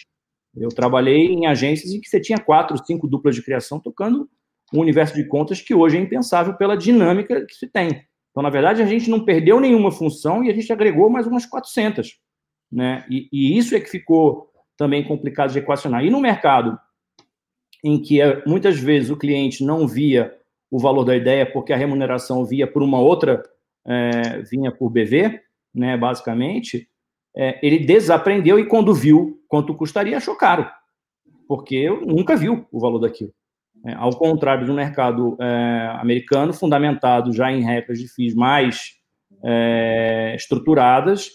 [0.60, 4.30] Eu trabalhei em agências em que você tinha quatro, cinco duplas de criação tocando
[4.74, 8.06] um universo de contas que hoje é impensável pela dinâmica que se tem.
[8.32, 11.46] Então, na verdade, a gente não perdeu nenhuma função e a gente agregou mais umas
[11.46, 12.20] 400.
[12.72, 13.04] Né?
[13.10, 16.06] E, e isso é que ficou também complicado de equacionar.
[16.06, 16.78] E no mercado,
[17.84, 20.34] em que eh, muitas vezes o cliente não via
[20.70, 23.42] o valor da ideia porque a remuneração via por uma outra,
[23.88, 25.42] é, vinha por BV,
[25.74, 26.88] né, basicamente,
[27.36, 30.70] é, ele desaprendeu e quando viu quanto custaria, achou caro,
[31.48, 33.34] porque eu nunca viu o valor daquilo.
[33.86, 38.94] É, ao contrário do mercado é, americano, fundamentado já em regras de FIIs mais
[39.44, 41.30] é, estruturadas,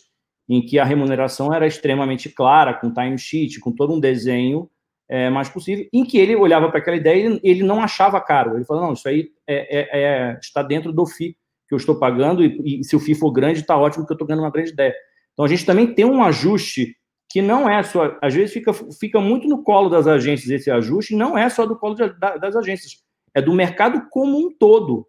[0.49, 4.71] em que a remuneração era extremamente clara, com timesheet, com todo um desenho
[5.09, 8.21] é, mais possível, em que ele olhava para aquela ideia e ele, ele, não achava
[8.21, 8.57] caro.
[8.57, 11.35] Ele falou, não, isso aí é, é, está dentro do FII
[11.67, 14.17] que eu estou pagando, e, e se o FII for grande, está ótimo, porque eu
[14.17, 14.95] estou ganhando uma grande ideia.
[15.33, 16.95] Então, a gente também tem um ajuste
[17.35, 21.17] que não é só, às vezes fica, fica muito no colo das agências esse ajuste,
[21.17, 23.03] não é só do colo de, das agências,
[23.35, 25.05] é do mercado como um todo,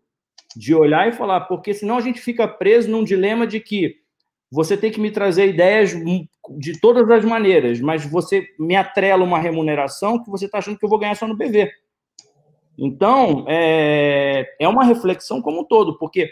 [0.56, 3.98] de olhar e falar, porque senão a gente fica preso num dilema de que
[4.52, 5.94] você tem que me trazer ideias
[6.58, 10.86] de todas as maneiras, mas você me atrela uma remuneração que você está achando que
[10.86, 11.70] eu vou ganhar só no BV.
[12.76, 16.32] Então, é, é uma reflexão como um todo, porque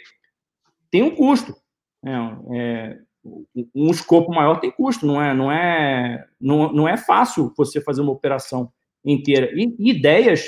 [0.89, 1.53] tem um custo.
[2.01, 2.37] Né?
[2.51, 7.79] É, um escopo maior tem custo, não é, não é, não, não é fácil você
[7.79, 8.71] fazer uma operação
[9.03, 9.49] inteira.
[9.53, 10.45] E, e ideias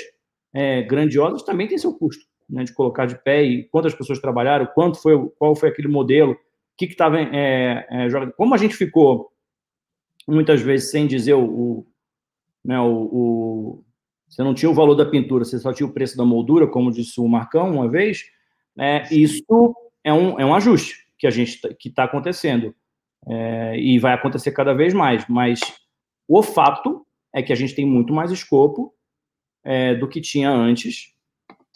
[0.52, 4.66] é, grandiosas também têm seu custo, né, de colocar de pé e quantas pessoas trabalharam,
[4.74, 6.36] quanto foi, qual foi aquele modelo, o
[6.76, 8.26] que estava é, é.
[8.36, 9.32] Como a gente ficou
[10.28, 11.86] muitas vezes sem dizer o, o
[12.62, 13.84] né, o, o,
[14.28, 16.90] você não tinha o valor da pintura, você só tinha o preço da moldura, como
[16.90, 18.24] disse o Marcão uma vez,
[18.74, 19.74] né, isso
[20.04, 22.74] é um, é um ajuste que a gente tá, que está acontecendo
[23.28, 25.26] é, e vai acontecer cada vez mais.
[25.28, 25.60] Mas
[26.28, 28.94] o fato é que a gente tem muito mais escopo
[29.64, 31.14] é, do que tinha antes.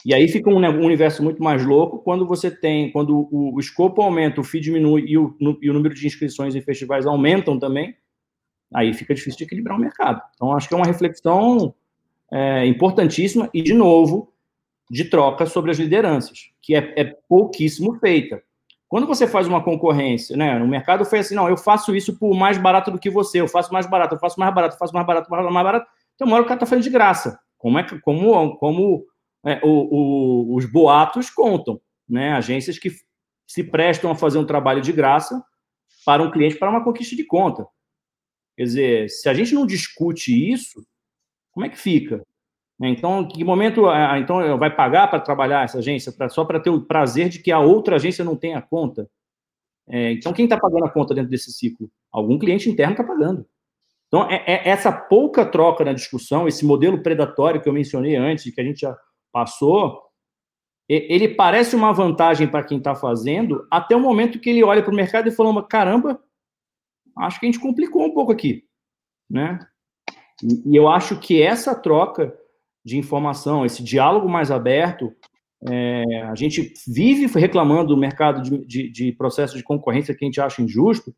[0.05, 3.61] E aí fica um, um, universo muito mais louco quando você tem, quando o, o
[3.61, 7.07] escopo aumenta, o FII diminui e o, no, e o número de inscrições em festivais
[7.07, 7.95] aumentam também,
[8.73, 10.23] aí fica difícil de equilibrar o mercado.
[10.35, 11.75] Então, acho que é uma reflexão
[12.33, 14.33] é, importantíssima e, de novo,
[14.91, 18.43] de troca sobre as lideranças, que é, é pouquíssimo feita.
[18.91, 20.59] Quando você faz uma concorrência, né?
[20.59, 23.47] No mercado foi assim, não, eu faço isso por mais barato do que você, eu
[23.47, 25.87] faço mais barato, eu faço mais barato, eu faço mais barato, mais barato.
[26.17, 27.39] Então, uma hora o cara tá fazendo de graça.
[27.57, 29.07] Como é que, como, como
[29.47, 29.69] é, o,
[30.49, 32.33] o, os boatos contam, né?
[32.33, 32.91] Agências que
[33.47, 35.41] se prestam a fazer um trabalho de graça
[36.05, 37.65] para um cliente para uma conquista de conta.
[38.57, 40.85] Quer dizer, se a gente não discute isso,
[41.53, 42.27] como é que fica?
[42.81, 42.89] Né?
[42.89, 46.71] Então, que momento ah, então vai pagar para trabalhar essa agência pra, só para ter
[46.71, 49.09] o prazer de que a outra agência não tenha conta?
[49.87, 51.91] É, então, quem está pagando a conta dentro desse ciclo?
[52.11, 53.45] Algum cliente interno está pagando.
[54.07, 58.53] Então, é, é, essa pouca troca na discussão, esse modelo predatório que eu mencionei antes,
[58.53, 58.97] que a gente já
[59.33, 60.01] passou,
[60.89, 64.93] ele parece uma vantagem para quem está fazendo, até o momento que ele olha para
[64.93, 66.21] o mercado e fala: caramba,
[67.19, 68.65] acho que a gente complicou um pouco aqui.
[69.29, 69.61] Né?
[70.67, 72.37] E eu acho que essa troca
[72.85, 75.13] de informação, esse diálogo mais aberto,
[75.69, 80.27] é, a gente vive reclamando do mercado de, de, de processo de concorrência que a
[80.27, 81.15] gente acha injusto,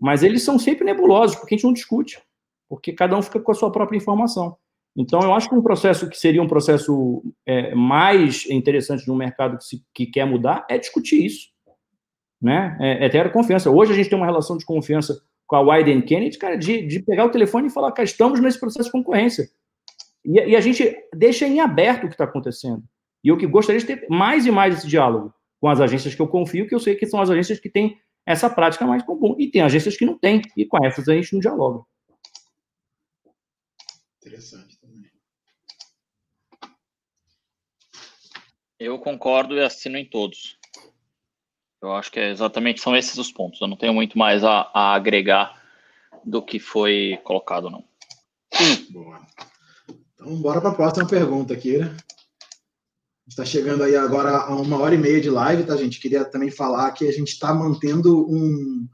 [0.00, 2.20] mas eles são sempre nebulosos, porque a gente não discute,
[2.68, 4.56] porque cada um fica com a sua própria informação.
[4.96, 9.56] Então, eu acho que um processo que seria um processo é, mais interessante no mercado
[9.56, 11.48] que, se, que, quer mudar é discutir isso.
[12.40, 12.76] Né?
[12.80, 13.70] É, é ter confiança.
[13.70, 17.00] Hoje a gente tem uma relação de confiança com a Wyden Kennedy, cara, de, de
[17.00, 19.48] pegar o telefone e falar, cara, estamos nesse processo de concorrência.
[20.24, 22.82] E, e a gente deixa em aberto o que está acontecendo.
[23.24, 26.20] E eu que gostaria de ter mais e mais esse diálogo com as agências que
[26.20, 27.96] eu confio, que eu sei que são as agências que têm
[28.26, 29.36] essa prática mais comum.
[29.38, 31.84] E tem agências que não têm, e com essas a gente não dialoga.
[34.20, 35.10] Interessante também.
[38.78, 40.58] Eu concordo e assino em todos.
[41.80, 43.60] Eu acho que é exatamente são esses os pontos.
[43.60, 45.60] Eu não tenho muito mais a, a agregar
[46.24, 47.84] do que foi colocado, não.
[48.90, 49.24] Boa.
[50.22, 51.96] Então, bora para a próxima pergunta aqui, né?
[53.28, 55.98] está chegando aí agora a uma hora e meia de live, tá, gente?
[55.98, 58.86] Queria também falar que a gente está mantendo um,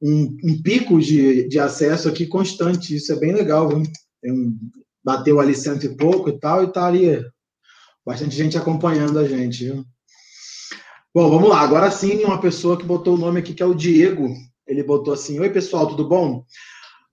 [0.00, 2.96] um, um, pico de, de acesso aqui constante.
[2.96, 3.82] Isso é bem legal, viu?
[4.24, 4.56] Um,
[5.04, 7.22] bateu ali cento e pouco e tal, e tá ali
[8.06, 9.84] bastante gente acompanhando a gente, viu?
[11.14, 11.60] Bom, vamos lá.
[11.60, 14.32] Agora sim, uma pessoa que botou o nome aqui, que é o Diego.
[14.66, 16.46] Ele botou assim: Oi, pessoal, tudo bom?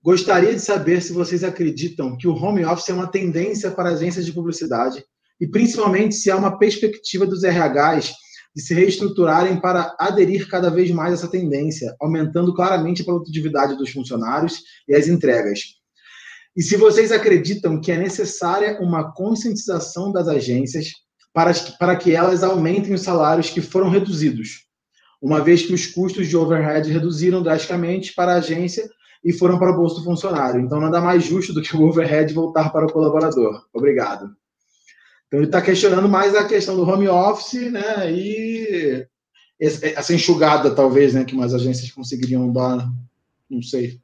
[0.02, 4.24] Gostaria de saber se vocês acreditam que o home office é uma tendência para agências
[4.24, 5.04] de publicidade
[5.38, 8.10] e principalmente se há uma perspectiva dos RHs
[8.56, 13.76] de se reestruturarem para aderir cada vez mais a essa tendência, aumentando claramente a produtividade
[13.76, 15.60] dos funcionários e as entregas.
[16.56, 20.88] E se vocês acreditam que é necessária uma conscientização das agências
[21.32, 24.64] para, para que elas aumentem os salários que foram reduzidos,
[25.22, 28.88] uma vez que os custos de overhead reduziram drasticamente para a agência
[29.24, 30.60] e foram para o bolso do funcionário.
[30.60, 33.66] Então, nada mais justo do que o overhead voltar para o colaborador.
[33.72, 34.34] Obrigado.
[35.26, 38.10] Então, ele está questionando mais a questão do home office, né?
[38.10, 39.06] E
[39.60, 41.24] essa enxugada, talvez, né?
[41.24, 42.90] Que mais agências conseguiriam dar,
[43.48, 44.00] não sei.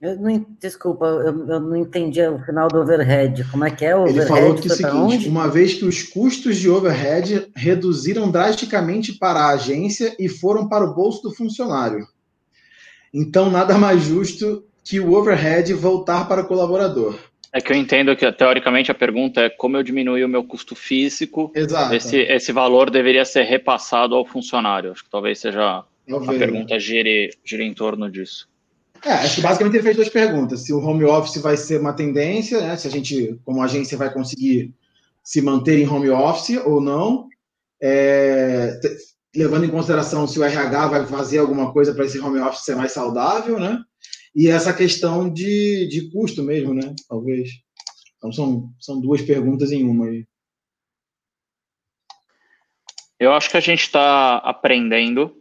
[0.00, 3.44] Eu não, desculpa, eu, eu, não entendi o final do overhead.
[3.52, 6.02] Como é que é o Ele falou que é o seguinte: uma vez que os
[6.02, 12.04] custos de overhead reduziram drasticamente para a agência e foram para o bolso do funcionário.
[13.12, 17.18] Então, nada mais justo que o overhead voltar para o colaborador.
[17.52, 20.74] É que eu entendo que, teoricamente, a pergunta é como eu diminuir o meu custo
[20.74, 21.52] físico.
[21.54, 21.94] Exato.
[21.94, 24.92] Esse, esse valor deveria ser repassado ao funcionário.
[24.92, 28.48] Acho que talvez seja a pergunta gire, gire em torno disso.
[29.04, 30.60] É, acho que basicamente ele fez duas perguntas.
[30.60, 32.76] Se o home office vai ser uma tendência, né?
[32.76, 34.72] se a gente, como agência, vai conseguir
[35.22, 37.28] se manter em home office ou não.
[37.82, 38.80] É,
[39.34, 42.76] levando em consideração se o RH vai fazer alguma coisa para esse home office ser
[42.76, 43.82] mais saudável, né?
[44.34, 46.94] e essa questão de, de custo mesmo, né?
[47.08, 47.50] Talvez.
[48.16, 50.26] Então são, são duas perguntas em uma aí.
[53.18, 55.36] Eu acho que a gente está aprendendo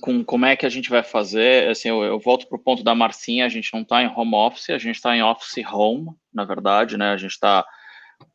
[0.00, 1.68] com como é que a gente vai fazer.
[1.68, 4.34] Assim, eu, eu volto para o ponto da Marcinha, a gente não está em home
[4.34, 7.12] office, a gente está em office home, na verdade, né?
[7.12, 7.64] A gente está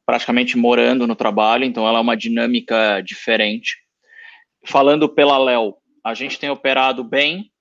[0.05, 3.86] praticamente morando no trabalho, então ela é uma dinâmica diferente.
[4.65, 7.51] Falando pela Léo, a gente tem operado bem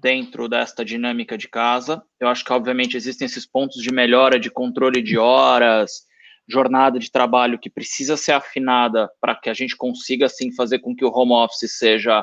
[0.00, 2.02] dentro desta dinâmica de casa.
[2.20, 6.06] Eu acho que, obviamente, existem esses pontos de melhora de controle de horas,
[6.48, 10.94] jornada de trabalho que precisa ser afinada para que a gente consiga, assim, fazer com
[10.94, 12.22] que o home office seja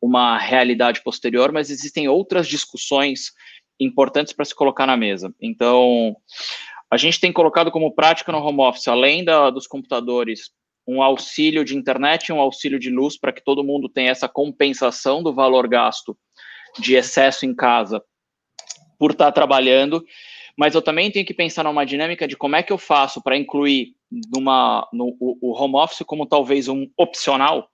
[0.00, 3.32] uma realidade posterior, mas existem outras discussões
[3.80, 5.34] importantes para se colocar na mesa.
[5.40, 6.14] Então,
[6.90, 10.50] a gente tem colocado como prática no home office, além da, dos computadores,
[10.86, 15.22] um auxílio de internet, um auxílio de luz para que todo mundo tenha essa compensação
[15.22, 16.16] do valor gasto
[16.78, 18.02] de excesso em casa
[18.98, 20.04] por estar trabalhando,
[20.56, 23.36] mas eu também tenho que pensar numa dinâmica de como é que eu faço para
[23.36, 23.94] incluir
[24.34, 27.68] numa, no, o, home office como talvez um opcional,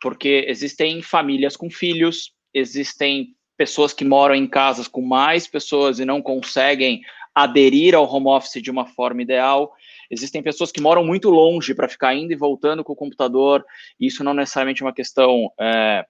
[0.00, 6.04] porque existem famílias com filhos, existem pessoas que moram em casas com mais pessoas e
[6.04, 7.00] não conseguem
[7.34, 9.72] aderir ao home office de uma forma ideal.
[10.14, 13.64] Existem pessoas que moram muito longe para ficar indo e voltando com o computador.
[14.00, 16.04] E isso não necessariamente é uma questão é,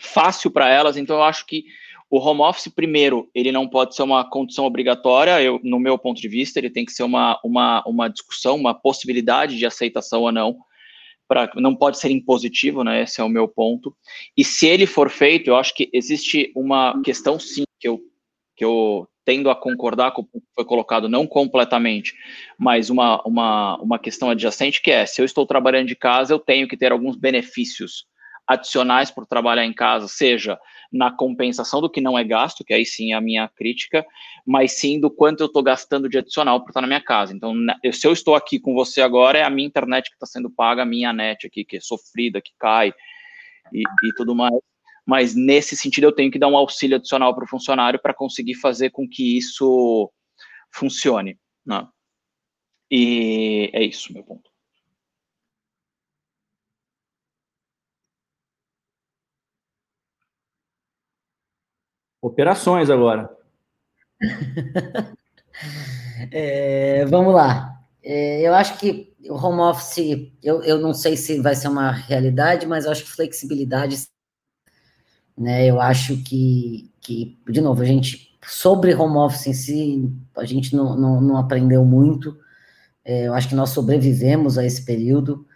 [0.00, 0.96] fácil para elas.
[0.96, 1.64] Então, eu acho que
[2.10, 6.20] o home office, primeiro, ele não pode ser uma condição obrigatória, eu, no meu ponto
[6.20, 10.32] de vista, ele tem que ser uma, uma, uma discussão, uma possibilidade de aceitação ou
[10.32, 10.56] não.
[11.26, 13.02] Pra, não pode ser impositivo, né?
[13.02, 13.94] Esse é o meu ponto.
[14.34, 18.00] E se ele for feito, eu acho que existe uma questão, sim, que eu,
[18.56, 22.14] que eu tendo a concordar com o que foi colocado, não completamente,
[22.58, 26.38] mas uma, uma, uma questão adjacente, que é, se eu estou trabalhando de casa, eu
[26.38, 28.06] tenho que ter alguns benefícios
[28.46, 30.58] adicionais por trabalhar em casa, seja
[30.90, 34.02] na compensação do que não é gasto, que aí sim é a minha crítica,
[34.46, 37.34] mas sim do quanto eu estou gastando de adicional por estar na minha casa.
[37.36, 37.52] Então,
[37.92, 40.84] se eu estou aqui com você agora, é a minha internet que está sendo paga,
[40.84, 42.94] a minha net aqui, que é sofrida, que cai
[43.74, 44.54] e, e tudo mais.
[45.08, 48.56] Mas nesse sentido, eu tenho que dar um auxílio adicional para o funcionário para conseguir
[48.56, 50.12] fazer com que isso
[50.70, 51.38] funcione.
[51.64, 51.88] Né?
[52.90, 54.50] E é isso, meu ponto.
[62.20, 63.34] Operações agora.
[66.30, 67.82] é, vamos lá.
[68.02, 71.92] É, eu acho que o home office, eu, eu não sei se vai ser uma
[71.92, 73.96] realidade, mas eu acho que flexibilidade,
[75.38, 75.66] né?
[75.66, 80.74] Eu acho que, que de novo, a gente, sobre home office em si, a gente
[80.74, 82.36] não, não, não aprendeu muito.
[83.04, 85.46] É, eu acho que nós sobrevivemos a esse período.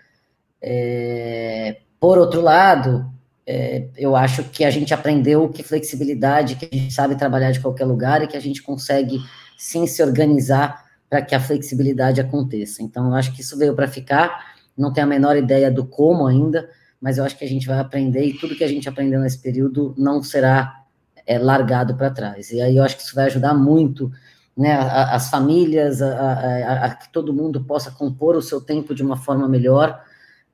[0.61, 3.13] É, por outro lado,
[3.45, 7.61] é, eu acho que a gente aprendeu que flexibilidade, que a gente sabe trabalhar de
[7.61, 9.19] qualquer lugar e que a gente consegue
[9.59, 12.83] sim se organizar para que a flexibilidade aconteça.
[12.83, 16.27] Então, eu acho que isso veio para ficar, não tenho a menor ideia do como
[16.27, 16.71] ainda,
[17.03, 19.43] mas eu acho que a gente vai aprender e tudo que a gente aprendeu nesse
[19.43, 20.85] período não será
[21.27, 22.53] é, largado para trás.
[22.53, 24.13] E aí eu acho que isso vai ajudar muito
[24.57, 29.03] né, as famílias, a, a, a, que todo mundo possa compor o seu tempo de
[29.03, 30.01] uma forma melhor,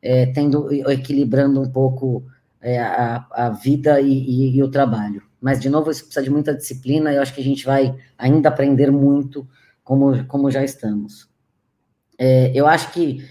[0.01, 2.25] é, tendo equilibrando um pouco
[2.63, 5.23] é, a, a vida e, e, e, o trabalho.
[5.41, 7.95] Mas, de novo, isso precisa de muita disciplina e eu acho que a gente vai
[8.17, 9.47] ainda aprender muito
[9.85, 11.29] como, como já estamos.
[12.19, 13.23] É, eu acho que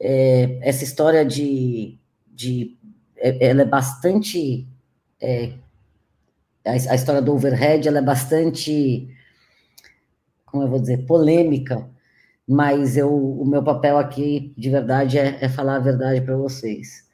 [0.00, 1.97] é, essa história de,
[2.38, 2.78] de
[3.16, 4.64] é, ela é bastante
[5.20, 5.52] é,
[6.64, 9.08] a, a, história do overhead ela é bastante
[10.46, 11.84] como eu vou dizer polêmica
[12.48, 17.06] mas eu o meu papel aqui de verdade é, é falar a verdade para vocês.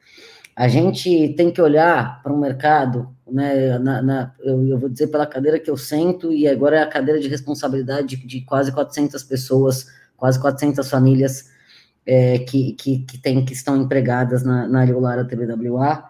[0.54, 4.88] A gente tem que olhar para o um mercado, né, na, na, eu, eu, vou
[4.88, 8.40] dizer pela cadeira que eu sento, e agora é a cadeira de responsabilidade de, de
[8.42, 11.50] quase 400 pessoas, quase 400 famílias
[12.06, 16.04] é, que, que, que, tem, que estão empregadas na, na Lara TBWA.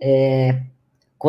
[0.00, 0.62] É,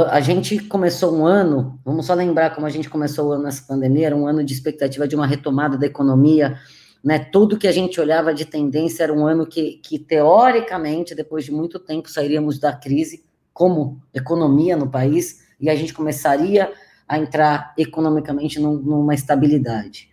[0.09, 3.63] a gente começou um ano, vamos só lembrar como a gente começou o ano nessa
[3.67, 6.59] pandemia, era um ano de expectativa de uma retomada da economia,
[7.03, 11.45] né, tudo que a gente olhava de tendência era um ano que, que, teoricamente, depois
[11.45, 13.23] de muito tempo, sairíamos da crise
[13.53, 16.71] como economia no país e a gente começaria
[17.07, 20.09] a entrar economicamente num, numa estabilidade.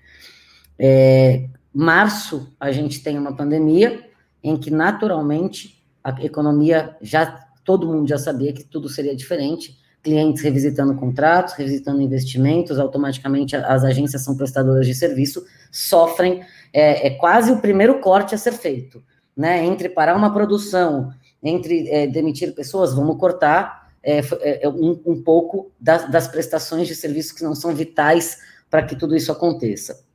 [0.78, 1.48] É,
[1.78, 4.02] março, a gente tem uma pandemia
[4.42, 7.26] em que, naturalmente, a economia já,
[7.66, 13.84] todo mundo já sabia que tudo seria diferente, clientes revisitando contratos, revisitando investimentos, automaticamente as
[13.84, 16.42] agências são prestadoras de serviço, sofrem,
[16.72, 19.04] é, é quase o primeiro corte a ser feito,
[19.36, 19.62] né?
[19.62, 21.12] Entre parar uma produção,
[21.42, 26.88] entre é, demitir pessoas, vamos cortar é, é, é, um, um, pouco das, das prestações
[26.88, 28.38] de serviço que não são vitais
[28.70, 30.05] para que tudo isso aconteça.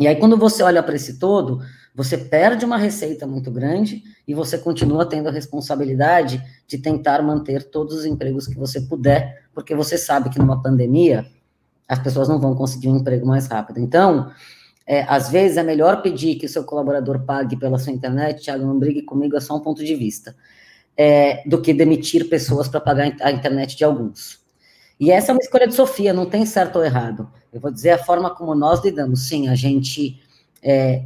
[0.00, 1.60] E aí, quando você olha para esse todo,
[1.94, 7.64] você perde uma receita muito grande e você continua tendo a responsabilidade de tentar manter
[7.64, 11.26] todos os empregos que você puder, porque você sabe que numa pandemia
[11.86, 13.78] as pessoas não vão conseguir um emprego mais rápido.
[13.78, 14.30] Então,
[14.86, 18.64] é, às vezes é melhor pedir que o seu colaborador pague pela sua internet, Thiago,
[18.64, 20.34] não brigue comigo, é só um ponto de vista,
[20.96, 24.40] é, do que demitir pessoas para pagar a internet de alguns.
[24.98, 27.30] E essa é uma escolha de Sofia, não tem certo ou errado.
[27.52, 29.28] Eu vou dizer a forma como nós lidamos.
[29.28, 30.20] Sim, a gente
[30.62, 31.04] é,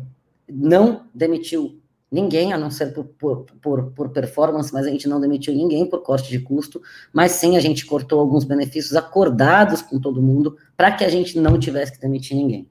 [0.49, 1.81] não demitiu
[2.11, 5.85] ninguém, a não ser por, por, por, por, performance, mas a gente não demitiu ninguém
[5.85, 6.81] por corte de custo,
[7.13, 11.39] mas sim a gente cortou alguns benefícios acordados com todo mundo para que a gente
[11.41, 12.69] não tivesse que demitir ninguém.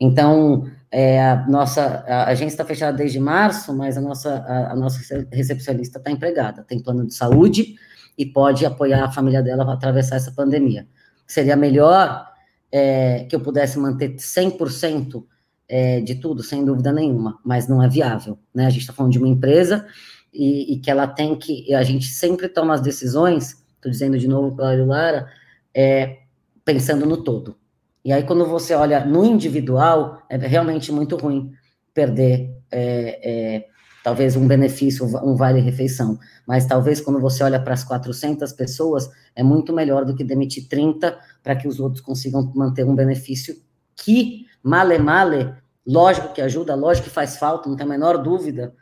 [0.00, 4.76] Então, é, a nossa a agência está fechada desde março, mas a nossa, a, a
[4.76, 7.76] nossa recepcionista está empregada, tem plano de saúde
[8.16, 10.86] e pode apoiar a família dela para atravessar essa pandemia.
[11.26, 12.26] Seria melhor
[12.70, 15.24] é, que eu pudesse manter 100%
[15.68, 18.66] é, de tudo, sem dúvida nenhuma, mas não é viável, né?
[18.66, 19.86] A gente está falando de uma empresa
[20.32, 24.28] e, e, que ela tem que, a gente sempre toma as decisões, estou dizendo de
[24.28, 25.28] novo para a Lara,
[25.74, 26.18] é,
[26.64, 27.56] pensando no todo.
[28.04, 31.52] E aí, quando você olha no individual, é realmente muito ruim
[31.92, 33.66] perder é, é,
[34.08, 36.18] talvez um benefício, um vale-refeição.
[36.46, 40.66] Mas talvez quando você olha para as 400 pessoas, é muito melhor do que demitir
[40.66, 43.54] 30 para que os outros consigam manter um benefício
[43.94, 45.54] que Male male,
[45.86, 48.74] lógico que ajuda, lógico que faz falta, não tem a menor dúvida,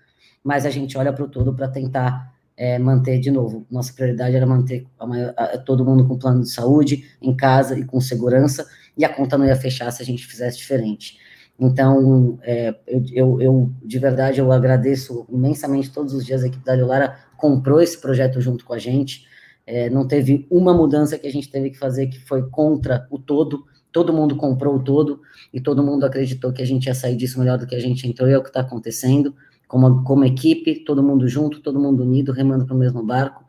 [0.42, 3.66] mas a gente olha para o todo para tentar é, manter de novo.
[3.70, 7.84] Nossa prioridade era manter maior, a, todo mundo com plano de saúde, em casa e
[7.84, 8.66] com segurança,
[8.96, 11.18] e a conta não ia fechar se a gente fizesse diferente.
[11.58, 16.74] Então, é, eu, eu, de verdade, eu agradeço imensamente todos os dias a equipe da
[16.86, 19.26] Lara comprou esse projeto junto com a gente.
[19.66, 23.18] É, não teve uma mudança que a gente teve que fazer que foi contra o
[23.18, 23.64] todo.
[23.90, 25.20] Todo mundo comprou o todo
[25.52, 28.06] e todo mundo acreditou que a gente ia sair disso melhor do que a gente
[28.06, 28.28] entrou.
[28.28, 29.34] E é o que está acontecendo.
[29.66, 33.44] Como, como equipe, todo mundo junto, todo mundo unido, remando para o mesmo barco.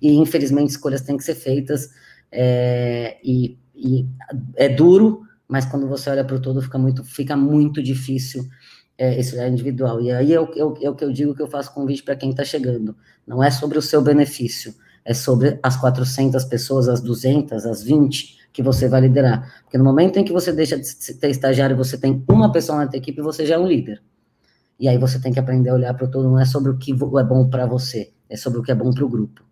[0.00, 1.90] E infelizmente escolhas têm que ser feitas.
[2.32, 4.06] É, e, e
[4.56, 8.48] é duro, mas quando você olha para o todo fica muito, fica muito difícil
[8.96, 10.00] é, esse olhar individual.
[10.00, 12.04] E aí é o, é o, é o que eu digo que eu faço convite
[12.04, 12.96] para quem está chegando.
[13.26, 14.72] Não é sobre o seu benefício,
[15.04, 19.62] é sobre as 400 pessoas, as 200, as 20 que você vai liderar.
[19.64, 22.86] Porque no momento em que você deixa de ter estagiário, você tem uma pessoa na
[22.86, 24.00] tua equipe, você já é um líder.
[24.78, 26.78] E aí você tem que aprender a olhar para o todo, não é sobre o
[26.78, 29.42] que é bom para você, é sobre o que é bom para o grupo.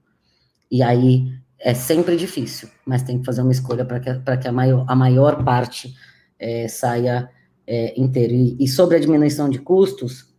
[0.70, 4.52] E aí é sempre difícil, mas tem que fazer uma escolha para que, que a,
[4.52, 5.94] maior, a maior parte
[6.38, 7.30] é, saia
[7.66, 8.32] é, inteiro.
[8.32, 10.32] E, e, sobre a diminuição de custos,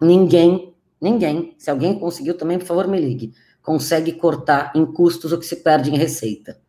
[0.00, 5.38] ninguém, ninguém, se alguém conseguiu também, por favor, me ligue, consegue cortar em custos o
[5.38, 6.60] que se perde em receita.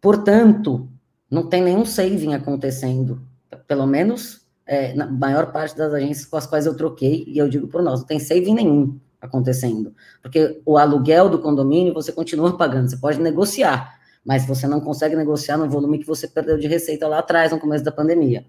[0.00, 0.88] Portanto,
[1.30, 3.22] não tem nenhum saving acontecendo,
[3.66, 7.48] pelo menos é, na maior parte das agências com as quais eu troquei, e eu
[7.48, 9.94] digo por nós, não tem saving nenhum acontecendo.
[10.20, 15.14] Porque o aluguel do condomínio você continua pagando, você pode negociar, mas você não consegue
[15.14, 18.44] negociar no volume que você perdeu de receita lá atrás, no começo da pandemia.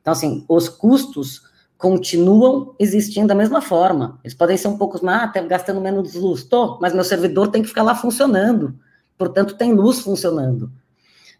[0.00, 1.42] Então, assim, os custos
[1.78, 4.18] continuam existindo da mesma forma.
[4.24, 6.44] Eles podem ser um pouco mais, ah, até gastando menos luz.
[6.44, 8.78] Tô, mas meu servidor tem que ficar lá funcionando.
[9.18, 10.70] Portanto, tem luz funcionando.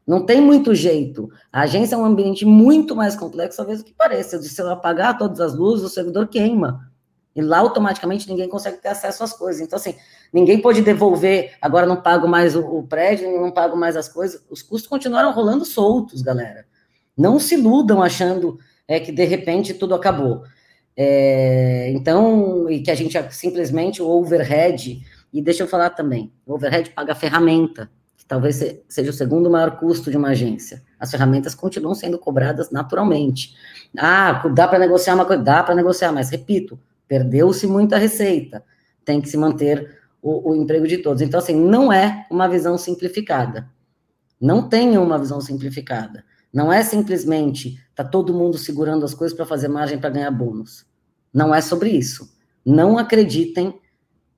[0.07, 1.29] Não tem muito jeito.
[1.53, 4.41] A agência é um ambiente muito mais complexo, talvez o que pareça.
[4.41, 6.91] Se eu apagar todas as luzes, o servidor queima.
[7.37, 9.61] E lá automaticamente ninguém consegue ter acesso às coisas.
[9.61, 9.95] Então, assim,
[10.33, 14.43] ninguém pode devolver, agora não pago mais o, o prédio, não pago mais as coisas.
[14.51, 16.65] Os custos continuaram rolando soltos, galera.
[17.15, 18.59] Não se iludam achando
[18.89, 20.45] é, que de repente tudo acabou.
[20.97, 26.55] É, então, e que a gente simplesmente o overhead, e deixa eu falar também, o
[26.55, 30.83] overhead paga a ferramenta, que talvez seja o segundo maior custo de uma agência.
[30.99, 33.55] As ferramentas continuam sendo cobradas naturalmente.
[33.99, 35.43] Ah, dá para negociar uma coisa?
[35.43, 38.65] Dá para negociar, mas repito, Perdeu-se muita receita,
[39.05, 41.23] tem que se manter o, o, emprego de todos.
[41.23, 43.69] Então, assim, não é uma visão simplificada.
[44.41, 46.25] Não tem uma visão simplificada.
[46.53, 50.87] Não é simplesmente tá todo mundo segurando as coisas para fazer margem para ganhar bônus.
[51.33, 52.35] Não é sobre isso.
[52.65, 53.79] Não acreditem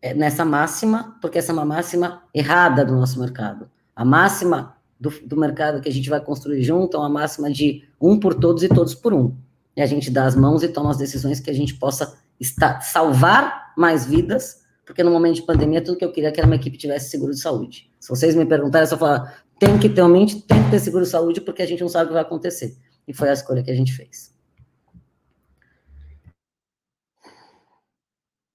[0.03, 3.71] eh, nessa máxima, porque essa é uma máxima errada do nosso mercado.
[3.97, 7.85] A máxima do, do mercado que a gente vai construir junto é uma máxima de
[8.01, 9.35] um por todos e todos por um.
[9.77, 12.81] E a gente dá as mãos e toma as decisões que a gente possa está,
[12.81, 16.57] salvar mais vidas, porque no momento de pandemia, tudo que eu queria que era uma
[16.57, 17.91] equipe tivesse seguro de saúde.
[18.01, 20.79] Se vocês me perguntarem, é só falar, tem que ter um mente, tem que ter
[20.79, 22.77] seguro de saúde, porque a gente não sabe o que vai acontecer.
[23.07, 24.35] E foi a escolha que a gente fez.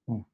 [0.08, 0.26] Não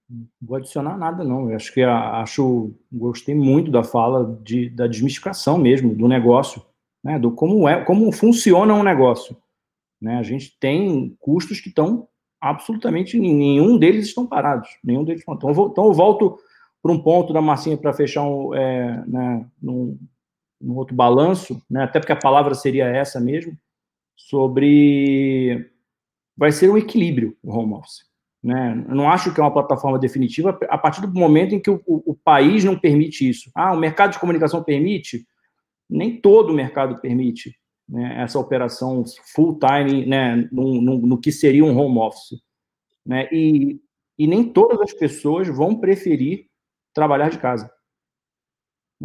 [0.41, 1.49] vou adicionar nada, não.
[1.49, 6.65] Eu acho que acho, gostei muito da fala de, da desmistificação mesmo do negócio,
[7.03, 7.19] né?
[7.19, 9.37] Do como é, como funciona um negócio.
[10.01, 10.17] Né?
[10.17, 12.07] A gente tem custos que estão
[12.39, 14.69] absolutamente nenhum deles estão parados.
[14.83, 15.35] Nenhum deles estão.
[15.35, 16.39] Então, eu, então eu volto
[16.81, 19.99] para um ponto da massinha para fechar um, é, né, num,
[20.59, 23.57] num, outro balanço, né, até porque a palavra seria essa mesmo,
[24.15, 25.69] sobre
[26.37, 28.07] vai ser um equilíbrio o home office.
[28.41, 28.85] Né?
[28.87, 31.81] Eu não acho que é uma plataforma definitiva a partir do momento em que o,
[31.85, 33.51] o, o país não permite isso.
[33.53, 35.27] Ah, o mercado de comunicação permite?
[35.89, 37.59] Nem todo o mercado permite
[37.89, 39.03] né, essa operação
[39.33, 42.39] full time né, no, no, no, que seria um home office.
[43.05, 43.81] Né, e,
[44.17, 46.45] e nem todas as pessoas vão preferir
[46.93, 47.69] trabalhar de casa.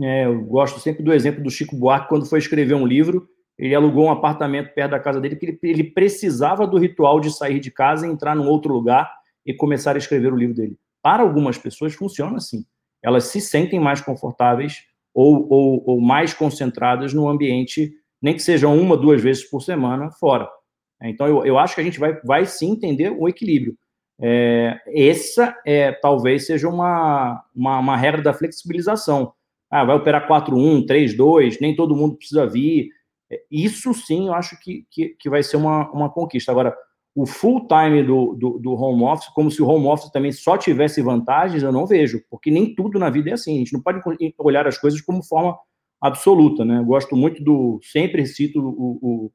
[0.00, 3.74] É, eu gosto sempre do exemplo do Chico Buarque, quando foi escrever um livro, ele
[3.74, 7.60] alugou um apartamento perto da casa dele, porque ele, ele precisava do ritual de sair
[7.60, 9.10] de casa, entrar num outro lugar
[9.46, 10.76] e começar a escrever o livro dele.
[11.00, 12.64] Para algumas pessoas funciona assim.
[13.02, 17.92] Elas se sentem mais confortáveis ou, ou, ou mais concentradas no ambiente
[18.24, 20.48] nem que seja uma, duas vezes por semana fora.
[21.02, 23.76] Então, eu, eu acho que a gente vai, vai sim entender o equilíbrio.
[24.18, 29.34] É, essa é, talvez seja uma, uma, uma, regra da flexibilização.
[29.70, 32.88] Ah, vai operar 4-1, 3-2, nem todo mundo precisa vir.
[33.30, 36.50] É, isso sim, eu acho que, que, que, vai ser uma, uma conquista.
[36.50, 36.74] Agora,
[37.14, 40.56] o full time do, do, do, home office, como se o home office também só
[40.56, 43.56] tivesse vantagens, eu não vejo, porque nem tudo na vida é assim.
[43.56, 44.00] A gente não pode
[44.38, 45.58] olhar as coisas como forma
[46.00, 46.82] absoluta, né?
[46.82, 49.32] gosto muito do, sempre cito o, o,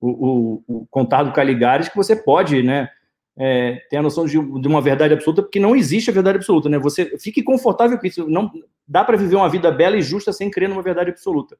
[0.00, 2.88] o, o Contado Caligares, que você pode, né,
[3.36, 6.68] é, ter a noção de, de, uma verdade absoluta, porque não existe a verdade absoluta,
[6.68, 6.78] né?
[6.78, 8.26] Você fique confortável com isso.
[8.28, 8.50] Não
[8.88, 11.58] dá para viver uma vida bela e justa sem crer numa verdade absoluta,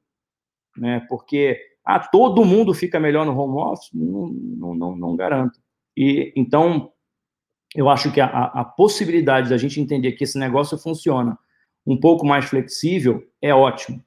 [0.75, 1.05] né?
[1.07, 3.89] Porque ah, todo mundo fica melhor no home office?
[3.93, 5.59] Não, não, não, não garanto.
[5.95, 6.91] E, então,
[7.75, 11.37] eu acho que a, a possibilidade da gente entender que esse negócio funciona
[11.85, 14.03] um pouco mais flexível é ótimo.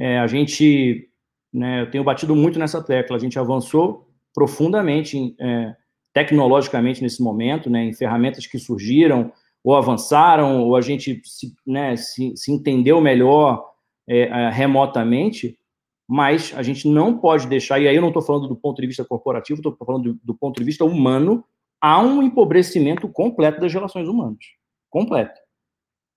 [0.00, 1.10] É, a gente,
[1.52, 5.76] né, eu tenho batido muito nessa tecla, a gente avançou profundamente é,
[6.14, 9.30] tecnologicamente nesse momento, né, em ferramentas que surgiram,
[9.62, 13.62] ou avançaram, ou a gente se, né, se, se entendeu melhor
[14.08, 15.58] é, é, remotamente,
[16.08, 18.86] mas a gente não pode deixar, e aí eu não estou falando do ponto de
[18.86, 21.44] vista corporativo, estou falando do, do, ponto de vista humano,
[21.78, 24.46] há um empobrecimento completo das relações humanas.
[24.88, 25.38] Completo.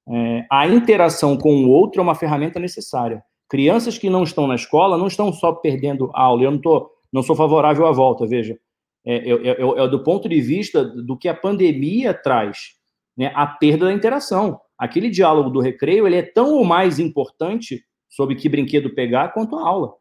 [0.08, 3.22] É, a interação com o outro é uma ferramenta necessária.
[3.50, 6.44] Crianças que não estão na escola não estão só perdendo aula.
[6.44, 8.58] Eu não, tô, não sou favorável à volta, veja.
[9.06, 12.76] É, é, é, é do ponto de vista do que a pandemia traz,
[13.18, 14.60] né, a perda da interação.
[14.78, 19.56] Aquele diálogo do recreio ele é tão ou mais importante sobre que brinquedo pegar quanto
[19.58, 19.94] a aula.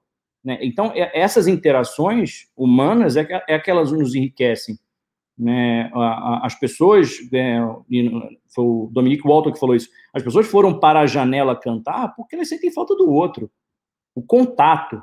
[0.45, 0.59] Né?
[0.63, 4.79] Então, é, essas interações humanas é é que elas nos enriquecem.
[5.39, 5.91] Né?
[6.43, 7.59] As pessoas, é,
[8.55, 12.37] foi o Dominique Walton que falou isso, as pessoas foram para a janela cantar porque
[12.37, 13.51] elas sentem falta do outro.
[14.15, 15.03] O contato,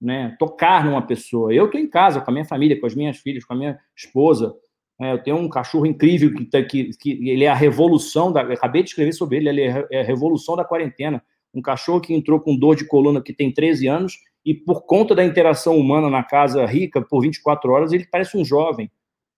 [0.00, 0.36] né?
[0.38, 1.54] tocar numa pessoa.
[1.54, 3.78] Eu estou em casa com a minha família, com as minhas filhas, com a minha
[3.96, 4.54] esposa.
[5.00, 8.40] É, eu tenho um cachorro incrível que, tá, que, que ele é a revolução da.
[8.40, 11.22] Acabei de escrever sobre ele, ele é, é a revolução da quarentena
[11.54, 15.14] um cachorro que entrou com dor de coluna que tem 13 anos e por conta
[15.14, 18.90] da interação humana na casa rica por 24 horas ele parece um jovem.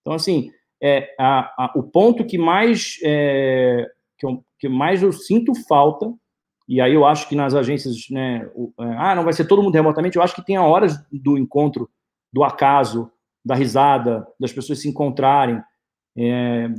[0.03, 0.51] Então assim,
[0.81, 6.13] é, a, a, o ponto que mais é, que, eu, que, mais eu sinto falta
[6.67, 9.63] e aí eu acho que nas agências, né, o, é, ah, não vai ser todo
[9.63, 10.17] mundo remotamente.
[10.17, 11.89] Eu acho que tem a horas do encontro,
[12.31, 13.11] do acaso,
[13.43, 15.61] da risada, das pessoas se encontrarem.
[16.15, 16.69] É,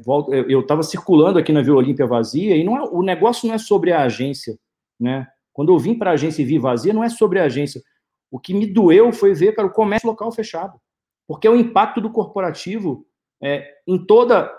[0.48, 3.58] eu estava circulando aqui na Vila Olímpia vazia e não é, o negócio não é
[3.58, 4.56] sobre a agência
[4.98, 5.26] né?
[5.52, 7.82] Quando eu vim para a agência e vi vazia, não é sobre a agência.
[8.30, 10.80] O que me doeu foi ver cara, o comércio local fechado,
[11.26, 13.06] porque é o impacto do corporativo
[13.42, 14.50] é, em toda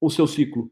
[0.00, 0.70] o seu ciclo.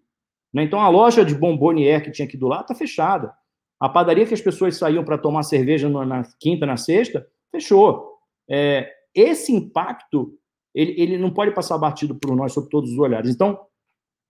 [0.53, 0.65] Né?
[0.65, 3.33] Então, a loja de bombonier que tinha aqui do lado está fechada.
[3.81, 8.13] A padaria que as pessoas saíam para tomar cerveja na quinta, na sexta, fechou.
[8.49, 10.39] É, esse impacto,
[10.75, 13.31] ele, ele não pode passar batido por nós sob todos os olhares.
[13.31, 13.59] Então,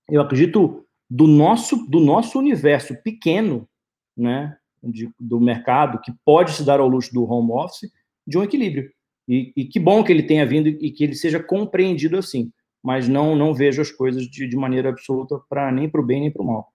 [0.08, 3.68] eu acredito do nosso, do nosso universo pequeno,
[4.16, 7.90] né, de, do mercado que pode se dar ao luxo do home office
[8.26, 8.90] de um equilíbrio.
[9.28, 12.50] E, e que bom que ele tenha vindo e que ele seja compreendido assim.
[12.82, 16.20] Mas não não vejo as coisas de, de maneira absoluta para nem para o bem
[16.20, 16.72] nem para o mal.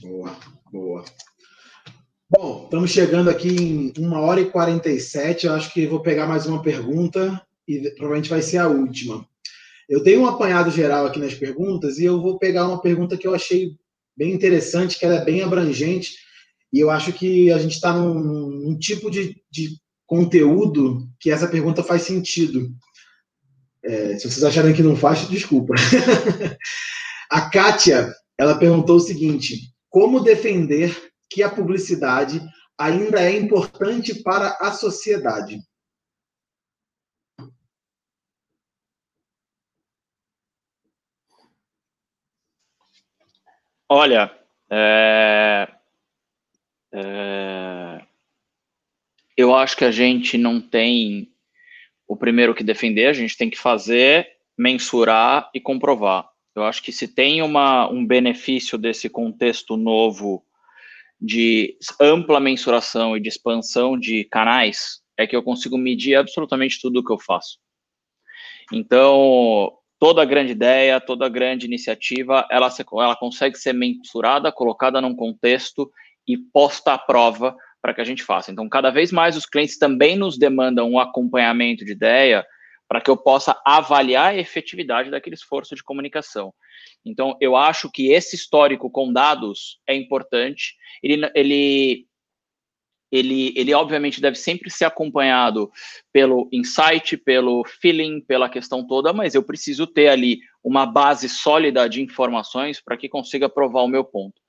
[0.00, 0.36] Boa,
[0.70, 1.04] boa.
[2.28, 5.46] Bom, estamos chegando aqui em uma hora e 47.
[5.46, 9.26] Eu acho que vou pegar mais uma pergunta e provavelmente vai ser a última.
[9.88, 13.26] Eu dei um apanhado geral aqui nas perguntas e eu vou pegar uma pergunta que
[13.26, 13.76] eu achei
[14.16, 16.16] bem interessante, que ela é bem abrangente,
[16.72, 19.76] e eu acho que a gente está num, num, tipo de, de,
[20.06, 22.70] conteúdo que essa pergunta faz sentido.
[23.82, 25.74] É, se vocês acharem que não faz, desculpa.
[27.30, 30.96] a Kátia, ela perguntou o seguinte: como defender
[31.30, 32.40] que a publicidade
[32.78, 35.60] ainda é importante para a sociedade?
[43.88, 44.30] Olha,
[44.70, 45.68] é,
[46.92, 47.93] é,
[49.36, 51.30] eu acho que a gente não tem
[52.06, 56.28] o primeiro que defender, a gente tem que fazer, mensurar e comprovar.
[56.54, 60.44] Eu acho que se tem uma, um benefício desse contexto novo
[61.20, 67.00] de ampla mensuração e de expansão de canais, é que eu consigo medir absolutamente tudo
[67.00, 67.58] o que eu faço.
[68.72, 72.68] Então, toda grande ideia, toda grande iniciativa, ela,
[73.00, 75.90] ela consegue ser mensurada, colocada num contexto
[76.26, 78.50] e posta à prova para que a gente faça.
[78.50, 82.42] Então, cada vez mais os clientes também nos demandam um acompanhamento de ideia
[82.88, 86.54] para que eu possa avaliar a efetividade daquele esforço de comunicação.
[87.04, 90.74] Então, eu acho que esse histórico com dados é importante.
[91.02, 92.06] Ele, ele
[93.12, 95.70] ele, ele obviamente deve sempre ser acompanhado
[96.10, 101.86] pelo insight, pelo feeling, pela questão toda, mas eu preciso ter ali uma base sólida
[101.86, 104.40] de informações para que consiga provar o meu ponto.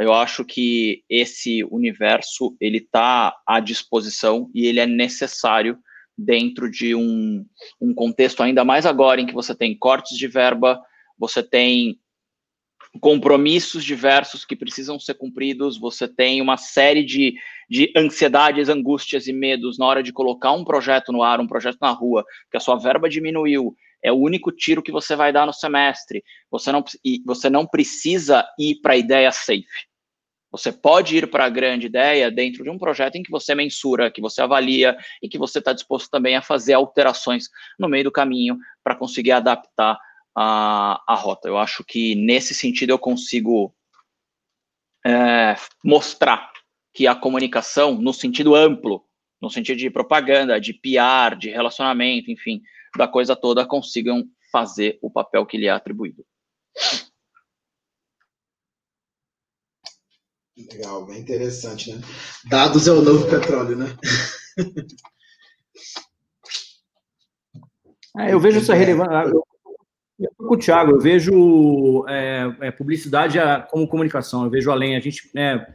[0.00, 5.78] Eu acho que esse universo ele está à disposição e ele é necessário
[6.16, 7.44] dentro de um,
[7.80, 10.80] um contexto ainda mais agora em que você tem cortes de verba,
[11.18, 11.98] você tem
[13.00, 17.34] compromissos diversos que precisam ser cumpridos, você tem uma série de,
[17.68, 21.78] de ansiedades, angústias e medos na hora de colocar um projeto no ar, um projeto
[21.80, 23.74] na rua, que a sua verba diminuiu,
[24.04, 26.84] é o único tiro que você vai dar no semestre, você não,
[27.24, 29.64] você não precisa ir para a ideia safe.
[30.52, 34.10] Você pode ir para a grande ideia dentro de um projeto em que você mensura,
[34.10, 37.48] que você avalia e que você está disposto também a fazer alterações
[37.78, 39.98] no meio do caminho para conseguir adaptar
[40.36, 41.48] a, a rota.
[41.48, 43.74] Eu acho que nesse sentido eu consigo
[45.04, 46.52] é, mostrar
[46.92, 49.02] que a comunicação, no sentido amplo,
[49.40, 52.62] no sentido de propaganda, de PR, de relacionamento, enfim,
[52.96, 56.24] da coisa toda, consigam fazer o papel que lhe é atribuído.
[60.56, 62.00] Legal, bem interessante, né?
[62.44, 63.86] Dados é o novo petróleo, né?
[68.16, 69.12] É, eu vejo essa relevância.
[69.28, 69.44] Eu,
[70.20, 73.38] eu com o Thiago, eu vejo é, é, publicidade
[73.70, 74.94] como comunicação, eu vejo além.
[74.94, 75.66] A gente né,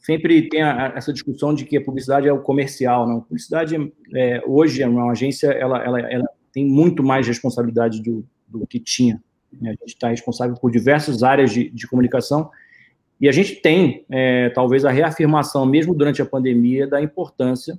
[0.00, 3.06] sempre tem a, essa discussão de que a publicidade é o comercial.
[3.06, 3.18] Não?
[3.18, 3.76] A publicidade,
[4.14, 8.78] é, hoje, é uma agência, ela, ela, ela tem muito mais responsabilidade do, do que
[8.80, 9.22] tinha.
[9.60, 9.70] Né?
[9.70, 12.50] A gente está responsável por diversas áreas de, de comunicação
[13.20, 17.78] e a gente tem, é, talvez, a reafirmação, mesmo durante a pandemia, da importância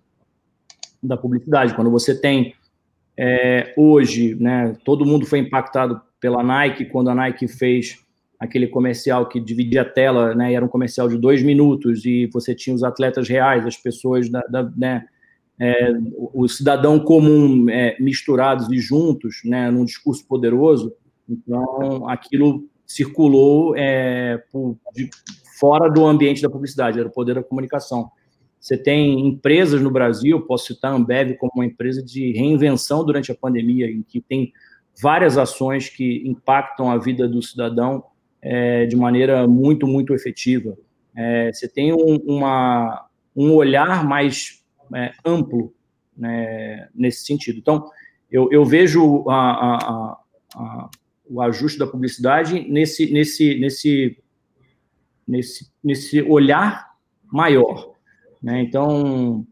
[1.02, 1.74] da publicidade.
[1.74, 2.54] Quando você tem,
[3.18, 7.98] é, hoje, né, todo mundo foi impactado pela Nike, quando a Nike fez
[8.40, 12.54] aquele comercial que dividia a tela, né, era um comercial de dois minutos, e você
[12.54, 15.06] tinha os atletas reais, as pessoas, da, da né,
[15.64, 15.94] é,
[16.34, 20.92] o, cidadão comum é, misturados e juntos, né, num discurso poderoso,
[21.30, 25.08] então aquilo circulou é, por, de,
[25.60, 28.10] fora do ambiente da publicidade, era o poder da comunicação.
[28.60, 33.32] Você tem empresas no Brasil, posso citar a Ambev como uma empresa de reinvenção durante
[33.32, 34.52] a pandemia, em que tem
[35.00, 38.04] várias ações que impactam a vida do cidadão
[38.42, 40.76] é, de maneira muito, muito efetiva.
[41.16, 43.06] É, você tem um, uma,
[43.36, 44.61] um olhar mais
[44.96, 45.74] é, amplo
[46.16, 47.60] né, nesse sentido.
[47.60, 47.90] Então,
[48.30, 50.18] eu, eu vejo a, a,
[50.56, 50.90] a,
[51.30, 54.18] o ajuste da publicidade nesse, nesse, nesse,
[55.28, 56.96] nesse, nesse olhar
[57.32, 57.96] maior.
[58.42, 58.62] Né?
[58.62, 59.46] Então,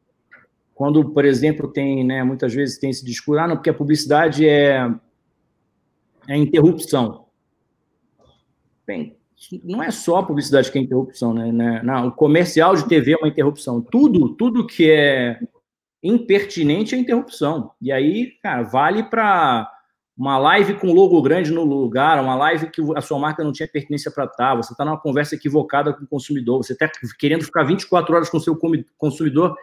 [0.74, 4.48] quando, por exemplo, tem, né, muitas vezes tem esse discurso, ah, não, porque a publicidade
[4.48, 4.90] é,
[6.28, 7.26] é interrupção.
[8.88, 9.19] Bem,
[9.64, 11.52] não é só a publicidade que é interrupção, né?
[11.52, 11.82] né?
[11.84, 13.82] Não, o comercial de TV é uma interrupção.
[13.82, 15.40] Tudo, tudo que é
[16.04, 17.72] impertinente é interrupção.
[17.82, 19.70] E aí, cara, vale para
[20.18, 23.68] uma live com logo grande no lugar, uma live que a sua marca não tinha
[23.68, 27.64] pertinência para estar, você está numa conversa equivocada com o consumidor, você está querendo ficar
[27.64, 28.60] 24 horas com o seu
[28.98, 29.56] consumidor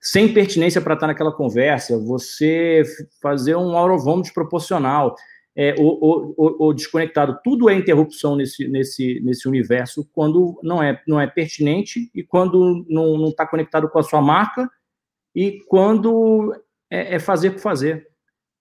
[0.00, 2.84] sem pertinência para estar naquela conversa, você
[3.20, 5.16] fazer um home desproporcional,
[5.56, 11.00] é, ou, ou, ou, desconectado, tudo é interrupção nesse, nesse, nesse universo quando não é,
[11.08, 14.70] não é pertinente e quando não está conectado com a sua marca
[15.34, 16.54] e quando
[16.90, 18.06] é, é fazer por fazer.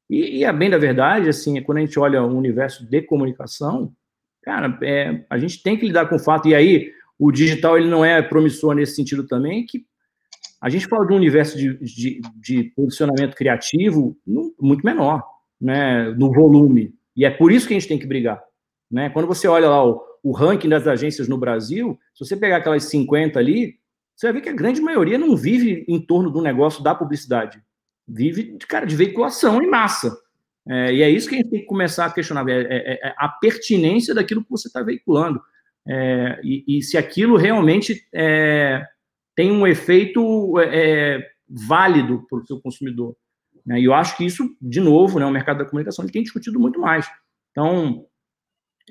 [0.10, 3.92] E, e, a bem da verdade, assim, quando a gente olha o universo de comunicação,
[4.42, 7.90] cara, é, a gente tem que lidar com o fato, e aí o digital ele
[7.90, 9.86] não é promissor nesse sentido também, que
[10.62, 16.32] a gente fala de um universo de, de, de posicionamento criativo muito menor, né, no
[16.32, 18.42] volume, e é por isso que a gente tem que brigar.
[18.92, 19.10] Né?
[19.10, 22.84] Quando você olha lá o, o ranking das agências no Brasil, se você pegar aquelas
[22.86, 23.76] 50 ali,
[24.16, 27.62] você vai ver que a grande maioria não vive em torno do negócio da publicidade
[28.08, 30.16] vive, cara, de veiculação em massa.
[30.68, 33.16] É, e é isso que a gente tem que começar a questionar, é, é, é
[33.18, 35.42] a pertinência daquilo que você está veiculando.
[35.88, 38.84] É, e, e, se aquilo realmente é,
[39.36, 40.56] tem um efeito
[41.48, 43.16] válido para o seu consumidor.
[43.66, 43.80] Né?
[43.80, 46.80] E eu acho que isso, de novo, né, o mercado da comunicação tem discutido muito
[46.80, 47.10] mais.
[47.52, 48.06] Então,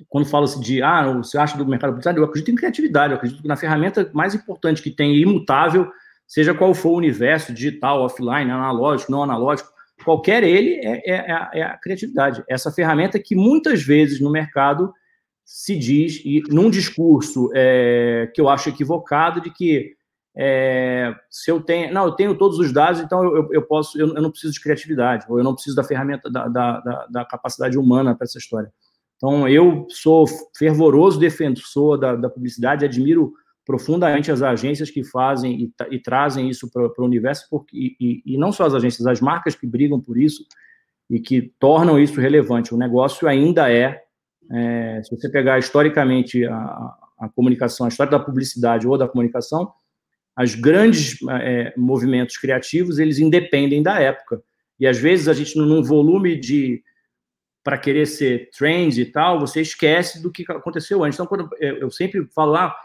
[0.09, 3.43] quando fala-se de, ah, você acha do mercado publicitário, eu acredito em criatividade, eu acredito
[3.43, 5.91] que na ferramenta mais importante que tem, imutável,
[6.27, 9.71] seja qual for o universo, digital, offline, analógico, não analógico,
[10.05, 12.43] qualquer ele é, é, é, é a criatividade.
[12.49, 14.93] Essa ferramenta que muitas vezes no mercado
[15.45, 19.95] se diz, e num discurso é, que eu acho equivocado, de que
[20.36, 24.15] é, se eu tenho, não, eu tenho todos os dados, então eu, eu posso, eu,
[24.15, 27.24] eu, não preciso de criatividade, ou eu não preciso da ferramenta, da, da, da, da
[27.24, 28.73] capacidade humana para essa história.
[29.16, 33.32] Então, eu sou fervoroso defensor da, da publicidade, admiro
[33.65, 38.36] profundamente as agências que fazem e, e trazem isso para o universo, porque, e, e,
[38.36, 40.44] não só as agências, as marcas que brigam por isso
[41.09, 42.74] e que tornam isso relevante.
[42.74, 44.02] O negócio ainda é,
[44.51, 49.73] é se você pegar historicamente a, a, comunicação, a história da publicidade ou da comunicação,
[50.36, 54.43] as grandes é, movimentos criativos, eles independem da época.
[54.78, 56.82] E às vezes a gente, num volume de
[57.62, 61.16] para querer ser trend e tal, você esquece do que aconteceu antes.
[61.16, 62.77] Então, quando eu sempre falo lá, ah,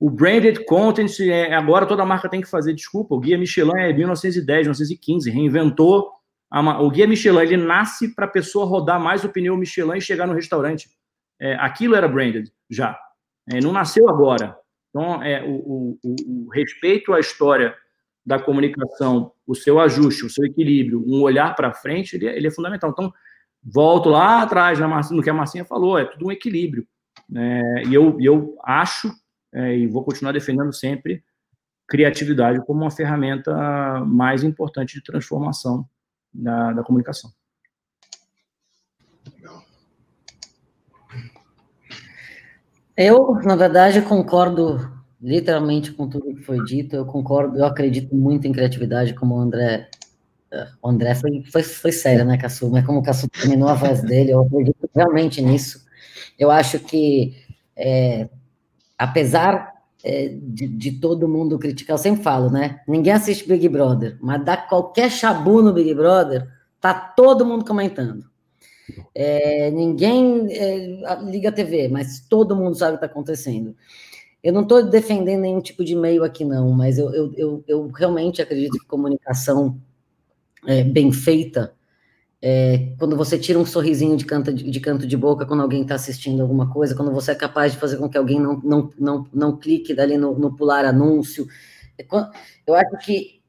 [0.00, 3.92] o branded content, é, agora toda marca tem que fazer, desculpa, o Guia Michelin é
[3.92, 6.10] 1910, 1915, reinventou.
[6.50, 10.00] A, o Guia Michelin, ele nasce para a pessoa rodar mais o pneu Michelin e
[10.00, 10.88] chegar no restaurante.
[11.40, 12.98] É, aquilo era branded, já.
[13.48, 14.56] É, não nasceu agora.
[14.94, 17.74] Então, é, o, o, o respeito à história
[18.24, 22.46] da comunicação, o seu ajuste, o seu equilíbrio, um olhar para frente, ele é, ele
[22.46, 22.90] é, fundamental.
[22.90, 23.12] Então,
[23.60, 24.78] volto lá atrás
[25.10, 26.86] no que a Marcinha falou, é tudo um equilíbrio.
[27.34, 29.10] É, e eu, eu acho,
[29.52, 31.24] é, e vou continuar defendendo sempre,
[31.88, 33.52] criatividade como uma ferramenta
[34.06, 35.84] mais importante de transformação
[36.32, 37.30] da, da comunicação.
[42.96, 46.94] Eu, na verdade, concordo literalmente com tudo que foi dito.
[46.94, 49.88] Eu concordo, eu acredito muito em criatividade, como o André.
[50.52, 52.70] Eh, o André foi, foi, foi sério, né, Cassu?
[52.70, 55.84] Mas como o Cassu terminou a voz dele, eu acredito realmente nisso.
[56.38, 57.34] Eu acho que,
[57.76, 58.28] é,
[58.98, 59.72] apesar
[60.04, 62.80] é, de, de, todo mundo criticar, eu sempre falo, né?
[62.86, 66.46] Ninguém assiste Big Brother, mas dá qualquer chabu no Big Brother,
[66.80, 68.24] tá todo mundo comentando.
[69.14, 73.74] É, ninguém é, liga a TV, mas todo mundo sabe o que está acontecendo.
[74.42, 77.88] Eu não estou defendendo nenhum tipo de meio aqui, não, mas eu, eu, eu, eu
[77.88, 79.80] realmente acredito que comunicação
[80.66, 81.74] é, bem feita,
[82.46, 85.80] é, quando você tira um sorrisinho de canto de, de, canto de boca quando alguém
[85.80, 88.90] está assistindo alguma coisa, quando você é capaz de fazer com que alguém não, não,
[88.98, 91.46] não, não clique dali no, no pular anúncio.
[91.98, 92.04] É
[92.66, 93.40] eu acho que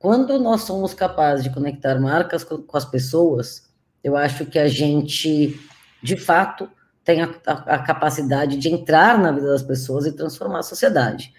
[0.00, 3.69] quando nós somos capazes de conectar marcas com, com as pessoas,
[4.02, 5.58] eu acho que a gente,
[6.02, 6.68] de fato,
[7.04, 11.32] tem a, a, a, capacidade de entrar na vida das pessoas e transformar a sociedade.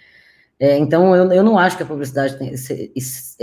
[0.60, 2.54] É, então, eu, eu não acho que a publicidade tem,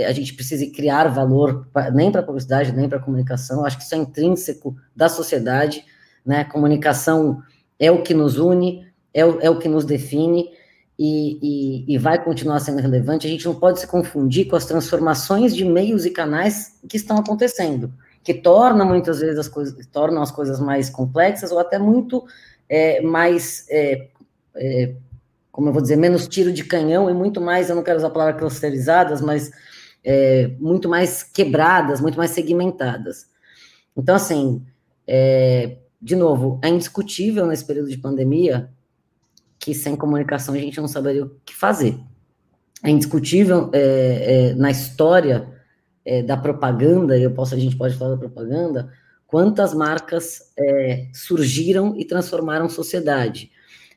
[0.05, 3.59] a gente precise criar valor nem para a publicidade, nem para a comunicação.
[3.59, 5.83] Eu acho que isso é intrínseco da sociedade.
[6.25, 6.45] Né?
[6.45, 7.41] Comunicação
[7.77, 10.49] é o que nos une, é o, é o que nos define
[10.97, 11.39] e,
[11.87, 13.27] e, e vai continuar sendo relevante.
[13.27, 17.17] A gente não pode se confundir com as transformações de meios e canais que estão
[17.17, 17.93] acontecendo
[18.29, 22.27] que torna muitas vezes as coisas, tornam as coisas mais complexas ou até muito
[22.69, 24.07] é, mais, é,
[24.55, 24.93] é,
[25.51, 28.05] como eu vou dizer, menos tiro de canhão e muito mais, eu não quero usar
[28.05, 29.49] a palavra clusterizadas, mas
[30.03, 33.25] é, muito mais quebradas, muito mais segmentadas.
[33.97, 34.63] Então, assim,
[35.07, 38.69] é, de novo, é indiscutível nesse período de pandemia
[39.57, 41.99] que sem comunicação a gente não saberia o que fazer.
[42.83, 45.58] É indiscutível é, na história
[46.09, 48.91] é, da propaganda, eu posso, a gente pode falar da propaganda,
[49.27, 53.51] quantas marcas é, surgiram e transformaram sociedade.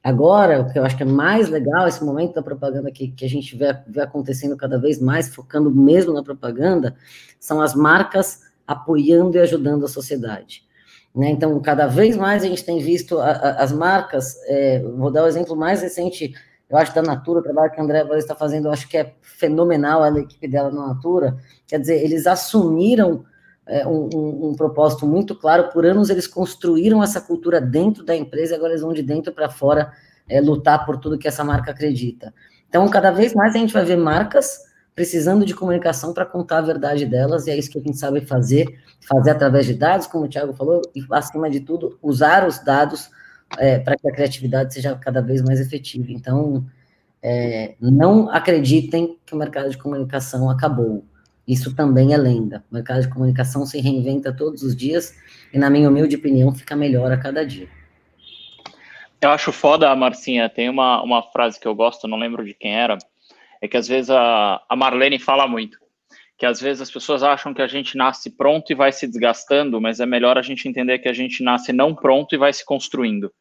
[0.05, 3.25] Agora, o que eu acho que é mais legal, esse momento da propaganda que, que
[3.25, 6.95] a gente vê, vê acontecendo cada vez mais, focando mesmo na propaganda,
[7.41, 10.65] são as marcas apoiando e ajudando a sociedade.
[11.15, 11.31] Né?
[11.31, 15.25] Então, cada vez mais a gente tem visto a, a, as marcas, é, vou dar
[15.25, 16.35] o exemplo mais recente
[16.73, 19.15] eu acho da Natura, o trabalho que a André está fazendo, eu acho que é
[19.21, 21.37] fenomenal a equipe dela na Natura.
[21.67, 23.27] Quer dizer, eles assumiram
[23.67, 28.17] é, um, um, um, propósito muito claro, por anos eles construíram essa cultura dentro da
[28.17, 29.93] empresa, agora eles vão de dentro para fora
[30.27, 32.33] é, lutar por tudo que essa marca acredita.
[32.71, 34.61] Então, cada vez mais a gente vai ver marcas
[34.95, 38.23] precisando de comunicação para contar a verdade delas, e é isso que a gente sabe
[38.23, 42.65] fazer, fazer através de dados, como o Thiago falou, e acima de tudo, usar os
[42.65, 43.11] dados
[43.59, 46.07] é, para que a criatividade seja cada vez mais efetiva.
[46.11, 46.65] Então,
[47.23, 51.05] é, não acreditem que o mercado de comunicação acabou.
[51.47, 52.65] Isso também é lenda.
[52.71, 55.17] O mercado de comunicação se reinventa todos os dias
[55.53, 57.69] e, na minha humilde opinião, fica melhor a cada dia.
[59.21, 60.49] Eu acho foda, Marcinha.
[60.49, 62.99] Tem uma, uma frase que eu gosto, não lembro de quem era,
[63.61, 65.83] é que às vezes a, a Marlene fala muito
[66.43, 69.81] que às vezes as pessoas acham que a gente nasce pronto e vai se desgastando,
[69.81, 72.65] mas é melhor a gente entender que a gente nasce não pronto e vai se
[72.65, 73.33] construindo.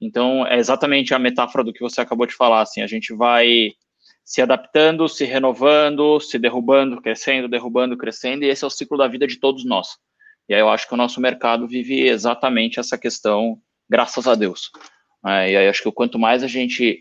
[0.00, 3.70] Então, é exatamente a metáfora do que você acabou de falar, assim, a gente vai
[4.24, 9.06] se adaptando, se renovando, se derrubando, crescendo, derrubando, crescendo, e esse é o ciclo da
[9.06, 9.96] vida de todos nós.
[10.48, 13.58] E aí eu acho que o nosso mercado vive exatamente essa questão,
[13.88, 14.70] graças a Deus.
[15.24, 17.00] É, e aí acho que quanto mais a gente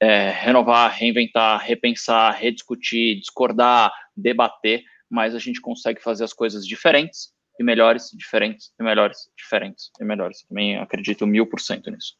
[0.00, 7.32] é, renovar, reinventar, repensar, rediscutir, discordar, debater, mais a gente consegue fazer as coisas diferentes
[7.58, 10.42] e melhores, diferentes e melhores, diferentes e melhores.
[10.46, 12.14] Também acredito mil por cento nisso.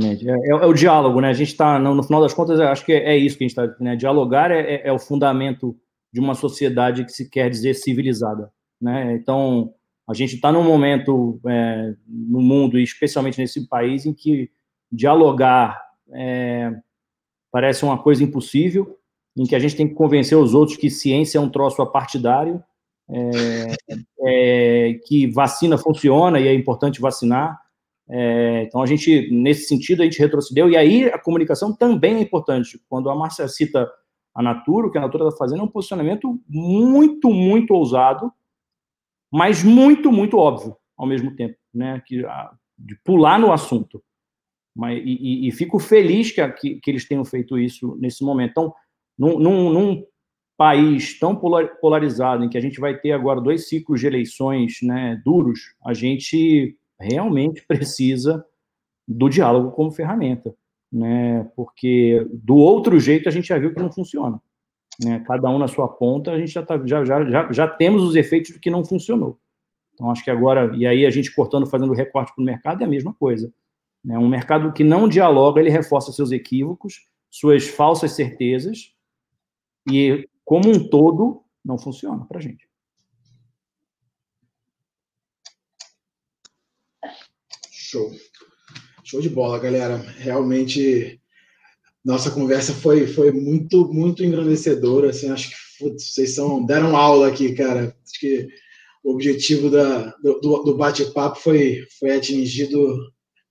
[0.00, 1.28] É, é, é, o diálogo, né?
[1.28, 3.48] A gente está, no, no, final das contas, acho que é, é isso que a
[3.48, 3.76] gente está.
[3.78, 3.94] Né?
[3.94, 5.76] Dialogar é, é, é, o fundamento
[6.10, 8.50] de uma sociedade que se quer dizer civilizada.
[8.80, 9.14] Né?
[9.14, 9.74] Então,
[10.08, 14.50] a gente está num momento é, no mundo, e especialmente nesse país, em que
[14.90, 15.80] dialogar
[17.50, 18.98] parece uma coisa impossível,
[19.34, 22.62] em que a gente tem que convencer os outros que ciência é um troço apartidário,
[25.06, 27.61] que vacina funciona e é importante vacinar,
[28.14, 32.20] é, então, a gente, nesse sentido, a gente retrocedeu, e aí a comunicação também é
[32.20, 32.78] importante.
[32.86, 33.90] Quando a Márcia cita
[34.34, 38.30] a Natura, o que a Natura está fazendo é um posicionamento muito, muito ousado,
[39.32, 42.02] mas muito, muito óbvio ao mesmo tempo, né?
[42.06, 42.22] Que,
[42.78, 44.02] de pular no assunto.
[44.76, 48.50] Mas, e, e, fico feliz que, que, que, eles tenham feito isso nesse momento.
[48.50, 48.74] Então,
[49.18, 50.06] num, num, num,
[50.54, 55.20] país tão polarizado, em que a gente vai ter agora dois ciclos de eleições né,
[55.24, 58.44] duros, a gente realmente precisa
[59.06, 60.54] do diálogo como ferramenta.
[60.92, 64.40] Né, porque do outro jeito a gente já viu que não funciona.
[65.02, 68.02] Né, cada um na sua ponta, a gente já, tá, já, já, já, já temos
[68.02, 69.38] os efeitos do que não funcionou.
[69.94, 72.84] Então, acho que agora, e aí a gente cortando, fazendo recorte para o mercado, é
[72.84, 73.52] a mesma coisa.
[74.04, 74.18] Né?
[74.18, 78.92] Um mercado que não dialoga, ele reforça seus equívocos, suas falsas certezas,
[79.90, 82.68] e como um todo, não funciona para a gente.
[87.92, 88.10] Show.
[89.04, 89.98] Show de bola, galera.
[90.16, 91.20] Realmente,
[92.02, 95.10] nossa conversa foi, foi muito, muito engrandecedora.
[95.10, 97.94] Assim, acho que putz, vocês são, deram aula aqui, cara.
[98.02, 98.48] Acho que
[99.04, 102.96] o objetivo da, do, do bate-papo foi, foi atingido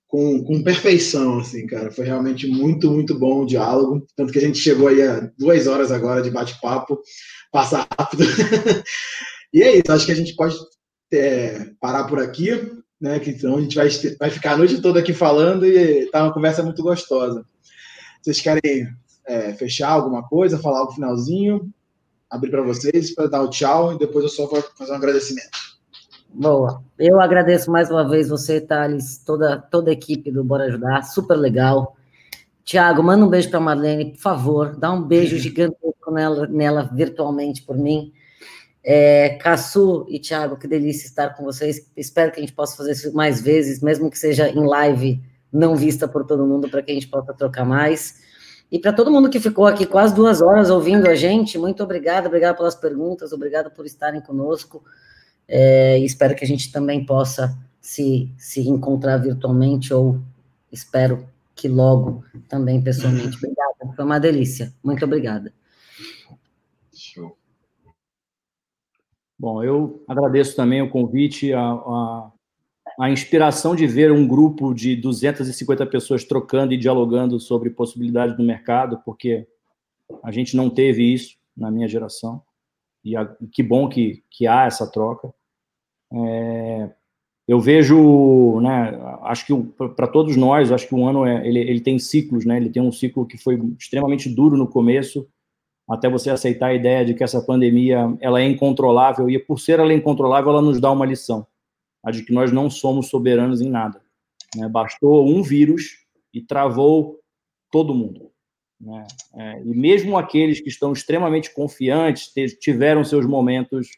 [0.07, 1.91] com, com perfeição, assim, cara.
[1.91, 4.07] Foi realmente muito, muito bom o diálogo.
[4.15, 6.99] Tanto que a gente chegou aí a duas horas agora de bate-papo,
[7.51, 8.23] passa rápido.
[9.53, 10.55] e é isso, acho que a gente pode
[11.13, 13.19] é, parar por aqui, né?
[13.19, 16.33] Que então a gente vai, vai ficar a noite toda aqui falando e tá uma
[16.33, 17.43] conversa muito gostosa.
[18.21, 18.87] Vocês querem
[19.25, 21.73] é, fechar alguma coisa, falar algo finalzinho?
[22.31, 25.49] abrir para vocês para dar o tchau e depois eu só vou fazer um agradecimento.
[26.33, 26.81] Boa.
[26.97, 31.35] Eu agradeço mais uma vez você, Thales, toda, toda a equipe do Bora Ajudar, super
[31.35, 31.97] legal.
[32.63, 37.63] Tiago, manda um beijo para Marlene, por favor, dá um beijo gigantesco nela, nela virtualmente
[37.63, 38.13] por mim.
[38.83, 41.87] É, Caçu e Tiago, que delícia estar com vocês.
[41.95, 45.21] Espero que a gente possa fazer isso mais vezes, mesmo que seja em live,
[45.51, 48.19] não vista por todo mundo, para que a gente possa trocar mais.
[48.71, 52.27] E para todo mundo que ficou aqui quase duas horas ouvindo a gente, muito obrigado,
[52.27, 54.83] obrigado pelas perguntas, obrigado por estarem conosco.
[55.47, 60.21] É, espero que a gente também possa se, se encontrar virtualmente ou
[60.71, 63.37] espero que logo também pessoalmente.
[63.37, 64.73] Obrigada, foi uma delícia.
[64.81, 65.51] Muito obrigada.
[69.41, 72.31] Bom, eu agradeço também o convite, a, a,
[72.99, 78.43] a inspiração de ver um grupo de 250 pessoas trocando e dialogando sobre possibilidades do
[78.43, 79.47] mercado, porque
[80.21, 82.43] a gente não teve isso na minha geração.
[83.03, 85.33] E a, que bom que, que há essa troca.
[86.13, 86.91] É,
[87.47, 88.91] eu vejo, né,
[89.23, 89.63] acho que
[89.95, 92.57] para todos nós, acho que o ano é, ele, ele tem ciclos, né?
[92.57, 95.27] Ele tem um ciclo que foi extremamente duro no começo,
[95.91, 99.79] até você aceitar a ideia de que essa pandemia ela é incontrolável e por ser
[99.79, 101.45] ela incontrolável, ela nos dá uma lição
[102.03, 104.01] a de que nós não somos soberanos em nada.
[104.55, 104.67] Né?
[104.67, 107.19] Bastou um vírus e travou
[107.69, 108.31] todo mundo.
[108.79, 109.05] Né?
[109.35, 113.89] É, e mesmo aqueles que estão extremamente confiantes tiveram seus momentos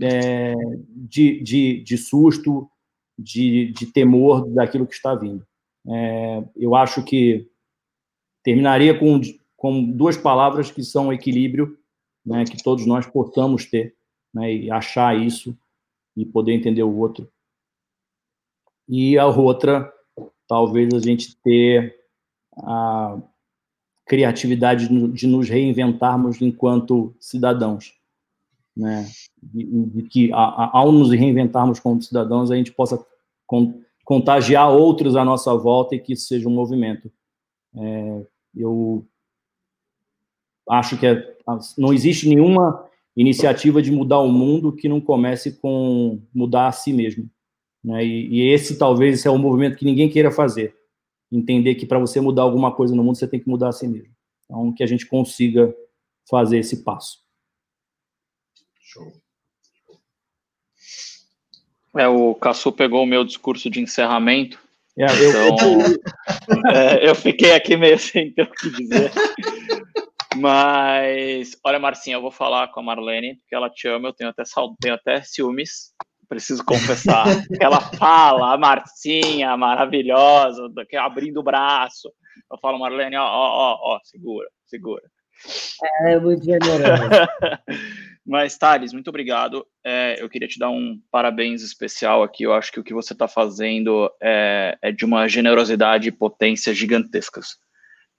[0.00, 0.54] é,
[0.88, 2.70] de, de, de, susto,
[3.18, 5.44] de, de, temor daquilo que está vindo.
[5.88, 7.48] É, eu acho que
[8.44, 9.20] terminaria com,
[9.62, 11.78] com duas palavras que são equilíbrio,
[12.26, 13.94] né, que todos nós possamos ter
[14.34, 15.56] né, e achar isso
[16.16, 17.30] e poder entender o outro.
[18.88, 19.88] E a outra,
[20.48, 21.96] talvez a gente ter
[22.56, 23.22] a
[24.04, 27.94] criatividade de nos reinventarmos enquanto cidadãos,
[28.76, 29.08] né?
[29.40, 33.02] De, de que a, ao nos reinventarmos como cidadãos a gente possa
[33.46, 37.10] con, contagiar outros à nossa volta e que isso seja um movimento.
[37.76, 38.26] É,
[38.56, 39.06] eu
[40.72, 41.36] acho que é,
[41.76, 46.92] não existe nenhuma iniciativa de mudar o mundo que não comece com mudar a si
[46.92, 47.30] mesmo.
[47.84, 48.04] Né?
[48.04, 50.74] E, e, esse talvez é o movimento que ninguém queira fazer.
[51.30, 53.86] Entender que para você mudar alguma coisa no mundo, você tem que mudar a si
[53.86, 54.12] mesmo.
[54.44, 55.74] Então, que a gente consiga
[56.28, 57.18] fazer esse passo.
[58.80, 59.12] Show.
[61.96, 64.58] É, o Cassu pegou o meu discurso de encerramento.
[64.96, 65.48] É, eu...
[65.48, 65.78] Então,
[66.72, 69.12] é, eu fiquei aqui meio sem ter o que dizer.
[70.42, 74.28] Mas, olha, Marcinha, eu vou falar com a Marlene, porque ela te ama, eu tenho
[74.28, 74.42] até,
[74.80, 75.92] tenho até ciúmes,
[76.28, 77.26] preciso confessar.
[77.62, 82.12] ela fala, a Marcinha, maravilhosa, abrindo o braço.
[82.50, 85.04] Eu falo, Marlene, ó, ó, ó, segura, segura.
[86.06, 86.80] É, muito generoso.
[88.26, 89.64] Mas, Thales, muito obrigado.
[89.84, 92.42] É, eu queria te dar um parabéns especial aqui.
[92.42, 96.74] Eu acho que o que você está fazendo é, é de uma generosidade e potência
[96.74, 97.58] gigantescas.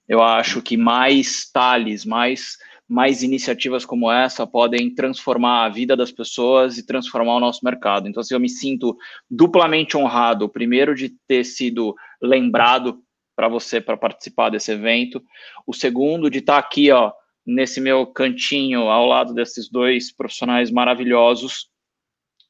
[0.08, 2.58] Eu acho que mais Thales, mais,
[2.88, 8.08] mais iniciativas como essa podem transformar a vida das pessoas e transformar o nosso mercado.
[8.08, 8.98] Então, assim, eu me sinto
[9.30, 13.02] duplamente honrado, primeiro de ter sido lembrado
[13.36, 15.24] para você para participar desse evento,
[15.66, 17.12] o segundo de estar tá aqui, ó,
[17.46, 21.68] nesse meu cantinho ao lado desses dois profissionais maravilhosos,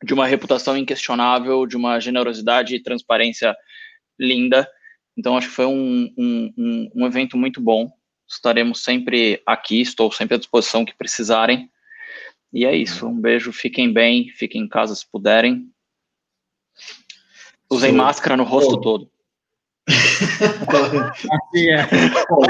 [0.04, 3.56] de uma reputação inquestionável, de uma generosidade e transparência
[4.20, 4.68] linda
[5.18, 7.92] Então, acho que foi um, um, um evento muito bom.
[8.28, 11.70] Estaremos sempre aqui, estou sempre à disposição que precisarem.
[12.52, 13.08] E é isso.
[13.08, 15.70] Um beijo, fiquem bem, fiquem em casa se puderem.
[17.70, 17.98] Usem Sim.
[17.98, 19.10] máscara no rosto todo.
[21.32, 21.82] aqui é.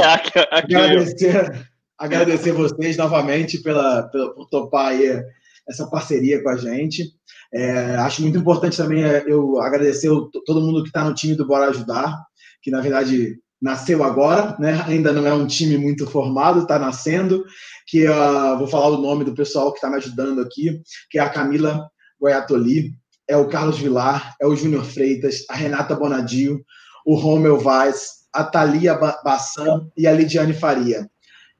[0.05, 5.23] aqui, aqui agradecer, agradecer vocês novamente pela, pela, por topar aí
[5.67, 7.11] essa parceria com a gente.
[7.53, 10.09] É, acho muito importante também é, eu agradecer
[10.45, 12.25] todo mundo que está no time do Bora Ajudar,
[12.63, 14.83] que na verdade nasceu agora, né?
[14.87, 17.45] Ainda não é um time muito formado, está nascendo.
[17.87, 21.21] Que uh, vou falar o nome do pessoal que está me ajudando aqui, que é
[21.21, 21.87] a Camila
[22.19, 22.91] Goiatoli,
[23.27, 26.63] é o Carlos Vilar, é o Júnior Freitas, a Renata Bonadio,
[27.05, 31.07] o Romeu Vaz, a Thalia Bassan e a Lidiane Faria.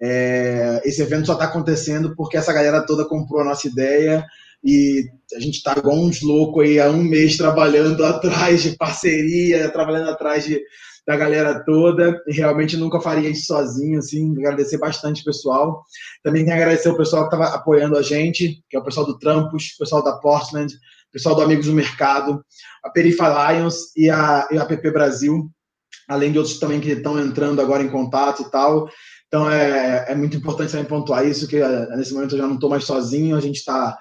[0.02, 4.26] É, esse evento só está acontecendo porque essa galera toda comprou a nossa ideia
[4.64, 5.06] e
[5.36, 10.10] a gente está igual uns loucos aí há um mês trabalhando atrás de parceria, trabalhando
[10.10, 10.62] atrás de,
[11.06, 15.84] da galera toda, realmente nunca faria isso sozinho, assim, agradecer bastante o pessoal.
[16.24, 19.20] Também quero agradecer o pessoal que estava apoiando a gente, que é o pessoal do
[19.20, 22.44] Trampos, o pessoal da Portland, o pessoal do Amigos do Mercado,
[22.84, 25.50] a Perifa Lions e a, e a PP Brasil,
[26.08, 28.90] além de outros também que estão entrando agora em contato e tal.
[29.28, 32.56] Então é, é muito importante também pontuar isso, que eh, nesse momento eu já não
[32.56, 33.98] estou mais sozinho, a gente está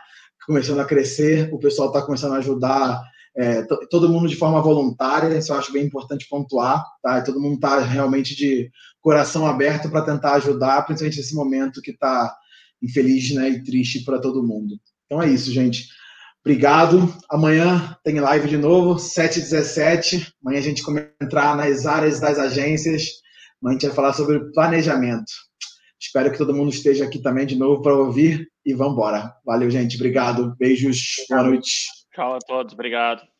[0.46, 3.02] começando a crescer, o pessoal está começando a ajudar
[3.36, 7.22] é, todo mundo de forma voluntária, isso eu acho bem importante pontuar, tá?
[7.22, 12.34] Todo mundo está realmente de coração aberto para tentar ajudar, principalmente nesse momento que está
[12.82, 14.78] infeliz né, e triste para todo mundo.
[15.06, 15.88] Então é isso, gente.
[16.44, 17.14] Obrigado.
[17.30, 20.32] Amanhã tem live de novo, 7h17.
[20.44, 23.04] Amanhã a gente começa a entrar nas áreas das agências.
[23.62, 25.30] Amanhã a gente vai falar sobre planejamento.
[26.00, 29.32] Espero que todo mundo esteja aqui também de novo para ouvir e vamos embora.
[29.46, 29.94] Valeu, gente.
[29.94, 30.56] Obrigado.
[30.58, 31.14] Beijos.
[31.28, 32.01] Boa noite.
[32.12, 32.72] Tchau a todos.
[32.72, 33.31] Obrigado.